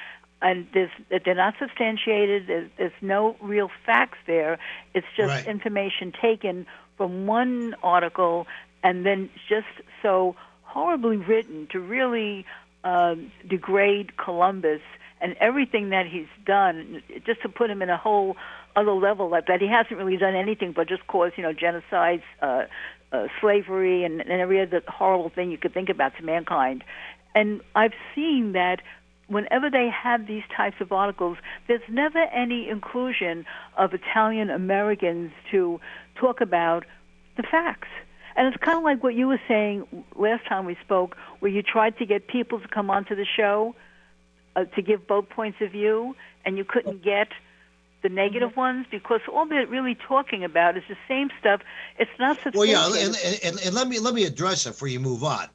and 0.42 0.66
there's, 0.74 0.90
they're 1.24 1.34
not 1.34 1.54
substantiated. 1.58 2.46
There's, 2.46 2.70
there's 2.76 2.92
no 3.00 3.36
real 3.40 3.70
facts 3.84 4.18
there. 4.26 4.58
It's 4.94 5.06
just 5.16 5.28
right. 5.28 5.46
information 5.46 6.12
taken 6.12 6.66
from 6.96 7.26
one 7.26 7.74
article 7.82 8.46
and 8.82 9.04
then 9.04 9.30
just 9.48 9.66
so 10.02 10.36
horribly 10.62 11.16
written 11.16 11.66
to 11.72 11.80
really 11.80 12.44
uh, 12.84 13.16
degrade 13.48 14.16
Columbus 14.16 14.82
and 15.20 15.34
everything 15.40 15.90
that 15.90 16.06
he's 16.06 16.28
done, 16.44 17.02
just 17.24 17.42
to 17.42 17.48
put 17.48 17.70
him 17.70 17.80
in 17.82 17.88
a 17.88 17.96
whole 17.96 18.36
other 18.76 18.92
level 18.92 19.30
like 19.30 19.46
that 19.46 19.60
he 19.60 19.66
hasn't 19.66 19.96
really 19.96 20.18
done 20.18 20.34
anything 20.34 20.70
but 20.70 20.86
just 20.86 21.06
cause 21.06 21.32
you 21.36 21.42
know 21.42 21.54
genocides, 21.54 22.22
uh, 22.42 22.64
uh, 23.10 23.26
slavery, 23.40 24.04
and, 24.04 24.20
and 24.20 24.30
every 24.30 24.60
other 24.60 24.82
horrible 24.86 25.30
thing 25.30 25.50
you 25.50 25.56
could 25.56 25.72
think 25.72 25.88
about 25.88 26.14
to 26.16 26.22
mankind. 26.22 26.84
And 27.34 27.60
I've 27.74 27.94
seen 28.14 28.52
that 28.52 28.82
whenever 29.28 29.70
they 29.70 29.88
have 29.88 30.26
these 30.26 30.44
types 30.56 30.76
of 30.80 30.92
articles, 30.92 31.38
there's 31.68 31.82
never 31.88 32.18
any 32.18 32.68
inclusion 32.68 33.44
of 33.76 33.92
Italian 33.92 34.50
Americans 34.50 35.32
to 35.50 35.80
talk 36.14 36.40
about 36.40 36.84
the 37.36 37.42
facts. 37.42 37.88
And 38.36 38.46
it's 38.48 38.62
kind 38.62 38.76
of 38.76 38.84
like 38.84 39.02
what 39.02 39.14
you 39.14 39.28
were 39.28 39.40
saying 39.48 39.86
last 40.14 40.46
time 40.46 40.66
we 40.66 40.76
spoke, 40.84 41.16
where 41.40 41.50
you 41.50 41.62
tried 41.62 41.96
to 41.98 42.06
get 42.06 42.28
people 42.28 42.60
to 42.60 42.68
come 42.68 42.90
onto 42.90 43.16
the 43.16 43.24
show 43.24 43.74
uh, 44.54 44.64
to 44.64 44.82
give 44.82 45.06
both 45.06 45.28
points 45.28 45.58
of 45.60 45.72
view, 45.72 46.14
and 46.44 46.58
you 46.58 46.64
couldn't 46.64 47.02
get 47.02 47.28
the 48.02 48.08
negative 48.10 48.50
mm-hmm. 48.50 48.60
ones 48.60 48.86
because 48.90 49.20
all 49.32 49.46
they're 49.46 49.66
really 49.66 49.94
talking 49.94 50.44
about 50.44 50.76
is 50.76 50.82
the 50.88 50.96
same 51.08 51.30
stuff. 51.40 51.62
It's 51.98 52.10
not 52.18 52.38
Well, 52.54 52.66
yeah, 52.66 52.86
and, 52.86 53.16
and, 53.42 53.60
and 53.60 53.74
let 53.74 53.88
me 53.88 53.98
let 53.98 54.14
me 54.14 54.24
address 54.24 54.66
it 54.66 54.70
before 54.70 54.88
you 54.88 55.00
move 55.00 55.24
on. 55.24 55.48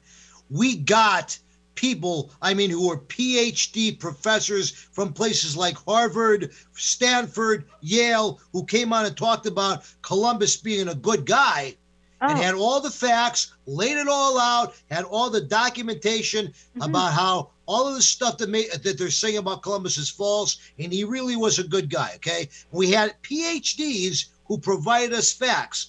We 0.50 0.76
got 0.76 1.38
people, 1.74 2.30
I 2.40 2.54
mean, 2.54 2.70
who 2.70 2.90
are 2.90 2.98
PhD 2.98 3.98
professors 3.98 4.70
from 4.70 5.12
places 5.12 5.56
like 5.56 5.76
Harvard, 5.76 6.50
Stanford, 6.74 7.64
Yale, 7.80 8.40
who 8.52 8.64
came 8.64 8.92
on 8.92 9.06
and 9.06 9.16
talked 9.16 9.46
about 9.46 9.84
Columbus 10.02 10.56
being 10.56 10.88
a 10.88 10.94
good 10.94 11.26
guy 11.26 11.76
oh. 12.20 12.28
and 12.28 12.38
had 12.38 12.54
all 12.54 12.80
the 12.80 12.90
facts, 12.90 13.52
laid 13.66 13.98
it 13.98 14.08
all 14.08 14.38
out, 14.38 14.74
had 14.90 15.04
all 15.04 15.30
the 15.30 15.40
documentation 15.40 16.46
mm-hmm. 16.48 16.82
about 16.82 17.12
how 17.12 17.50
all 17.66 17.88
of 17.88 17.94
the 17.94 18.02
stuff 18.02 18.38
that, 18.38 18.50
made, 18.50 18.70
that 18.82 18.98
they're 18.98 19.10
saying 19.10 19.38
about 19.38 19.62
Columbus 19.62 19.96
is 19.96 20.10
false, 20.10 20.58
and 20.78 20.92
he 20.92 21.04
really 21.04 21.36
was 21.36 21.58
a 21.58 21.64
good 21.64 21.88
guy. 21.88 22.12
Okay, 22.16 22.48
we 22.70 22.90
had 22.90 23.14
PhDs 23.22 24.26
who 24.46 24.58
provided 24.58 25.14
us 25.14 25.32
facts. 25.32 25.88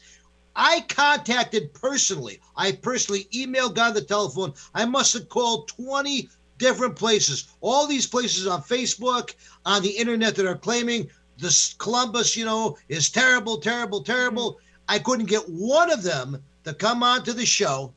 I 0.55 0.81
contacted 0.87 1.73
personally. 1.73 2.39
I 2.55 2.73
personally 2.73 3.27
emailed, 3.33 3.75
got 3.75 3.95
the 3.95 4.01
telephone. 4.01 4.53
I 4.75 4.85
must 4.85 5.13
have 5.13 5.29
called 5.29 5.67
20 5.69 6.29
different 6.59 6.95
places. 6.95 7.47
All 7.61 7.87
these 7.87 8.05
places 8.05 8.45
on 8.45 8.61
Facebook, 8.61 9.33
on 9.65 9.81
the 9.81 9.89
internet 9.89 10.35
that 10.35 10.45
are 10.45 10.57
claiming 10.57 11.09
this 11.37 11.73
Columbus, 11.73 12.37
you 12.37 12.45
know, 12.45 12.77
is 12.87 13.09
terrible, 13.09 13.57
terrible, 13.57 14.03
terrible. 14.03 14.59
I 14.87 14.99
couldn't 14.99 15.25
get 15.25 15.49
one 15.49 15.91
of 15.91 16.03
them 16.03 16.43
to 16.63 16.73
come 16.73 17.01
on 17.01 17.23
to 17.23 17.33
the 17.33 17.45
show. 17.45 17.93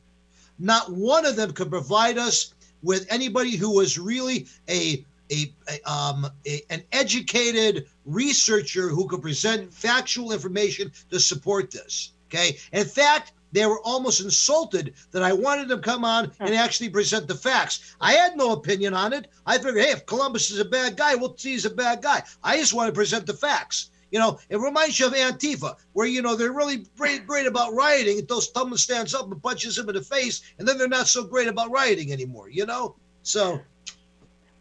Not 0.57 0.91
one 0.91 1.25
of 1.25 1.35
them 1.35 1.53
could 1.53 1.69
provide 1.69 2.17
us 2.17 2.55
with 2.81 3.05
anybody 3.09 3.55
who 3.55 3.75
was 3.75 3.99
really 3.99 4.47
a 4.69 5.05
a, 5.29 5.53
a, 5.69 5.91
um, 5.91 6.25
a, 6.47 6.61
an 6.69 6.83
educated 6.93 7.85
researcher 8.05 8.87
who 8.87 9.07
could 9.09 9.21
present 9.21 9.73
factual 9.73 10.31
information 10.31 10.89
to 11.09 11.19
support 11.19 11.69
this. 11.69 12.13
Okay. 12.27 12.57
In 12.71 12.85
fact, 12.85 13.33
they 13.51 13.65
were 13.65 13.81
almost 13.81 14.21
insulted 14.21 14.93
that 15.11 15.23
I 15.23 15.33
wanted 15.33 15.69
them 15.69 15.81
to 15.81 15.89
come 15.89 16.03
on 16.03 16.31
and 16.39 16.53
actually 16.53 16.89
present 16.89 17.27
the 17.27 17.35
facts. 17.35 17.95
I 18.01 18.13
had 18.13 18.35
no 18.35 18.51
opinion 18.51 18.93
on 18.93 19.13
it. 19.13 19.27
I 19.45 19.57
figured, 19.57 19.83
hey, 19.83 19.91
if 19.91 20.05
Columbus 20.05 20.51
is 20.51 20.59
a 20.59 20.65
bad 20.65 20.97
guy, 20.97 21.15
we'll 21.15 21.37
see 21.37 21.51
he's 21.51 21.65
a 21.65 21.69
bad 21.69 22.01
guy. 22.01 22.23
I 22.43 22.57
just 22.57 22.73
want 22.73 22.89
to 22.89 22.93
present 22.93 23.25
the 23.25 23.33
facts. 23.33 23.89
You 24.11 24.19
know, 24.19 24.39
it 24.49 24.59
reminds 24.59 24.99
you 24.99 25.07
of 25.07 25.13
Antifa, 25.13 25.75
where 25.93 26.07
you 26.07 26.21
know 26.21 26.35
they're 26.35 26.53
really 26.53 26.85
great, 26.97 27.27
great 27.27 27.45
about 27.45 27.73
rioting 27.73 28.19
until 28.19 28.39
someone 28.39 28.77
stands 28.77 29.13
up 29.13 29.29
and 29.29 29.41
punches 29.43 29.77
him 29.77 29.89
in 29.89 29.95
the 29.95 30.01
face, 30.01 30.41
and 30.59 30.67
then 30.67 30.77
they're 30.77 30.87
not 30.87 31.07
so 31.07 31.25
great 31.25 31.47
about 31.49 31.71
rioting 31.71 32.13
anymore. 32.13 32.49
You 32.49 32.65
know, 32.65 32.95
so. 33.23 33.59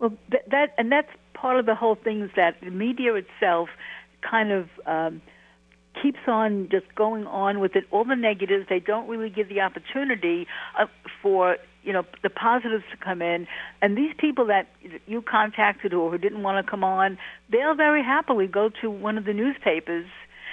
Well, 0.01 0.13
that 0.51 0.75
and 0.79 0.91
that's 0.91 1.11
part 1.35 1.61
of 1.61 1.67
the 1.67 1.77
whole 1.77 1.95
thing 1.95 2.23
is 2.23 2.31
that 2.35 2.57
the 2.61 2.71
media 2.71 3.15
itself 3.15 3.69
kind 4.23 4.53
of. 4.53 4.69
Um, 4.85 5.23
keeps 6.01 6.21
on 6.27 6.69
just 6.71 6.87
going 6.95 7.27
on 7.27 7.61
with 7.61 7.77
it. 7.77 7.85
All 7.91 8.05
the 8.05 8.17
negatives, 8.17 8.67
they 8.69 8.81
don't 8.81 9.09
really 9.09 9.31
give 9.31 9.49
the 9.49 9.61
opportunity 9.61 10.47
uh, 10.79 10.87
for 11.23 11.57
you 11.83 11.93
know 11.93 12.05
the 12.23 12.31
positives 12.31 12.85
to 12.91 12.97
come 12.97 13.23
in. 13.23 13.47
And 13.81 13.97
these 13.97 14.13
people 14.19 14.47
that 14.47 14.69
you 15.07 15.23
contacted 15.23 15.95
or 15.95 16.11
who 16.11 16.19
didn't 16.19 16.43
want 16.43 16.65
to 16.65 16.71
come 16.71 16.85
on, 16.85 17.19
they'll 17.51 17.75
very 17.75 18.03
happily 18.03 18.47
go 18.47 18.71
to 18.81 18.91
one 18.91 19.17
of 19.17 19.25
the 19.25 19.33
newspapers 19.33 20.07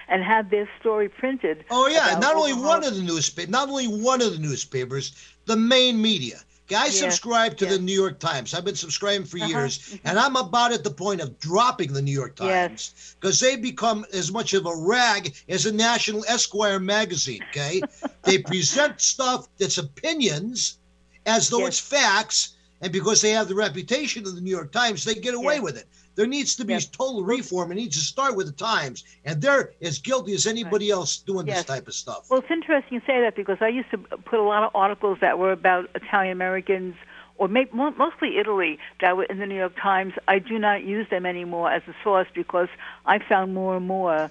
and 0.07 0.23
have 0.23 0.49
their 0.49 0.69
story 0.79 1.09
printed. 1.09 1.65
Oh 1.71 1.87
yeah, 1.87 2.17
not 2.19 2.35
only 2.35 2.53
one 2.53 2.83
of 2.83 2.95
the 2.95 3.01
newspapers, 3.01 3.49
not 3.49 3.69
only 3.69 3.87
one 3.87 4.21
of 4.21 4.33
the 4.33 4.39
newspapers, 4.39 5.13
the 5.45 5.55
main 5.55 6.01
media. 6.01 6.39
I 6.71 6.85
Yeah, 6.85 6.91
subscribe 6.91 7.57
to 7.57 7.65
yeah. 7.65 7.71
the 7.71 7.79
New 7.79 7.93
York 7.93 8.19
Times. 8.19 8.53
I've 8.53 8.63
been 8.63 8.75
subscribing 8.75 9.25
for 9.27 9.37
Uh-huh, 9.37 9.47
years, 9.47 9.79
mhm. 9.79 9.99
and 10.05 10.17
I'm 10.17 10.35
about 10.37 10.71
at 10.71 10.83
the 10.83 10.91
point 10.91 11.19
of 11.21 11.37
dropping 11.39 11.91
the 11.93 12.01
New 12.01 12.11
York 12.13 12.35
Times 12.35 13.15
because 13.19 13.39
they 13.39 13.55
become 13.57 14.05
as 14.13 14.31
much 14.31 14.53
of 14.53 14.65
a 14.65 14.75
rag 14.75 15.33
as 15.49 15.65
a 15.65 15.71
National 15.71 16.23
Enquirer 16.23 16.79
magazine. 16.79 17.41
Okay, 17.49 17.81
they 18.23 18.37
present 18.39 19.01
stuff 19.01 19.47
that's 19.57 19.77
opinions 19.77 20.77
as 21.25 21.49
though 21.49 21.59
Yes. 21.59 21.67
it's 21.67 21.79
facts, 21.79 22.49
and 22.81 22.91
because 22.93 23.21
they 23.21 23.31
have 23.31 23.47
the 23.49 23.55
reputation 23.55 24.25
of 24.25 24.35
the 24.35 24.41
New 24.41 24.51
York 24.51 24.71
Times, 24.71 25.03
they 25.03 25.15
get 25.15 25.33
away 25.33 25.55
Yes. 25.55 25.63
with 25.63 25.77
it. 25.77 25.87
There 26.15 26.27
needs 26.27 26.55
to 26.57 26.65
be 26.65 26.77
total 26.79 27.23
reform. 27.23 27.71
It 27.71 27.75
needs 27.75 27.95
to 27.97 28.03
start 28.03 28.35
with 28.35 28.45
the 28.47 28.53
Times, 28.53 29.03
and 29.25 29.41
they're 29.41 29.71
as 29.81 29.97
guilty 29.99 30.33
as 30.33 30.45
anybody 30.45 30.91
else 30.91 31.17
doing 31.17 31.47
Yes. 31.47 31.57
this 31.57 31.65
type 31.65 31.87
of 31.87 31.93
stuff. 31.93 32.29
Well, 32.29 32.39
it's 32.39 32.51
interesting 32.51 32.93
you 32.95 33.01
say 33.07 33.21
that 33.21 33.35
because 33.35 33.57
I 33.61 33.67
used 33.69 33.89
to 33.91 33.97
put 33.97 34.39
a 34.39 34.43
lot 34.43 34.63
of 34.63 34.71
articles 34.75 35.19
that 35.21 35.39
were 35.39 35.51
about 35.51 35.89
Italian 35.95 36.31
Americans 36.33 36.95
or 37.37 37.47
mostly 37.47 38.37
Italy 38.37 38.77
that 39.01 39.17
were 39.17 39.23
in 39.23 39.39
the 39.39 39.45
New 39.47 39.57
York 39.57 39.75
Times. 39.81 40.13
I 40.27 40.39
do 40.39 40.59
not 40.59 40.83
use 40.83 41.09
them 41.09 41.25
anymore 41.25 41.71
as 41.71 41.81
a 41.87 41.95
source 42.03 42.27
because 42.33 42.69
I 43.05 43.19
found 43.19 43.53
more 43.53 43.75
and 43.77 43.87
more. 43.87 44.29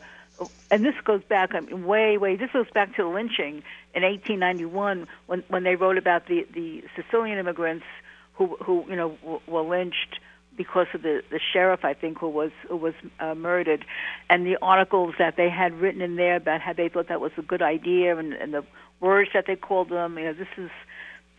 And 0.70 0.84
this 0.84 0.94
goes 1.04 1.22
back 1.24 1.54
I 1.54 1.60
mean, 1.60 1.84
way, 1.86 2.16
way. 2.16 2.36
This 2.36 2.50
goes 2.52 2.70
back 2.72 2.94
to 2.96 3.02
the 3.02 3.08
lynching 3.08 3.62
in 3.94 4.02
1891 4.02 5.06
when 5.26 5.42
when 5.48 5.62
they 5.64 5.76
wrote 5.76 5.98
about 5.98 6.26
the 6.26 6.46
the 6.54 6.84
Sicilian 6.96 7.38
immigrants 7.38 7.84
who 8.34 8.56
who 8.62 8.84
you 8.88 8.96
know 8.96 9.10
w- 9.22 9.40
were 9.46 9.62
lynched 9.62 10.20
because 10.56 10.86
of 10.94 11.02
the 11.02 11.22
the 11.30 11.40
sheriff 11.52 11.84
I 11.84 11.94
think 11.94 12.18
who 12.18 12.28
was 12.28 12.50
who 12.68 12.76
was 12.76 12.94
uh, 13.20 13.34
murdered, 13.34 13.84
and 14.30 14.46
the 14.46 14.56
articles 14.62 15.14
that 15.18 15.36
they 15.36 15.48
had 15.48 15.72
written 15.80 16.00
in 16.02 16.16
there 16.16 16.36
about 16.36 16.60
how 16.60 16.72
they 16.72 16.88
thought 16.88 17.08
that 17.08 17.20
was 17.20 17.32
a 17.38 17.42
good 17.42 17.62
idea 17.62 18.16
and, 18.16 18.32
and 18.34 18.52
the 18.54 18.64
words 19.00 19.30
that 19.34 19.46
they 19.46 19.56
called 19.56 19.88
them. 19.90 20.18
You 20.18 20.24
know, 20.26 20.32
this 20.34 20.48
is 20.56 20.70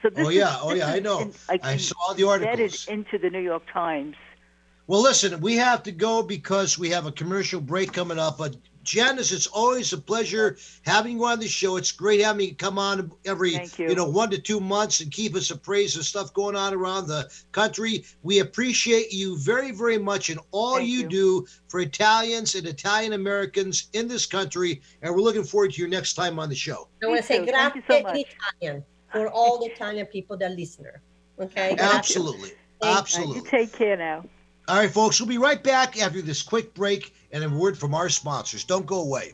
so. 0.01 0.09
This 0.09 0.26
Oh, 0.26 0.30
yeah. 0.30 0.49
is, 0.55 0.59
Oh, 0.64 0.74
yeah, 0.74 0.88
I 0.88 0.99
know. 0.99 1.20
in- 1.22 1.34
like, 1.47 1.64
I 1.66 1.78
saw 1.78 2.14
the 2.14 2.24
embedded 2.24 2.49
articles. 2.72 2.88
into 2.88 3.18
the 3.18 3.30
New 3.30 3.39
York 3.39 3.64
Times. 3.72 4.16
Well, 4.88 5.01
listen, 5.01 5.39
we 5.39 5.55
have 5.57 5.84
to 5.84 5.91
go 5.93 6.24
because 6.24 6.78
we 6.78 6.89
have 6.89 7.05
a 7.05 7.11
commercial 7.11 7.61
break 7.61 7.93
coming 7.93 8.20
up. 8.20 8.38
But 8.38 8.57
Janice, 8.84 9.31
it's 9.31 9.47
always 9.47 9.93
a 9.93 9.97
pleasure 9.97 10.57
having 10.86 11.17
you 11.17 11.25
on 11.25 11.39
the 11.39 11.47
show. 11.47 11.77
It's 11.77 11.91
great 11.91 12.21
having 12.21 12.49
you 12.49 12.55
come 12.55 12.77
on 12.77 13.11
every, 13.25 13.51
Thank 13.51 13.79
you. 13.79 13.95
know, 13.95 14.07
one 14.07 14.29
to 14.31 14.38
two 14.38 14.59
months 14.59 14.99
and 14.99 15.11
keep 15.11 15.36
us 15.36 15.51
appraised 15.51 15.97
of 15.97 16.05
stuff 16.05 16.34
going 16.34 16.55
on 16.55 16.73
around 16.73 17.07
the 17.07 17.29
country. 17.51 18.05
We 18.21 18.39
appreciate 18.39 19.11
you 19.13 19.38
very, 19.39 19.71
very 19.71 19.97
much 19.97 20.29
and 20.29 20.39
all 20.51 20.79
you, 20.79 21.01
you. 21.01 21.07
do 21.07 21.47
for 21.69 21.79
Italians 21.79 22.55
and 22.55 22.67
Italian 22.67 23.13
Americans 23.13 23.88
in 23.93 24.07
this 24.07 24.25
country. 24.25 24.81
And 25.01 25.13
we're 25.13 25.21
looking 25.21 25.43
forward 25.43 25.73
to 25.73 25.79
your 25.79 25.89
next 25.89 26.13
time 26.13 26.38
on 26.39 26.49
the 26.49 26.55
show. 26.55 26.89
I 27.01 27.07
want 27.07 27.21
to 27.21 27.25
say 27.25 27.39
too. 27.39 27.51
Thank 27.51 27.73
grazie 27.73 27.84
so 27.88 28.09
in. 28.09 28.25
Italian 28.61 28.84
for 29.11 29.29
all 29.29 29.59
the 29.59 29.67
Italian 29.67 30.05
people 30.07 30.38
that 30.38 30.51
listener. 30.51 31.01
Okay. 31.39 31.75
Grazie. 31.75 31.97
Absolutely. 31.97 32.49
you. 32.49 32.55
Absolutely. 32.84 33.36
you 33.38 33.45
take 33.45 33.71
care 33.71 33.95
now. 33.95 34.25
All 34.66 34.78
right, 34.78 34.89
folks, 34.89 35.20
we'll 35.20 35.28
be 35.28 35.38
right 35.38 35.61
back 35.61 36.01
after 36.01 36.22
this 36.22 36.41
quick 36.41 36.74
break 36.74 37.14
and 37.32 37.43
a 37.43 37.49
word 37.49 37.78
from 37.78 37.93
our 37.93 38.07
sponsors. 38.07 38.64
Don't 38.64 38.86
go 38.86 39.01
away. 39.01 39.34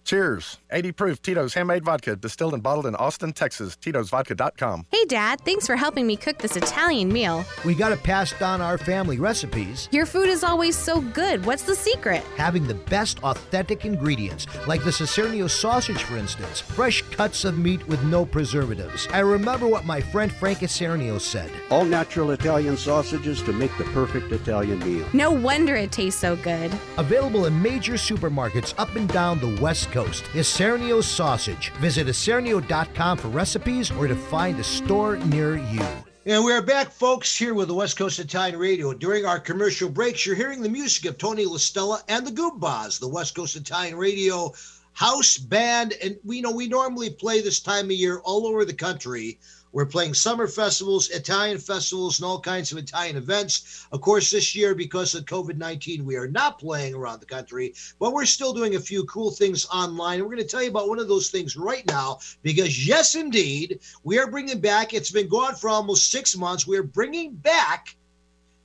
Cheers. 0.11 0.57
80 0.71 0.91
proof 0.91 1.21
Tito's 1.21 1.53
Handmade 1.53 1.85
Vodka, 1.85 2.17
distilled 2.17 2.53
and 2.53 2.61
bottled 2.61 2.85
in 2.85 2.95
Austin, 2.95 3.31
Texas. 3.31 3.77
Tito'sVodka.com. 3.77 4.87
Hey, 4.91 5.05
Dad, 5.05 5.39
thanks 5.45 5.65
for 5.65 5.77
helping 5.77 6.05
me 6.05 6.17
cook 6.17 6.37
this 6.37 6.57
Italian 6.57 7.11
meal. 7.13 7.45
We 7.63 7.75
got 7.75 7.89
to 7.89 7.95
pass 7.97 8.37
down 8.37 8.59
our 8.59 8.77
family 8.77 9.19
recipes, 9.19 9.87
Your 9.91 10.05
food 10.05 10.27
is 10.27 10.43
always 10.43 10.77
so 10.77 10.99
good. 10.99 11.45
What's 11.45 11.63
the 11.63 11.75
secret? 11.75 12.25
having 12.35 12.67
the 12.67 12.73
best 12.73 13.23
authentic 13.23 13.85
ingredients, 13.85 14.47
like 14.67 14.83
the 14.83 14.89
Isernio 14.89 15.49
sausage, 15.49 16.03
for 16.03 16.17
instance, 16.17 16.59
fresh 16.59 17.01
cuts 17.11 17.45
of 17.45 17.57
meat 17.57 17.87
with 17.87 18.03
no 18.03 18.25
preservatives. 18.25 19.07
I 19.13 19.19
remember 19.19 19.67
what 19.67 19.85
my 19.85 20.01
friend 20.01 20.29
Frank 20.29 20.59
Isernio 20.59 21.21
said. 21.21 21.49
All 21.69 21.85
natural 21.85 22.31
Italian 22.31 22.75
sausages 22.75 23.41
to 23.43 23.53
make 23.53 23.75
the 23.77 23.85
perfect 23.85 24.29
Italian 24.33 24.79
meal. 24.79 25.07
No 25.13 25.31
wonder 25.31 25.77
it 25.77 25.93
tastes 25.93 26.19
so 26.19 26.35
good. 26.35 26.69
Available 26.97 27.45
in 27.45 27.61
major 27.61 27.93
supermarkets 27.93 28.73
up 28.77 28.93
and 28.97 29.07
down 29.07 29.39
the 29.39 29.61
West 29.61 29.89
Coast. 29.91 30.00
Isernio 30.05 31.03
Sausage. 31.03 31.71
Visit 31.79 32.07
isernio.com 32.07 33.17
for 33.17 33.27
recipes 33.27 33.91
or 33.91 34.07
to 34.07 34.15
find 34.15 34.59
a 34.59 34.63
store 34.63 35.17
near 35.17 35.57
you. 35.57 35.85
And 36.25 36.43
we're 36.43 36.61
back, 36.61 36.91
folks, 36.91 37.35
here 37.35 37.55
with 37.55 37.67
the 37.67 37.73
West 37.73 37.97
Coast 37.97 38.19
Italian 38.19 38.59
Radio. 38.59 38.93
During 38.93 39.25
our 39.25 39.39
commercial 39.39 39.89
breaks, 39.89 40.25
you're 40.25 40.35
hearing 40.35 40.61
the 40.61 40.69
music 40.69 41.05
of 41.05 41.17
Tony 41.17 41.45
LaStella 41.45 42.03
and 42.07 42.27
the 42.27 42.31
Goombas, 42.31 42.99
the 42.99 43.07
West 43.07 43.33
Coast 43.33 43.55
Italian 43.55 43.97
Radio 43.97 44.53
house 44.93 45.37
band. 45.37 45.93
And 46.03 46.17
we 46.23 46.41
know 46.41 46.51
we 46.51 46.67
normally 46.67 47.09
play 47.09 47.41
this 47.41 47.59
time 47.59 47.85
of 47.85 47.91
year 47.91 48.19
all 48.19 48.45
over 48.45 48.65
the 48.65 48.73
country. 48.73 49.39
We're 49.73 49.85
playing 49.85 50.13
summer 50.13 50.47
festivals, 50.47 51.09
Italian 51.09 51.57
festivals, 51.57 52.19
and 52.19 52.25
all 52.25 52.39
kinds 52.39 52.71
of 52.71 52.77
Italian 52.77 53.15
events. 53.15 53.87
Of 53.91 54.01
course, 54.01 54.31
this 54.31 54.55
year, 54.55 54.75
because 54.75 55.15
of 55.15 55.25
COVID 55.25 55.57
19, 55.57 56.05
we 56.05 56.15
are 56.17 56.27
not 56.27 56.59
playing 56.59 56.93
around 56.93 57.19
the 57.19 57.25
country, 57.25 57.73
but 57.99 58.13
we're 58.13 58.25
still 58.25 58.53
doing 58.53 58.75
a 58.75 58.79
few 58.79 59.05
cool 59.05 59.31
things 59.31 59.65
online. 59.67 60.19
And 60.19 60.23
we're 60.23 60.35
going 60.35 60.47
to 60.47 60.51
tell 60.51 60.63
you 60.63 60.69
about 60.69 60.89
one 60.89 60.99
of 60.99 61.07
those 61.07 61.29
things 61.29 61.55
right 61.55 61.85
now 61.87 62.19
because, 62.41 62.85
yes, 62.85 63.15
indeed, 63.15 63.79
we 64.03 64.19
are 64.19 64.29
bringing 64.29 64.59
back, 64.59 64.93
it's 64.93 65.11
been 65.11 65.29
gone 65.29 65.55
for 65.55 65.69
almost 65.69 66.11
six 66.11 66.35
months. 66.35 66.67
We're 66.67 66.83
bringing 66.83 67.33
back 67.33 67.95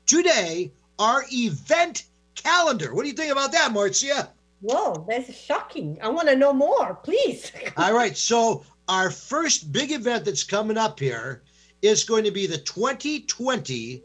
today 0.07 0.73
our 0.99 1.25
event 1.33 2.05
calendar. 2.35 2.95
What 2.95 3.03
do 3.03 3.09
you 3.09 3.15
think 3.15 3.33
about 3.33 3.53
that, 3.53 3.73
Marcia? 3.73 4.31
Whoa, 4.61 5.05
that's 5.09 5.37
shocking. 5.37 5.99
I 6.03 6.09
want 6.09 6.29
to 6.29 6.37
know 6.37 6.53
more, 6.53 6.95
please. 6.95 7.53
All 7.77 7.95
right. 7.95 8.17
So, 8.17 8.65
our 8.89 9.11
first 9.11 9.73
big 9.73 9.93
event 9.93 10.25
that's 10.25 10.45
coming 10.45 10.79
up 10.79 11.01
here 11.01 11.43
is 11.83 12.05
going 12.05 12.25
to 12.25 12.31
be 12.31 12.47
the 12.47 12.59
2020 12.59 14.03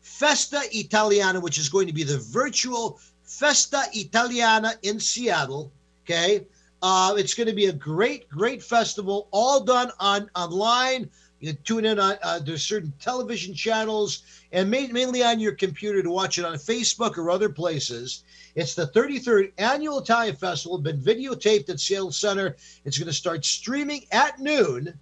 Festa 0.00 0.60
Italiana, 0.72 1.40
which 1.40 1.58
is 1.58 1.68
going 1.68 1.86
to 1.86 1.92
be 1.92 2.02
the 2.02 2.18
virtual 2.18 2.98
Festa 3.24 3.84
Italiana 3.92 4.74
in 4.82 4.98
Seattle. 4.98 5.72
Okay. 6.04 6.46
Uh, 6.82 7.14
it's 7.16 7.34
going 7.34 7.46
to 7.46 7.54
be 7.54 7.66
a 7.66 7.72
great, 7.72 8.28
great 8.28 8.62
festival, 8.62 9.28
all 9.30 9.60
done 9.60 9.92
on 10.00 10.28
online. 10.34 11.08
You 11.38 11.52
tune 11.52 11.84
in 11.84 11.98
on 11.98 12.18
uh, 12.22 12.40
there's 12.40 12.62
certain 12.62 12.92
television 13.00 13.54
channels 13.54 14.22
and 14.52 14.70
ma- 14.70 14.88
mainly 14.90 15.22
on 15.22 15.40
your 15.40 15.52
computer 15.52 16.02
to 16.02 16.10
watch 16.10 16.38
it 16.38 16.44
on 16.44 16.54
Facebook 16.54 17.18
or 17.18 17.30
other 17.30 17.48
places. 17.48 18.24
It's 18.54 18.74
the 18.74 18.86
33rd 18.88 19.52
annual 19.58 20.00
Italian 20.00 20.36
Festival, 20.36 20.78
been 20.78 21.00
videotaped 21.00 21.70
at 21.70 21.80
Seattle 21.80 22.12
Center. 22.12 22.56
It's 22.84 22.98
going 22.98 23.06
to 23.06 23.12
start 23.12 23.44
streaming 23.44 24.04
at 24.12 24.38
noon 24.38 24.92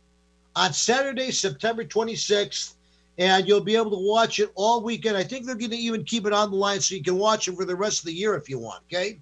on 0.54 0.72
Saturday, 0.72 1.32
September 1.32 1.84
26th, 1.84 2.74
and 3.18 3.48
you'll 3.48 3.60
be 3.60 3.76
able 3.76 3.90
to 3.90 4.08
watch 4.08 4.38
it 4.38 4.52
all 4.54 4.82
weekend. 4.82 5.16
I 5.16 5.24
think 5.24 5.46
they're 5.46 5.56
going 5.56 5.72
to 5.72 5.76
even 5.76 6.04
keep 6.04 6.26
it 6.26 6.32
on 6.32 6.50
the 6.50 6.56
line 6.56 6.80
so 6.80 6.94
you 6.94 7.02
can 7.02 7.18
watch 7.18 7.48
it 7.48 7.56
for 7.56 7.64
the 7.64 7.74
rest 7.74 8.00
of 8.00 8.06
the 8.06 8.14
year 8.14 8.34
if 8.34 8.48
you 8.48 8.58
want. 8.58 8.82
Okay. 8.84 9.18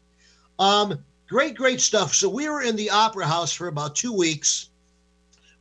Um, 0.59 1.03
great, 1.27 1.55
great 1.55 1.81
stuff. 1.81 2.15
So 2.15 2.29
we 2.29 2.49
were 2.49 2.63
in 2.63 2.77
the 2.77 2.91
Opera 2.91 3.27
House 3.27 3.53
for 3.53 3.69
about 3.69 3.97
two 3.97 4.13
weeks, 4.13 4.69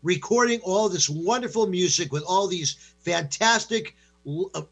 recording 0.04 0.60
all 0.62 0.90
this 0.90 1.10
wonderful 1.10 1.68
music 1.68 2.12
with 2.12 2.24
all 2.28 2.48
these 2.48 2.76
fantastic 3.00 3.96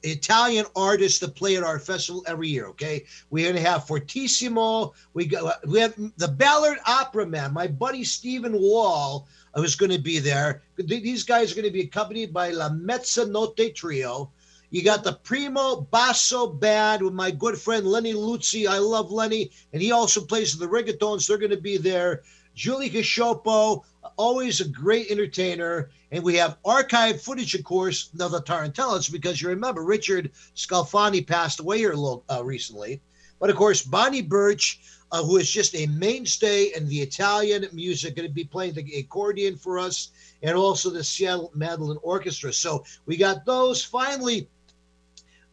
Italian 0.03 0.65
artists 0.75 1.19
that 1.19 1.35
play 1.35 1.55
at 1.55 1.63
our 1.63 1.79
festival 1.79 2.23
every 2.27 2.49
year. 2.49 2.67
Okay, 2.67 3.05
we're 3.29 3.47
gonna 3.47 3.61
have 3.61 3.87
Fortissimo. 3.87 4.93
We 5.13 5.25
got 5.25 5.67
we 5.67 5.79
have 5.79 5.95
the 6.17 6.27
Ballard 6.27 6.79
Opera 6.85 7.25
Man. 7.25 7.53
My 7.53 7.67
buddy 7.67 8.03
Stephen 8.03 8.53
Wall 8.59 9.27
uh, 9.55 9.61
who's 9.61 9.75
going 9.75 9.91
to 9.91 9.99
be 9.99 10.19
there. 10.19 10.61
These 10.77 11.23
guys 11.23 11.51
are 11.51 11.55
going 11.55 11.65
to 11.65 11.71
be 11.71 11.81
accompanied 11.81 12.33
by 12.33 12.51
La 12.51 12.69
Mezza 12.69 13.29
Notte 13.29 13.73
Trio. 13.73 14.31
You 14.69 14.83
got 14.83 15.03
the 15.03 15.13
Primo 15.13 15.81
Basso 15.81 16.47
Band 16.47 17.01
with 17.01 17.13
my 17.13 17.31
good 17.31 17.57
friend 17.57 17.87
Lenny 17.87 18.13
Luzzi. 18.13 18.67
I 18.67 18.79
love 18.79 19.11
Lenny, 19.11 19.51
and 19.71 19.81
he 19.81 19.91
also 19.91 20.25
plays 20.25 20.57
the 20.57 20.67
Rigatons. 20.67 21.27
They're 21.27 21.37
going 21.37 21.51
to 21.51 21.57
be 21.57 21.77
there. 21.77 22.23
Julie 22.55 22.89
Casciopo, 22.89 23.83
always 24.17 24.61
a 24.61 24.67
great 24.67 25.09
entertainer. 25.11 25.89
And 26.11 26.23
we 26.23 26.35
have 26.35 26.57
archived 26.63 27.21
footage, 27.21 27.55
of 27.55 27.63
course, 27.63 28.09
of 28.19 28.31
the 28.31 28.41
Tarantellas, 28.41 29.11
because 29.11 29.41
you 29.41 29.49
remember 29.49 29.83
Richard 29.83 30.31
Scalfani 30.55 31.25
passed 31.25 31.59
away 31.59 31.79
here 31.79 31.95
uh, 31.95 32.43
recently. 32.43 33.01
But 33.39 33.49
of 33.49 33.55
course, 33.55 33.81
Bonnie 33.81 34.21
Birch, 34.21 34.79
uh, 35.11 35.23
who 35.23 35.37
is 35.37 35.49
just 35.49 35.75
a 35.75 35.87
mainstay 35.87 36.71
in 36.75 36.87
the 36.87 37.01
Italian 37.01 37.67
music, 37.73 38.15
going 38.15 38.27
to 38.27 38.33
be 38.33 38.43
playing 38.43 38.73
the 38.73 38.99
accordion 38.99 39.57
for 39.57 39.77
us, 39.77 40.09
and 40.41 40.55
also 40.55 40.89
the 40.89 41.03
Seattle 41.03 41.51
Mandolin 41.53 41.97
Orchestra. 42.01 42.53
So 42.53 42.83
we 43.05 43.17
got 43.17 43.45
those. 43.45 43.83
Finally, 43.83 44.47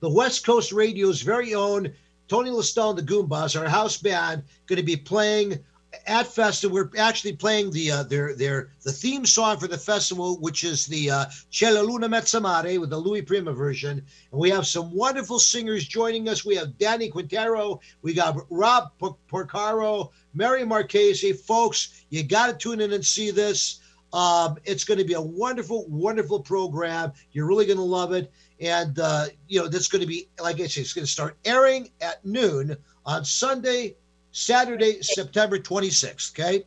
the 0.00 0.08
West 0.08 0.44
Coast 0.44 0.72
Radio's 0.72 1.22
very 1.22 1.54
own 1.54 1.92
Tony 2.28 2.50
LaStella, 2.50 2.96
the 2.96 3.02
Goombas, 3.02 3.60
our 3.60 3.68
house 3.68 3.96
band, 3.96 4.42
going 4.66 4.78
to 4.78 4.82
be 4.82 4.96
playing 4.96 5.58
at 6.06 6.26
Festa. 6.26 6.68
We're 6.68 6.90
actually 6.98 7.34
playing 7.34 7.70
the 7.70 7.90
uh, 7.90 8.02
their 8.04 8.34
their 8.34 8.70
the 8.82 8.92
theme 8.92 9.26
song 9.26 9.58
for 9.58 9.68
the 9.68 9.78
festival, 9.78 10.38
which 10.40 10.64
is 10.64 10.86
the 10.86 11.10
uh, 11.10 11.24
C'è 11.50 11.70
Luna 11.86 12.08
Mezzamare 12.08 12.78
with 12.80 12.90
the 12.90 12.98
Louis 12.98 13.22
Prima 13.22 13.52
version. 13.52 14.04
And 14.30 14.40
we 14.40 14.50
have 14.50 14.66
some 14.66 14.94
wonderful 14.94 15.38
singers 15.38 15.86
joining 15.86 16.28
us. 16.28 16.44
We 16.44 16.56
have 16.56 16.78
Danny 16.78 17.08
Quintero, 17.08 17.80
we 18.02 18.14
got 18.14 18.36
Rob 18.50 18.92
Porcaro, 19.00 20.10
Mary 20.34 20.64
Marchese. 20.64 21.32
Folks, 21.32 22.04
you 22.10 22.22
got 22.22 22.46
to 22.46 22.54
tune 22.54 22.80
in 22.80 22.92
and 22.92 23.04
see 23.04 23.30
this. 23.30 23.80
Um, 24.12 24.58
it's 24.64 24.84
going 24.84 24.98
to 24.98 25.04
be 25.04 25.14
a 25.14 25.20
wonderful, 25.20 25.86
wonderful 25.88 26.40
program. 26.40 27.12
You're 27.32 27.46
really 27.46 27.64
going 27.64 27.78
to 27.78 27.82
love 27.84 28.12
it. 28.12 28.30
And, 28.60 28.98
uh, 28.98 29.26
you 29.48 29.60
know, 29.60 29.68
that's 29.68 29.88
going 29.88 30.02
to 30.02 30.06
be, 30.06 30.28
like 30.40 30.60
I 30.60 30.66
said, 30.66 30.82
it's 30.82 30.92
going 30.92 31.06
to 31.06 31.10
start 31.10 31.38
airing 31.44 31.90
at 32.00 32.24
noon 32.24 32.76
on 33.06 33.24
Sunday, 33.24 33.96
Saturday, 34.32 35.02
September 35.02 35.58
26th. 35.58 36.32
Okay. 36.32 36.64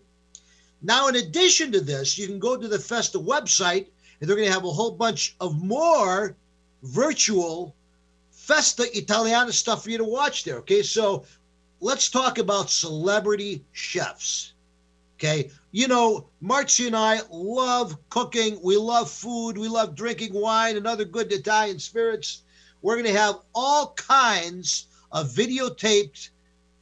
Now, 0.81 1.07
in 1.07 1.15
addition 1.15 1.71
to 1.71 1.81
this, 1.81 2.17
you 2.17 2.27
can 2.27 2.39
go 2.39 2.55
to 2.55 2.67
the 2.67 2.79
Festa 2.79 3.17
website 3.17 3.87
and 4.19 4.29
they're 4.29 4.37
going 4.37 4.47
to 4.47 4.53
have 4.53 4.65
a 4.65 4.71
whole 4.71 4.91
bunch 4.91 5.35
of 5.41 5.61
more 5.61 6.35
virtual 6.83 7.75
Festa 8.31 8.85
Italiana 8.95 9.51
stuff 9.51 9.83
for 9.83 9.89
you 9.89 9.97
to 9.97 10.03
watch 10.03 10.43
there. 10.43 10.57
Okay. 10.57 10.83
So 10.83 11.25
let's 11.81 12.09
talk 12.09 12.37
about 12.37 12.69
celebrity 12.69 13.65
chefs. 13.71 14.53
Okay. 15.17 15.49
You 15.71 15.87
know, 15.87 16.27
Marcy 16.41 16.87
and 16.87 16.95
I 16.95 17.21
love 17.31 17.97
cooking. 18.09 18.59
We 18.63 18.77
love 18.77 19.09
food. 19.09 19.57
We 19.57 19.67
love 19.67 19.95
drinking 19.95 20.33
wine 20.33 20.77
and 20.77 20.85
other 20.85 21.05
good 21.05 21.31
Italian 21.31 21.79
spirits. 21.79 22.43
We're 22.81 22.95
going 22.95 23.11
to 23.11 23.19
have 23.19 23.39
all 23.55 23.93
kinds 23.93 24.87
of 25.11 25.31
videotaped 25.31 26.29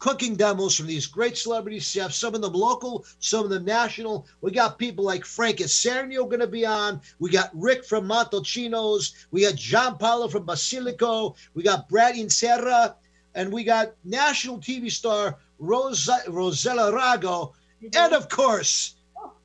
cooking 0.04 0.36
demos 0.36 0.76
from 0.76 0.88
these 0.88 1.08
great 1.08 1.38
celebrity 1.38 1.80
chefs, 1.80 2.18
some 2.18 2.36
of 2.36 2.42
them 2.42 2.52
local, 2.52 3.06
some 3.20 3.46
of 3.46 3.50
them 3.50 3.64
national. 3.64 4.28
We 4.42 4.52
got 4.52 4.78
people 4.78 5.06
like 5.06 5.24
Frank 5.24 5.60
Isernio 5.60 6.28
going 6.28 6.42
to 6.42 6.48
be 6.48 6.66
on. 6.66 7.00
We 7.20 7.30
got 7.30 7.52
Rick 7.54 7.86
from 7.86 8.06
Montalcino's. 8.06 9.14
We 9.32 9.44
got 9.44 9.54
Giampaolo 9.54 10.30
from 10.30 10.46
Basilico. 10.46 11.36
We 11.54 11.64
got 11.64 11.88
Brad 11.88 12.16
Inserra. 12.16 12.96
And 13.34 13.52
we 13.52 13.64
got 13.64 13.94
national 14.04 14.60
TV 14.60 14.92
star 14.92 15.38
Rosa, 15.58 16.20
Rossella 16.28 16.92
Rago 16.92 17.54
and 17.96 18.14
of 18.14 18.30
course, 18.30 18.96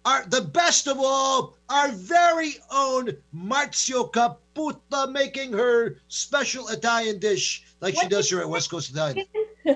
our 0.05 0.25
the 0.27 0.43
best 0.43 0.87
of 0.87 0.99
all, 0.99 1.57
our 1.69 1.91
very 1.91 2.57
own 2.71 3.17
Marzio 3.35 4.11
Caputa 4.13 5.11
making 5.11 5.53
her 5.53 5.97
special 6.09 6.69
Italian 6.69 7.19
dish 7.19 7.65
like 7.81 7.95
what 7.97 8.03
she 8.05 8.09
does 8.09 8.31
here 8.31 8.41
at 8.41 8.49
West 8.49 8.71
Coast 8.71 8.91
Italian. 8.91 9.27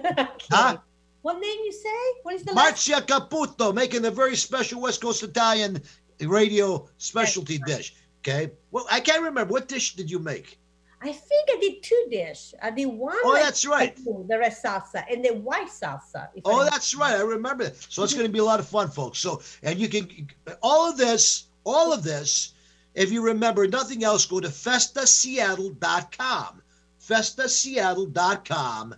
huh? 0.51 0.79
What 1.23 1.41
name 1.41 1.59
you 1.65 1.73
say? 1.73 2.21
What 2.23 2.35
is 2.35 2.45
the 2.45 2.53
Marzia 2.53 2.95
last? 2.95 3.07
Caputo 3.07 3.75
making 3.75 4.05
a 4.05 4.11
very 4.11 4.37
special 4.37 4.81
West 4.81 5.01
Coast 5.01 5.23
Italian 5.23 5.83
radio 6.21 6.89
specialty 6.99 7.59
dish. 7.59 7.95
Okay. 8.21 8.53
Well, 8.71 8.87
I 8.91 9.01
can't 9.01 9.23
remember 9.23 9.53
what 9.53 9.69
dish 9.69 9.95
did 9.95 10.11
you 10.11 10.19
make. 10.19 10.59
I 11.05 11.13
think 11.13 11.49
I 11.53 11.59
did 11.61 11.83
two 11.83 12.07
dish. 12.11 12.55
I 12.63 12.71
did 12.71 12.87
one. 12.87 13.17
Oh, 13.25 13.35
that's 13.35 13.67
right. 13.67 13.97
The 13.97 14.39
red 14.39 14.53
salsa 14.53 15.05
and 15.11 15.25
the 15.25 15.35
white 15.35 15.67
salsa. 15.67 16.29
Oh, 16.45 16.63
that's 16.65 16.95
right. 16.95 17.15
I 17.15 17.23
remember 17.23 17.65
that. 17.65 17.77
So 17.89 18.05
it's 18.05 18.15
going 18.15 18.27
to 18.27 18.33
be 18.33 18.39
a 18.39 18.45
lot 18.45 18.61
of 18.61 18.69
fun, 18.69 18.89
folks. 18.89 19.19
So, 19.19 19.43
and 19.65 19.81
you 19.81 19.89
can, 19.89 20.29
all 20.63 20.89
of 20.89 20.97
this, 20.97 21.47
all 21.65 21.93
of 21.93 22.05
this, 22.05 22.53
if 22.95 23.11
you 23.11 23.21
remember 23.23 23.67
nothing 23.67 24.05
else, 24.05 24.27
go 24.27 24.39
to 24.39 24.49
festaseattle.com. 24.49 26.63
Festaseattle.com. 27.01 28.95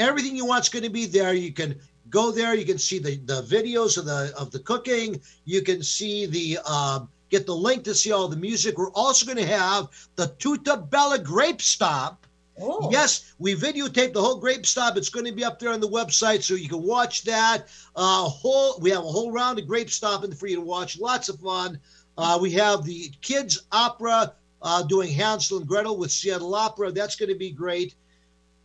Everything 0.00 0.34
you 0.36 0.46
want 0.46 0.64
is 0.64 0.68
going 0.68 0.82
to 0.82 0.90
be 0.90 1.06
there. 1.06 1.32
You 1.34 1.52
can 1.52 1.78
go 2.08 2.32
there. 2.32 2.54
You 2.54 2.66
can 2.66 2.78
see 2.78 2.98
the, 2.98 3.16
the 3.18 3.42
videos 3.42 3.98
of 3.98 4.04
the 4.06 4.32
of 4.36 4.50
the 4.50 4.58
cooking. 4.58 5.20
You 5.44 5.62
can 5.62 5.82
see 5.82 6.26
the 6.26 6.58
um, 6.66 7.08
Get 7.30 7.46
the 7.46 7.54
link 7.54 7.84
to 7.84 7.94
see 7.94 8.10
all 8.10 8.26
the 8.26 8.36
music. 8.36 8.76
We're 8.76 8.90
also 8.90 9.24
going 9.24 9.38
to 9.38 9.46
have 9.46 9.88
the 10.16 10.34
Tutta 10.40 10.76
Bella 10.76 11.18
Grape 11.20 11.62
Stop. 11.62 12.26
Oh. 12.60 12.90
Yes, 12.90 13.32
we 13.38 13.54
videotaped 13.54 14.12
the 14.12 14.20
whole 14.20 14.36
grape 14.36 14.66
stop. 14.66 14.98
It's 14.98 15.08
going 15.08 15.24
to 15.24 15.32
be 15.32 15.44
up 15.44 15.58
there 15.58 15.72
on 15.72 15.80
the 15.80 15.88
website, 15.88 16.42
so 16.42 16.54
you 16.54 16.68
can 16.68 16.82
watch 16.82 17.22
that. 17.22 17.68
Uh, 17.96 18.24
whole 18.24 18.78
we 18.80 18.90
have 18.90 19.02
a 19.02 19.08
whole 19.08 19.32
round 19.32 19.58
of 19.58 19.66
grape 19.66 19.88
stomping 19.88 20.32
for 20.32 20.46
you 20.46 20.56
to 20.56 20.62
watch. 20.62 20.98
Lots 20.98 21.30
of 21.30 21.40
fun. 21.40 21.80
Uh, 22.18 22.38
we 22.38 22.50
have 22.50 22.84
the 22.84 23.10
kids 23.22 23.62
opera 23.72 24.34
uh, 24.60 24.82
doing 24.82 25.10
Hansel 25.10 25.58
and 25.58 25.66
Gretel 25.66 25.96
with 25.96 26.10
Seattle 26.10 26.54
Opera. 26.54 26.92
That's 26.92 27.16
going 27.16 27.30
to 27.30 27.38
be 27.38 27.50
great. 27.50 27.94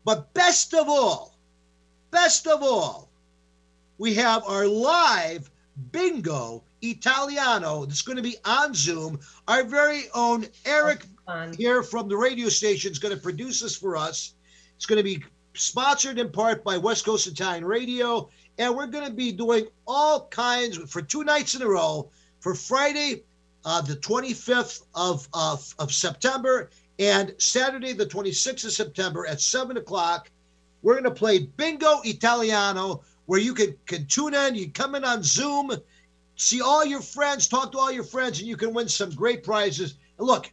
But 0.06 0.34
best 0.36 0.76
of 0.76 0.88
all, 0.88 1.36
best 2.12 2.46
of 2.46 2.62
all, 2.62 3.10
we 3.98 4.14
have 4.14 4.44
our 4.46 4.68
live 4.68 5.50
bingo 5.92 6.64
Italiano 6.82 7.86
that's 7.86 8.04
going 8.04 8.18
to 8.18 8.22
be 8.22 8.38
on 8.46 8.76
Zoom. 8.76 9.20
Our 9.48 9.64
very 9.64 10.04
own 10.14 10.46
Eric 10.64 11.06
here 11.58 11.82
from 11.82 12.08
the 12.08 12.16
radio 12.16 12.50
station 12.50 12.92
is 12.92 13.00
going 13.00 13.16
to 13.16 13.22
produce 13.22 13.62
this 13.62 13.76
for 13.76 13.98
us. 13.98 14.36
It's 14.76 14.86
going 14.86 14.98
to 14.98 15.04
be 15.04 15.24
sponsored 15.56 16.20
in 16.20 16.32
part 16.32 16.64
by 16.64 16.78
West 16.78 17.04
Coast 17.04 17.26
Italian 17.26 17.66
Radio. 17.66 18.30
And 18.60 18.76
we're 18.76 18.88
going 18.88 19.08
to 19.08 19.14
be 19.14 19.32
doing 19.32 19.68
all 19.88 20.28
kinds 20.28 20.78
for 20.78 21.02
two 21.02 21.24
nights 21.24 21.56
in 21.56 21.64
a 21.64 21.68
row 21.68 22.12
for 22.40 22.54
Friday, 22.54 23.24
uh, 23.66 23.82
the 23.82 23.96
25th 23.96 24.84
of, 24.94 25.28
of, 25.34 25.74
of 25.80 25.92
September, 25.92 26.70
and 27.00 27.34
Saturday, 27.38 27.94
the 27.94 28.06
26th 28.06 28.66
of 28.66 28.72
September 28.72 29.26
at 29.28 29.42
7 29.42 29.78
o'clock. 29.78 30.30
We're 30.82 30.94
going 30.94 31.06
to 31.06 31.12
play 31.12 31.40
Bingo 31.40 32.02
Italiano, 32.04 33.02
where 33.26 33.40
you 33.40 33.54
can, 33.54 33.76
can 33.86 34.06
tune 34.06 34.34
in. 34.34 34.56
You 34.56 34.70
come 34.70 34.96
in 34.96 35.04
on 35.04 35.24
Zoom 35.24 35.72
see 36.36 36.62
all 36.62 36.86
your 36.86 37.02
friends, 37.02 37.48
talk 37.48 37.72
to 37.72 37.80
all 37.80 37.92
your 37.92 38.04
friends, 38.04 38.40
and 38.40 38.48
you 38.48 38.58
can 38.58 38.74
win 38.74 38.88
some 38.88 39.10
great 39.12 39.44
prizes. 39.44 39.96
And 40.18 40.28
look, 40.28 40.52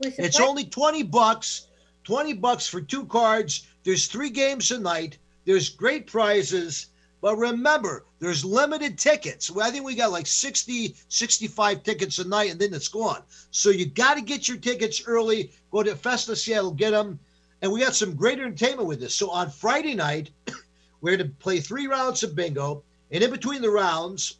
it's 0.00 0.40
only 0.40 0.64
20 0.64 1.04
bucks, 1.04 1.68
20 2.04 2.34
bucks 2.34 2.66
for 2.66 2.80
two 2.80 3.06
cards. 3.06 3.66
There's 3.84 4.06
three 4.06 4.30
games 4.30 4.70
a 4.70 4.78
night. 4.78 5.18
There's 5.44 5.68
great 5.68 6.06
prizes. 6.06 6.88
But 7.26 7.38
remember, 7.38 8.04
there's 8.20 8.44
limited 8.44 8.98
tickets. 8.98 9.50
I 9.60 9.72
think 9.72 9.84
we 9.84 9.96
got 9.96 10.12
like 10.12 10.28
60, 10.28 10.94
65 11.08 11.82
tickets 11.82 12.20
a 12.20 12.28
night, 12.28 12.52
and 12.52 12.60
then 12.60 12.72
it's 12.72 12.86
gone. 12.86 13.24
So 13.50 13.70
you 13.70 13.84
got 13.86 14.14
to 14.14 14.20
get 14.20 14.46
your 14.46 14.58
tickets 14.58 15.02
early. 15.08 15.50
Go 15.72 15.82
to 15.82 15.96
Festa 15.96 16.36
Seattle, 16.36 16.70
get 16.70 16.92
them. 16.92 17.18
And 17.62 17.72
we 17.72 17.80
got 17.80 17.96
some 17.96 18.14
great 18.14 18.38
entertainment 18.38 18.86
with 18.86 19.00
this. 19.00 19.12
So 19.12 19.28
on 19.30 19.50
Friday 19.50 19.96
night, 19.96 20.30
we're 21.00 21.16
going 21.16 21.28
to 21.28 21.34
play 21.40 21.58
three 21.58 21.88
rounds 21.88 22.22
of 22.22 22.36
bingo. 22.36 22.84
And 23.10 23.24
in 23.24 23.32
between 23.32 23.60
the 23.60 23.70
rounds, 23.70 24.36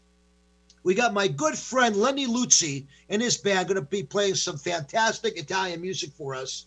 we 0.85 0.95
got 0.95 1.13
my 1.13 1.27
good 1.27 1.59
friend 1.59 1.97
Lenny 1.97 2.29
Luzzi 2.29 2.87
and 3.09 3.21
his 3.21 3.37
band 3.37 3.67
going 3.67 3.81
to 3.81 3.83
be 3.83 4.05
playing 4.05 4.37
some 4.37 4.59
fantastic 4.59 5.37
Italian 5.37 5.81
music 5.81 6.13
for 6.13 6.37
us. 6.37 6.67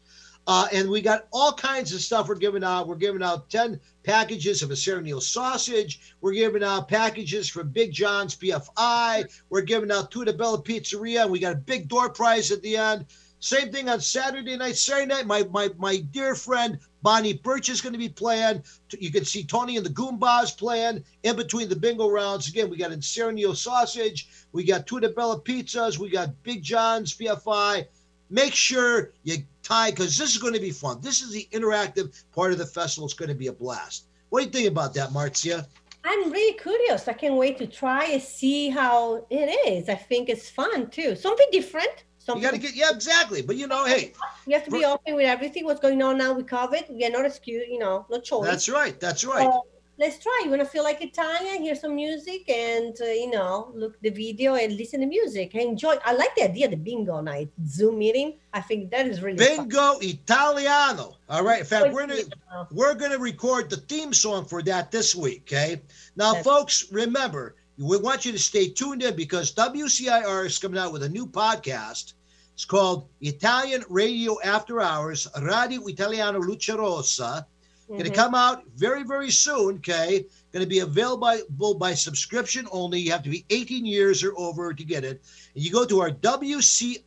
Uh, 0.50 0.68
and 0.74 0.90
we 0.90 1.00
got 1.00 1.28
all 1.32 1.54
kinds 1.54 1.94
of 1.94 2.02
stuff 2.02 2.28
we're 2.28 2.34
giving 2.34 2.64
out. 2.64 2.88
We're 2.88 2.96
giving 2.96 3.22
out 3.22 3.52
10 3.52 3.80
packages 4.02 4.64
of 4.64 4.72
Isernio 4.72 5.22
sausage. 5.22 6.16
We're 6.22 6.34
giving 6.34 6.64
out 6.64 6.88
packages 6.88 7.48
from 7.48 7.70
Big 7.70 7.92
John's 7.92 8.36
PFI. 8.36 9.32
We're 9.52 9.62
giving 9.62 9.92
out 9.92 10.10
Tutta 10.10 10.34
Bella 10.34 10.60
Pizzeria. 10.64 11.22
And 11.22 11.32
we 11.32 11.38
got 11.38 11.54
a 11.54 11.58
big 11.58 11.88
door 11.88 12.10
prize 12.10 12.50
at 12.50 12.64
the 12.64 12.78
end. 12.78 13.06
Same 13.40 13.72
thing 13.72 13.90
on 13.90 14.02
Saturday 14.02 14.58
night. 14.58 14.76
Saturday 14.76 15.14
night, 15.14 15.28
my 15.28 15.44
my 15.52 15.70
my 15.78 15.98
dear 15.98 16.34
friend 16.34 16.80
Bonnie 17.04 17.34
Birch 17.34 17.70
is 17.70 17.80
going 17.80 17.94
to 17.94 18.00
be 18.00 18.10
playing. 18.10 18.64
You 18.98 19.12
can 19.12 19.26
see 19.26 19.44
Tony 19.44 19.78
and 19.78 19.86
the 19.86 19.92
Goombas 19.92 20.58
playing 20.58 21.04
in 21.22 21.36
between 21.36 21.70
the 21.70 21.76
bingo 21.76 22.10
rounds. 22.10 22.50
Again, 22.50 22.72
we 22.72 22.78
got 22.78 22.90
Isernio 22.90 23.56
sausage, 23.56 24.28
we 24.52 24.64
got 24.64 24.88
Tutta 24.88 25.10
Bella 25.10 25.40
pizzas, 25.40 26.00
we 26.00 26.10
got 26.10 26.42
Big 26.42 26.64
John's 26.64 27.16
PFI. 27.16 27.86
Make 28.32 28.56
sure 28.56 29.12
you 29.24 29.38
tie 29.70 29.92
because 29.92 30.18
this 30.18 30.32
is 30.32 30.38
going 30.38 30.54
to 30.54 30.60
be 30.60 30.72
fun. 30.72 31.00
This 31.02 31.22
is 31.22 31.32
the 31.32 31.48
interactive 31.52 32.24
part 32.34 32.52
of 32.52 32.58
the 32.58 32.66
festival. 32.66 33.06
It's 33.06 33.14
going 33.14 33.30
to 33.30 33.36
be 33.36 33.48
a 33.48 33.54
blast. 33.54 34.08
What 34.30 34.40
do 34.40 34.46
you 34.46 34.52
think 34.52 34.68
about 34.68 34.94
that, 34.96 35.12
Marcia? 35.12 35.68
I'm 36.04 36.32
really 36.32 36.58
curious. 36.58 37.08
I 37.08 37.14
can't 37.14 37.36
wait 37.36 37.58
to 37.60 37.68
try 37.68 38.06
and 38.06 38.22
see 38.22 38.70
how 38.70 39.26
it 39.30 39.50
is. 39.68 39.90
I 39.90 39.96
think 39.96 40.30
it's 40.30 40.50
fun 40.50 40.90
too. 40.90 41.16
Something 41.16 41.48
different. 41.52 42.04
Something 42.18 42.44
you 42.44 42.50
got 42.50 42.56
to 42.56 42.62
get 42.62 42.76
yeah, 42.76 42.92
exactly. 42.92 43.42
But 43.42 43.58
you 43.58 43.68
know, 43.68 43.86
hey, 43.86 44.14
you 44.46 44.54
have 44.54 44.66
to 44.66 44.72
be 44.72 44.86
open 44.86 45.16
with 45.16 45.26
everything. 45.26 45.66
What's 45.66 45.80
going 45.80 46.02
on 46.02 46.18
now 46.18 46.34
with 46.34 46.48
COVID? 46.48 46.90
We 46.90 47.06
are 47.06 47.10
not 47.10 47.26
excuse, 47.26 47.68
you 47.70 47.80
know, 47.80 48.06
no 48.10 48.20
choice. 48.20 48.46
That's 48.46 48.70
right. 48.70 49.00
That's 49.00 49.26
right. 49.26 49.44
So 49.44 49.66
let's 50.00 50.18
try. 50.18 50.42
You 50.44 50.50
want 50.50 50.62
to 50.62 50.68
feel 50.68 50.84
like 50.84 51.02
Italian? 51.02 51.62
Hear 51.62 51.76
some 51.76 51.96
music 51.96 52.50
and 52.50 52.96
uh, 53.02 53.06
you 53.06 53.30
know, 53.30 53.72
look 53.76 54.00
the 54.02 54.10
video 54.10 54.56
and 54.56 54.76
listen 54.78 55.02
to 55.02 55.06
music. 55.06 55.54
Enjoy. 55.56 55.96
I 56.06 56.14
like 56.14 56.34
the 56.36 56.44
idea, 56.44 56.70
the 56.70 56.78
bingo 56.78 57.22
night 57.22 57.50
Zoom 57.68 58.00
meeting. 58.00 58.38
I 58.54 58.62
think 58.62 58.90
that 58.92 59.06
is 59.08 59.22
really 59.22 59.38
bingo 59.38 59.94
fun. 59.94 60.04
Italiano. 60.04 61.18
All 61.30 61.44
right. 61.44 61.60
In 61.60 61.66
fact, 61.66 61.94
we're 61.94 62.08
gonna 62.08 62.24
we're 62.72 62.96
gonna 62.96 63.20
record 63.20 63.70
the 63.70 63.78
theme 63.78 64.14
song 64.14 64.46
for 64.46 64.62
that 64.64 64.92
this 64.92 65.14
week. 65.14 65.44
Okay. 65.48 65.82
Now, 66.16 66.34
That's 66.34 66.46
folks, 66.46 66.92
remember 66.92 67.56
we 67.78 67.98
want 67.98 68.26
you 68.26 68.32
to 68.34 68.40
stay 68.40 68.68
tuned 68.68 69.04
in 69.04 69.16
because 69.16 69.54
WCIR 69.54 70.46
is 70.46 70.58
coming 70.58 70.78
out 70.78 70.92
with 70.92 71.04
a 71.04 71.10
new 71.10 71.26
podcast 71.26 72.14
it's 72.60 72.66
called 72.66 73.08
Italian 73.22 73.86
Radio 73.88 74.36
After 74.44 74.82
Hours, 74.82 75.30
Radio 75.42 75.88
Italiano 75.88 76.40
Luce 76.40 76.68
Rossa. 76.68 77.48
Going 77.90 78.04
to 78.04 78.10
mm-hmm. 78.12 78.16
come 78.22 78.36
out 78.36 78.66
very, 78.76 79.02
very 79.04 79.32
soon. 79.32 79.78
Okay. 79.78 80.24
Going 80.52 80.64
to 80.64 80.70
be 80.70 80.80
available 80.80 81.74
by 81.74 81.96
subscription 81.96 82.68
only. 82.72 83.00
You 83.00 83.12
have 83.12 83.24
to 83.24 83.32
be 83.32 83.46
18 83.50 83.84
years 83.84 84.24
or 84.24 84.32
over 84.38 84.76
to 84.76 84.84
get 84.84 85.04
it. 85.04 85.24
And 85.56 85.64
you 85.64 85.72
go 85.72 85.86
to 85.86 86.00
our 86.02 86.12
WCIR.biz 86.12 87.04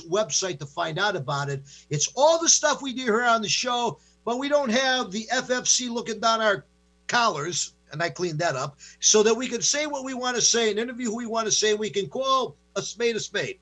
website 0.00 0.58
to 0.58 0.66
find 0.66 0.98
out 0.98 1.14
about 1.14 1.48
it. 1.48 1.62
It's 1.90 2.08
all 2.16 2.40
the 2.40 2.48
stuff 2.48 2.82
we 2.82 2.92
do 2.92 3.04
here 3.04 3.22
on 3.22 3.40
the 3.40 3.48
show, 3.48 4.00
but 4.24 4.40
we 4.40 4.48
don't 4.48 4.70
have 4.70 5.12
the 5.12 5.28
FCC 5.32 5.90
looking 5.90 6.18
down 6.18 6.40
our 6.40 6.64
collars. 7.06 7.74
And 7.92 8.02
I 8.02 8.10
cleaned 8.10 8.40
that 8.40 8.56
up 8.56 8.80
so 8.98 9.22
that 9.22 9.36
we 9.36 9.46
can 9.46 9.62
say 9.62 9.86
what 9.86 10.02
we 10.04 10.12
want 10.12 10.34
to 10.34 10.42
say 10.42 10.70
and 10.70 10.78
interview 10.80 11.10
who 11.10 11.18
we 11.18 11.26
want 11.26 11.46
to 11.46 11.52
say. 11.52 11.74
We 11.74 11.90
can 11.90 12.08
call 12.08 12.56
a 12.74 12.82
spade 12.82 13.14
a 13.14 13.20
spade. 13.20 13.60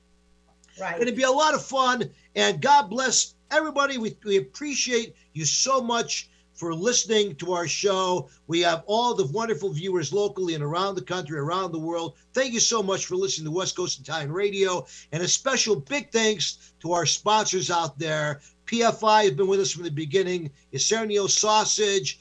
Right. 0.81 0.99
It'll 0.99 1.15
be 1.15 1.23
a 1.23 1.31
lot 1.31 1.53
of 1.53 1.63
fun. 1.63 2.09
And 2.35 2.59
God 2.59 2.89
bless 2.89 3.35
everybody. 3.51 3.99
We, 3.99 4.17
we 4.25 4.37
appreciate 4.37 5.15
you 5.35 5.45
so 5.45 5.81
much 5.81 6.29
for 6.55 6.73
listening 6.73 7.35
to 7.35 7.53
our 7.53 7.67
show. 7.67 8.29
We 8.47 8.61
have 8.61 8.83
all 8.87 9.13
the 9.13 9.27
wonderful 9.27 9.71
viewers 9.71 10.13
locally 10.13 10.55
and 10.55 10.63
around 10.63 10.95
the 10.95 11.01
country, 11.01 11.37
around 11.37 11.73
the 11.73 11.79
world. 11.79 12.15
Thank 12.33 12.53
you 12.53 12.61
so 12.61 12.81
much 12.81 13.05
for 13.05 13.15
listening 13.15 13.45
to 13.45 13.51
West 13.51 13.75
Coast 13.75 13.99
Italian 13.99 14.31
Radio. 14.31 14.85
And 15.11 15.21
a 15.21 15.27
special 15.27 15.75
big 15.75 16.11
thanks 16.11 16.73
to 16.79 16.93
our 16.93 17.05
sponsors 17.05 17.69
out 17.69 17.99
there. 17.99 18.39
PFI 18.67 19.23
has 19.23 19.31
been 19.31 19.47
with 19.47 19.59
us 19.59 19.71
from 19.71 19.83
the 19.83 19.91
beginning. 19.91 20.49
Isernio 20.73 21.29
Sausage, 21.29 22.19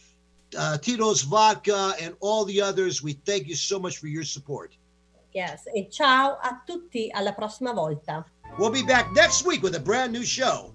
uh, 0.58 0.78
Tito's 0.78 1.22
Vodka, 1.22 1.94
and 2.00 2.16
all 2.20 2.44
the 2.44 2.60
others. 2.60 3.02
We 3.02 3.12
thank 3.12 3.46
you 3.46 3.54
so 3.54 3.78
much 3.78 3.98
for 3.98 4.08
your 4.08 4.24
support. 4.24 4.76
Yes. 5.32 5.66
and 5.74 5.90
ciao 5.90 6.38
a 6.42 6.62
tutti, 6.66 7.10
alla 7.12 7.32
prossima 7.32 7.74
volta. 7.74 8.24
We'll 8.58 8.70
be 8.70 8.84
back 8.84 9.12
next 9.12 9.44
week 9.44 9.62
with 9.62 9.74
a 9.74 9.80
brand 9.80 10.12
new 10.12 10.24
show. 10.24 10.73